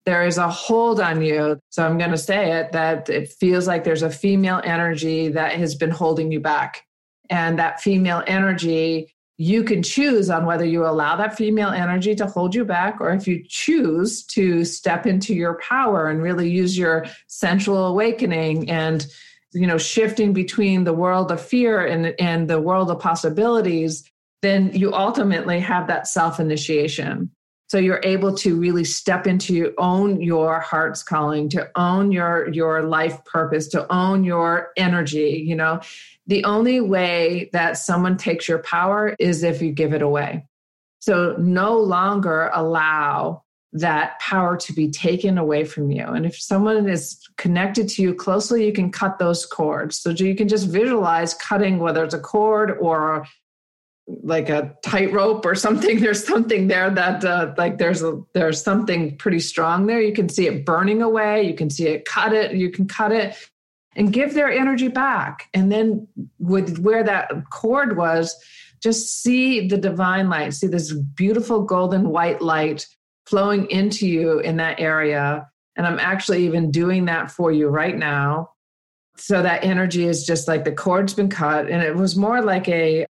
there 0.10 0.26
is 0.26 0.40
a 0.40 0.50
hold 0.50 1.00
on 1.00 1.22
you. 1.22 1.60
So 1.70 1.86
i'm 1.86 2.00
going 2.00 2.10
to 2.10 2.18
say 2.18 2.60
it 2.60 2.72
that 2.72 3.10
it 3.10 3.30
feels 3.30 3.68
like 3.68 3.84
there's 3.84 4.02
a 4.02 4.10
female 4.10 4.60
energy 4.64 5.30
that 5.30 5.54
has 5.54 5.76
been 5.76 5.92
holding 5.92 6.32
you 6.32 6.40
back. 6.40 6.84
And 7.30 7.60
that 7.60 7.80
female 7.80 8.24
energy 8.26 9.14
you 9.40 9.64
can 9.64 9.82
choose 9.82 10.30
on 10.30 10.46
whether 10.46 10.66
you 10.66 10.86
allow 10.86 11.16
that 11.16 11.38
female 11.38 11.70
energy 11.70 12.14
to 12.14 12.26
hold 12.26 12.54
you 12.54 12.66
back 12.66 13.00
or 13.00 13.10
if 13.12 13.26
you 13.26 13.42
choose 13.48 14.22
to 14.22 14.66
step 14.66 15.06
into 15.06 15.34
your 15.34 15.58
power 15.60 16.10
and 16.10 16.22
really 16.22 16.52
use 16.52 16.78
your 16.78 17.06
sensual 17.28 17.88
awakening 17.88 18.70
and 18.70 19.08
you 19.54 19.66
know 19.66 19.78
shifting 19.78 20.34
between 20.34 20.84
the 20.84 20.94
world 20.94 21.32
of 21.32 21.40
fear 21.40 21.86
and 21.86 22.14
and 22.20 22.50
the 22.50 22.60
world 22.60 22.92
of 22.92 23.00
possibilities 23.00 24.04
then 24.42 24.72
you 24.74 24.94
ultimately 24.94 25.60
have 25.60 25.88
that 25.88 26.06
self 26.06 26.42
initiation 26.42 27.32
so 27.70 27.78
you're 27.78 28.02
able 28.04 28.36
to 28.36 28.60
really 28.60 28.84
step 28.84 29.26
into 29.26 29.54
your 29.54 29.72
own 29.78 30.20
your 30.22 30.60
heart's 30.60 31.02
calling 31.02 31.48
to 31.48 31.70
own 31.78 32.12
your 32.12 32.50
your 32.50 32.84
life 32.84 33.24
purpose 33.24 33.70
to 33.70 33.90
own 33.92 34.26
your 34.26 34.72
energy 34.76 35.42
you 35.48 35.56
know 35.56 35.80
the 36.30 36.46
only 36.46 36.80
way 36.80 37.50
that 37.54 37.78
someone 37.78 38.16
takes 38.16 38.48
your 38.48 38.60
power 38.60 39.16
is 39.20 39.44
if 39.44 39.62
you 39.62 39.72
give 39.72 39.94
it 39.94 40.02
away 40.02 40.46
so 41.00 41.36
no 41.40 41.78
longer 41.78 42.52
allow 42.54 43.44
that 43.72 44.20
power 44.20 44.58
to 44.58 44.74
be 44.74 44.90
taken 44.90 45.38
away 45.38 45.64
from 45.64 45.92
you. 45.92 46.04
And 46.04 46.26
if 46.26 46.40
someone 46.40 46.90
is 46.90 47.20
connected 47.38 47.88
to 47.90 48.02
you 48.02 48.14
closely, 48.14 48.66
you 48.66 48.74
can 48.74 48.92
cut 48.92 49.20
those 49.20 49.46
cords. 49.46 50.00
So 50.00 50.10
you 50.10 50.36
can 50.36 50.48
just 50.48 50.68
visualize 50.68 51.34
cutting, 51.36 51.80
whether 51.80 52.04
it's 52.04 52.16
a 52.16 52.20
cord 52.20 52.78
or 52.80 53.26
like 54.08 54.50
a 54.50 54.76
tightrope 54.84 55.46
or 55.46 55.54
something. 55.54 56.00
There's 56.02 56.26
something 56.26 56.68
there 56.68 56.90
that 56.90 57.24
uh, 57.24 57.54
like 57.58 57.78
there's 57.78 58.02
a 58.02 58.22
there's 58.34 58.64
something 58.64 59.18
pretty 59.18 59.40
strong 59.40 59.86
there. 59.86 60.02
You 60.02 60.14
can 60.14 60.30
see 60.30 60.48
it 60.48 60.66
burning 60.66 61.04
away. 61.04 61.44
You 61.44 61.54
can 61.54 61.70
see 61.70 61.88
it 61.88 62.06
cut 62.06 62.34
it. 62.34 62.56
You 62.56 62.72
can 62.72 62.88
cut 62.88 63.12
it 63.12 63.36
and 64.00 64.14
give 64.14 64.34
their 64.34 64.50
energy 64.50 64.88
back. 64.88 65.50
And 65.54 65.72
then 65.72 66.08
with 66.40 66.80
where 66.80 67.04
that 67.04 67.30
cord 67.52 67.98
was, 67.98 68.34
just 68.82 69.22
see 69.22 69.68
the 69.68 69.78
divine 69.78 70.30
light. 70.30 70.54
See 70.54 70.68
this 70.68 70.94
beautiful 70.94 71.64
golden 71.64 72.10
white 72.10 72.42
light 72.42 72.88
flowing 73.26 73.70
into 73.70 74.08
you 74.08 74.40
in 74.40 74.56
that 74.58 74.80
area. 74.80 75.48
And 75.76 75.86
I'm 75.86 76.00
actually 76.00 76.46
even 76.46 76.72
doing 76.72 77.06
that 77.06 77.30
for 77.30 77.52
you 77.52 77.68
right 77.68 77.96
now. 77.96 78.52
So 79.18 79.44
that 79.44 79.66
energy 79.66 80.06
is 80.06 80.26
just 80.26 80.48
like 80.48 80.64
the 80.64 80.72
cord's 80.72 81.14
been 81.14 81.30
cut. 81.30 81.70
And 81.70 81.84
it 81.84 81.96
was 81.96 82.16
more 82.16 82.42
like 82.42 82.70
a, 82.70 83.06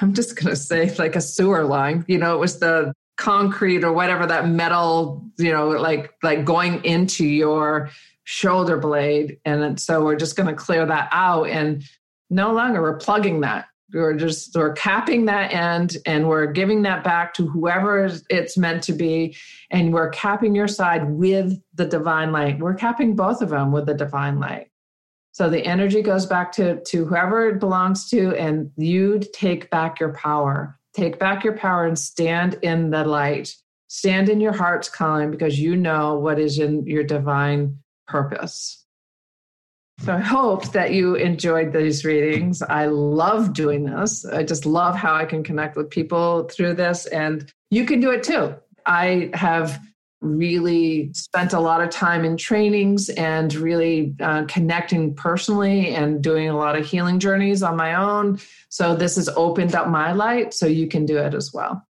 I'm 0.00 0.14
just 0.14 0.36
going 0.36 0.50
to 0.50 0.56
say 0.56 0.94
like 0.94 1.16
a 1.16 1.20
sewer 1.20 1.64
line. 1.64 2.04
You 2.06 2.18
know, 2.18 2.36
it 2.36 2.38
was 2.38 2.60
the 2.60 2.92
concrete 3.16 3.82
or 3.82 3.92
whatever 3.92 4.26
that 4.26 4.48
metal, 4.48 5.28
you 5.38 5.52
know, 5.52 5.68
like 5.68 6.12
like 6.22 6.44
going 6.44 6.84
into 6.84 7.26
your 7.26 7.90
shoulder 8.30 8.78
blade. 8.78 9.38
And 9.44 9.80
so 9.80 10.04
we're 10.04 10.14
just 10.14 10.36
going 10.36 10.46
to 10.46 10.54
clear 10.54 10.86
that 10.86 11.08
out 11.10 11.48
and 11.48 11.82
no 12.30 12.52
longer 12.52 12.80
we're 12.80 12.96
plugging 12.96 13.40
that. 13.40 13.66
We're 13.92 14.14
just 14.14 14.54
we're 14.54 14.72
capping 14.74 15.24
that 15.24 15.52
end 15.52 15.96
and 16.06 16.28
we're 16.28 16.46
giving 16.46 16.82
that 16.82 17.02
back 17.02 17.34
to 17.34 17.48
whoever 17.48 18.08
it's 18.30 18.56
meant 18.56 18.84
to 18.84 18.92
be. 18.92 19.36
And 19.72 19.92
we're 19.92 20.10
capping 20.10 20.54
your 20.54 20.68
side 20.68 21.10
with 21.10 21.60
the 21.74 21.86
divine 21.86 22.30
light. 22.30 22.60
We're 22.60 22.74
capping 22.74 23.16
both 23.16 23.42
of 23.42 23.48
them 23.48 23.72
with 23.72 23.86
the 23.86 23.94
divine 23.94 24.38
light. 24.38 24.70
So 25.32 25.50
the 25.50 25.66
energy 25.66 26.00
goes 26.00 26.24
back 26.24 26.52
to 26.52 26.80
to 26.84 27.04
whoever 27.06 27.48
it 27.48 27.58
belongs 27.58 28.08
to 28.10 28.32
and 28.36 28.70
you 28.76 29.20
take 29.32 29.70
back 29.70 29.98
your 29.98 30.14
power. 30.14 30.78
Take 30.94 31.18
back 31.18 31.42
your 31.42 31.56
power 31.56 31.84
and 31.84 31.98
stand 31.98 32.60
in 32.62 32.90
the 32.90 33.02
light. 33.02 33.56
Stand 33.88 34.28
in 34.28 34.40
your 34.40 34.52
heart's 34.52 34.88
calling 34.88 35.32
because 35.32 35.58
you 35.58 35.74
know 35.74 36.16
what 36.16 36.38
is 36.38 36.60
in 36.60 36.86
your 36.86 37.02
divine 37.02 37.80
purpose 38.10 38.80
so 40.04 40.14
I 40.14 40.20
hope 40.20 40.72
that 40.72 40.92
you 40.92 41.14
enjoyed 41.14 41.74
these 41.74 42.06
readings. 42.06 42.62
I 42.62 42.86
love 42.86 43.52
doing 43.52 43.84
this. 43.84 44.24
I 44.24 44.44
just 44.44 44.64
love 44.64 44.96
how 44.96 45.14
I 45.14 45.26
can 45.26 45.44
connect 45.44 45.76
with 45.76 45.90
people 45.90 46.48
through 46.48 46.74
this, 46.74 47.04
and 47.06 47.52
you 47.70 47.84
can 47.84 48.00
do 48.00 48.10
it 48.10 48.22
too. 48.22 48.54
I 48.86 49.30
have 49.34 49.78
really 50.22 51.12
spent 51.12 51.52
a 51.52 51.60
lot 51.60 51.82
of 51.82 51.90
time 51.90 52.24
in 52.24 52.38
trainings 52.38 53.10
and 53.10 53.54
really 53.54 54.14
uh, 54.20 54.44
connecting 54.44 55.14
personally 55.14 55.94
and 55.94 56.22
doing 56.22 56.48
a 56.48 56.56
lot 56.56 56.76
of 56.76 56.86
healing 56.86 57.18
journeys 57.18 57.62
on 57.62 57.76
my 57.76 57.94
own. 57.94 58.38
So 58.70 58.96
this 58.96 59.16
has 59.16 59.28
opened 59.28 59.74
up 59.74 59.88
my 59.88 60.12
light, 60.12 60.54
so 60.54 60.66
you 60.66 60.88
can 60.88 61.04
do 61.04 61.18
it 61.18 61.34
as 61.34 61.52
well. 61.52 61.86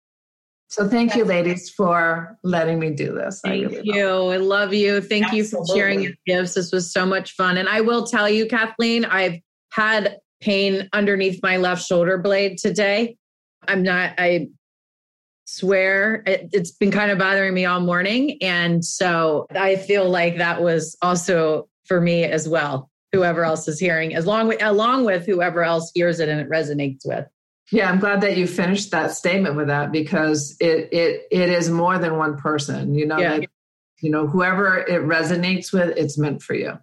So 0.71 0.89
thank 0.89 1.17
you, 1.17 1.25
ladies, 1.25 1.69
for 1.69 2.39
letting 2.45 2.79
me 2.79 2.91
do 2.91 3.13
this. 3.13 3.41
Thank 3.43 3.67
I 3.67 3.75
really 3.75 3.81
you. 3.89 4.07
Love 4.07 4.33
I 4.33 4.37
love 4.37 4.73
you. 4.73 5.01
Thank 5.01 5.25
Absolutely. 5.25 5.39
you 5.39 5.45
for 5.45 5.67
sharing 5.75 6.01
your 6.01 6.13
gifts. 6.27 6.55
This 6.55 6.71
was 6.71 6.93
so 6.93 7.05
much 7.05 7.33
fun. 7.33 7.59
And 7.59 7.69
I 7.69 7.81
will 7.81 8.07
tell 8.07 8.29
you, 8.29 8.47
Kathleen, 8.47 9.05
I've 9.05 9.41
had 9.73 10.19
pain 10.41 10.89
underneath 10.93 11.41
my 11.43 11.57
left 11.57 11.85
shoulder 11.85 12.19
blade 12.19 12.57
today. 12.59 13.17
I'm 13.67 13.83
not, 13.83 14.13
I 14.17 14.47
swear 15.45 16.23
it, 16.25 16.51
has 16.55 16.71
been 16.71 16.93
kind 16.93 17.11
of 17.11 17.19
bothering 17.19 17.53
me 17.53 17.65
all 17.65 17.81
morning. 17.81 18.39
And 18.41 18.85
so 18.85 19.49
I 19.51 19.75
feel 19.75 20.09
like 20.09 20.39
that 20.39 20.63
was 20.63 20.97
also 21.03 21.69
for 21.85 22.01
me 22.01 22.23
as 22.23 22.49
well. 22.49 22.89
Whoever 23.13 23.43
else 23.43 23.67
is 23.67 23.81
hearing, 23.81 24.15
as 24.15 24.25
long 24.25 24.47
with, 24.47 24.63
along 24.63 25.05
with 25.05 25.27
whoever 25.27 25.65
else 25.65 25.91
hears 25.97 26.21
it 26.21 26.29
and 26.29 26.41
it 26.41 26.49
resonates 26.49 27.01
with. 27.05 27.27
Yeah, 27.73 27.89
I'm 27.89 28.01
glad 28.01 28.21
that 28.23 28.37
you 28.37 28.47
finished 28.47 28.91
that 28.91 29.13
statement 29.13 29.55
with 29.55 29.69
that 29.69 29.93
because 29.93 30.57
it 30.61 30.89
it 30.93 31.27
it 31.31 31.49
is 31.49 31.71
more 31.71 31.99
than 31.99 32.17
one 32.17 32.37
person. 32.37 32.95
You 32.95 33.07
know, 33.07 33.19
yeah. 33.19 33.39
that, 33.39 33.49
you 34.01 34.11
know, 34.11 34.27
whoever 34.27 34.79
it 34.79 35.03
resonates 35.03 35.73
with, 35.73 35.97
it's 35.97 36.19
meant 36.19 36.43
for 36.43 36.55
you. 36.55 36.79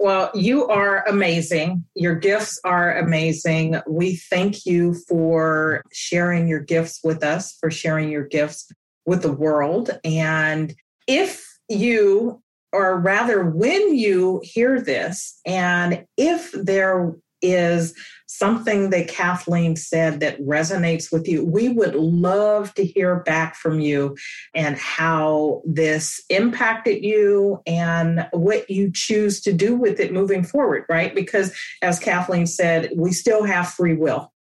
Well, 0.00 0.30
you 0.32 0.68
are 0.68 1.06
amazing. 1.08 1.84
Your 1.94 2.14
gifts 2.14 2.60
are 2.64 2.96
amazing. 2.96 3.80
We 3.88 4.16
thank 4.16 4.64
you 4.64 4.94
for 5.08 5.82
sharing 5.92 6.46
your 6.46 6.60
gifts 6.60 7.00
with 7.02 7.24
us, 7.24 7.56
for 7.58 7.70
sharing 7.70 8.08
your 8.08 8.24
gifts 8.24 8.70
with 9.06 9.22
the 9.22 9.32
world. 9.32 9.90
And 10.04 10.72
if 11.08 11.44
you, 11.68 12.40
or 12.72 12.96
rather, 12.98 13.44
when 13.44 13.96
you 13.96 14.40
hear 14.44 14.80
this, 14.80 15.40
and 15.44 16.04
if 16.16 16.52
there 16.52 17.12
is 17.42 17.94
something 18.26 18.90
that 18.90 19.08
Kathleen 19.08 19.74
said 19.74 20.20
that 20.20 20.40
resonates 20.40 21.10
with 21.10 21.26
you, 21.26 21.44
we 21.44 21.68
would 21.68 21.94
love 21.94 22.72
to 22.74 22.84
hear 22.84 23.16
back 23.20 23.56
from 23.56 23.80
you 23.80 24.16
and 24.54 24.76
how 24.76 25.62
this 25.64 26.22
impacted 26.28 27.02
you 27.02 27.60
and 27.66 28.26
what 28.32 28.68
you 28.70 28.90
choose 28.92 29.40
to 29.40 29.52
do 29.52 29.74
with 29.74 29.98
it 29.98 30.12
moving 30.12 30.44
forward, 30.44 30.84
right? 30.88 31.14
Because 31.14 31.56
as 31.82 31.98
Kathleen 31.98 32.46
said, 32.46 32.90
we 32.96 33.12
still 33.12 33.44
have 33.44 33.70
free 33.70 33.94
will. 33.94 34.32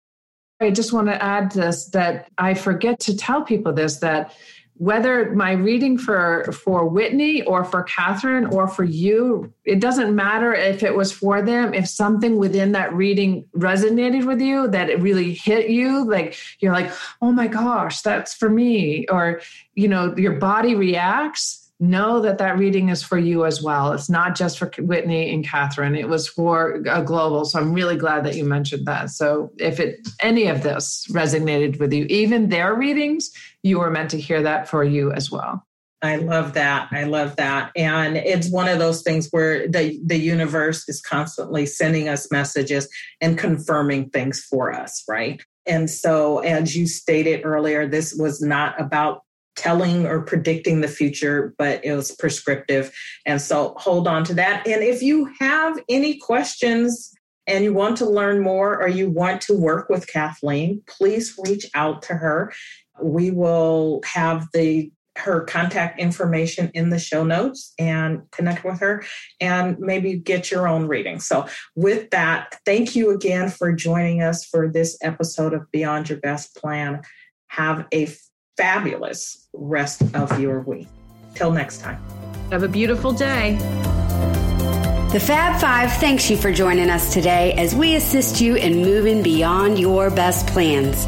I 0.61 0.70
just 0.70 0.92
want 0.92 1.09
to 1.09 1.22
add 1.22 1.53
this 1.53 1.90
that 1.90 2.28
I 2.38 2.55
forget 2.55 2.99
to 3.01 3.16
tell 3.16 3.42
people 3.42 3.72
this 3.72 3.99
that 3.99 4.34
whether 4.79 5.33
my 5.33 5.53
reading 5.53 5.97
for 5.97 6.51
for 6.53 6.87
Whitney 6.87 7.43
or 7.43 7.64
for 7.64 7.83
Catherine 7.85 8.47
or 8.47 8.68
for 8.68 8.85
you, 8.85 9.53
it 9.64 9.81
doesn't 9.81 10.14
matter 10.14 10.53
if 10.53 10.83
it 10.83 10.95
was 10.95 11.12
for 11.12 11.41
them. 11.41 11.72
If 11.72 11.89
something 11.89 12.37
within 12.37 12.72
that 12.72 12.93
reading 12.93 13.47
resonated 13.57 14.27
with 14.27 14.41
you, 14.41 14.68
that 14.68 14.91
it 14.91 15.01
really 15.01 15.33
hit 15.33 15.70
you, 15.70 16.09
like 16.09 16.37
you're 16.61 16.72
like, 16.72 16.93
oh 17.22 17.33
my 17.33 17.47
gosh, 17.47 18.03
that's 18.03 18.35
for 18.35 18.51
me, 18.51 19.07
or 19.09 19.41
you 19.74 19.89
know, 19.89 20.14
your 20.16 20.35
body 20.35 20.74
reacts 20.74 21.66
know 21.79 22.20
that 22.20 22.39
that 22.39 22.59
reading 22.59 22.89
is 22.89 23.03
for 23.03 23.18
you 23.18 23.45
as 23.45 23.62
well. 23.62 23.93
It's 23.93 24.09
not 24.09 24.35
just 24.35 24.59
for 24.59 24.70
Whitney 24.79 25.33
and 25.33 25.47
Catherine. 25.47 25.95
It 25.95 26.09
was 26.09 26.27
for 26.27 26.83
a 26.89 27.03
global. 27.03 27.45
So 27.45 27.59
I'm 27.59 27.72
really 27.72 27.97
glad 27.97 28.24
that 28.24 28.35
you 28.35 28.45
mentioned 28.45 28.87
that. 28.87 29.11
So 29.11 29.51
if 29.59 29.79
it 29.79 30.07
any 30.20 30.47
of 30.47 30.62
this 30.62 31.07
resonated 31.11 31.79
with 31.79 31.93
you, 31.93 32.07
even 32.07 32.49
their 32.49 32.74
readings, 32.74 33.31
you 33.62 33.79
were 33.79 33.91
meant 33.91 34.11
to 34.12 34.20
hear 34.20 34.43
that 34.43 34.68
for 34.68 34.85
you 34.85 35.12
as 35.12 35.31
well. 35.31 35.66
I 36.03 36.16
love 36.16 36.55
that. 36.55 36.89
I 36.93 37.05
love 37.05 37.37
that. 37.37 37.72
And 37.74 38.16
it's 38.16 38.51
one 38.51 38.68
of 38.68 38.79
those 38.79 39.03
things 39.03 39.29
where 39.31 39.66
the, 39.66 39.99
the 40.05 40.18
universe 40.18 40.89
is 40.89 41.01
constantly 41.01 41.66
sending 41.66 42.09
us 42.09 42.31
messages 42.31 42.89
and 43.20 43.39
confirming 43.39 44.11
things 44.11 44.41
for 44.41 44.72
us, 44.72 45.03
right? 45.09 45.43
And 45.66 45.91
so, 45.91 46.39
as 46.41 46.77
you 46.77 46.87
stated 46.87 47.45
earlier, 47.45 47.89
this 47.89 48.14
was 48.14 48.41
not 48.41 48.81
about 48.81 49.22
telling 49.57 50.07
or 50.07 50.22
predicting 50.22 50.80
the 50.80 50.88
future, 50.88 51.54
but 51.59 51.84
it 51.84 51.94
was 51.94 52.12
prescriptive. 52.12 52.94
And 53.24 53.40
so 53.40 53.74
hold 53.78 54.07
on 54.07 54.24
to 54.24 54.34
that. 54.34 54.66
And 54.66 54.82
if 54.82 55.02
you 55.02 55.32
have 55.40 55.78
any 55.88 56.18
questions 56.18 57.12
and 57.46 57.64
you 57.64 57.72
want 57.72 57.96
to 57.98 58.07
learn 58.09 58.40
more 58.40 58.80
or 58.80 58.88
you 58.88 59.11
want 59.11 59.40
to 59.42 59.54
work 59.54 59.88
with 59.88 60.07
Kathleen, 60.07 60.82
please 60.86 61.38
reach 61.44 61.66
out 61.74 62.02
to 62.02 62.14
her. 62.14 62.52
We 63.00 63.30
will 63.30 64.00
have 64.04 64.48
the 64.52 64.90
her 65.16 65.40
contact 65.42 65.98
information 65.98 66.70
in 66.74 66.90
the 66.90 66.98
show 66.98 67.24
notes 67.24 67.72
and 67.78 68.30
connect 68.32 68.64
with 68.64 68.78
her 68.80 69.04
and 69.40 69.78
maybe 69.78 70.14
get 70.16 70.50
your 70.50 70.68
own 70.68 70.86
reading. 70.86 71.20
So, 71.20 71.46
with 71.74 72.11
that, 72.11 72.59
thank 72.66 72.94
you 72.94 73.11
again 73.11 73.48
for 73.48 73.72
joining 73.72 74.22
us 74.22 74.44
for 74.44 74.68
this 74.68 74.98
episode 75.02 75.54
of 75.54 75.70
Beyond 75.72 76.11
Your 76.11 76.18
Best 76.18 76.54
Plan. 76.57 77.00
Have 77.48 77.86
a 77.92 78.09
fabulous 78.57 79.48
rest 79.52 80.02
of 80.14 80.40
your 80.40 80.61
week. 80.61 80.88
Till 81.34 81.52
next 81.52 81.80
time. 81.80 82.02
Have 82.50 82.62
a 82.62 82.68
beautiful 82.68 83.12
day. 83.12 83.59
The 85.12 85.20
Fab 85.20 85.61
Five 85.61 85.92
thanks 85.94 86.30
you 86.30 86.36
for 86.36 86.52
joining 86.52 86.90
us 86.90 87.14
today 87.14 87.54
as 87.54 87.74
we 87.74 87.96
assist 87.96 88.40
you 88.40 88.54
in 88.57 88.82
moving 88.82 89.22
beyond 89.22 89.78
your 89.78 90.11
best 90.11 90.46
plans. 90.48 91.07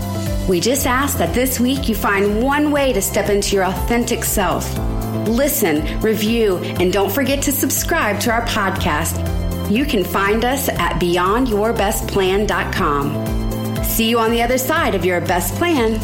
We 0.49 0.61
just 0.61 0.87
ask 0.87 1.19
that 1.19 1.35
this 1.35 1.61
week 1.61 1.89
you 1.89 1.95
find 1.95 2.43
one 2.43 2.71
way 2.71 2.95
to 2.95 3.03
step 3.03 3.29
into 3.29 3.55
your 3.55 3.65
authentic 3.65 4.25
self. 4.25 4.65
Listen, 5.29 6.01
review, 6.01 6.57
and 6.57 6.91
don't 6.93 7.13
forget 7.13 7.43
to 7.43 7.53
subscribe 7.53 8.19
to 8.21 8.31
our 8.31 8.47
podcast. 8.47 9.19
You 9.71 9.85
can 9.85 10.05
find 10.05 10.43
us 10.45 10.71
at 10.71 10.99
beyondyourbestplan.com. 11.01 13.85
See 13.85 14.09
you 14.09 14.19
on 14.19 14.31
the 14.31 14.41
other 14.41 14.59
side 14.59 14.95
of 14.95 15.05
your 15.05 15.21
best 15.21 15.55
plan. 15.57 16.01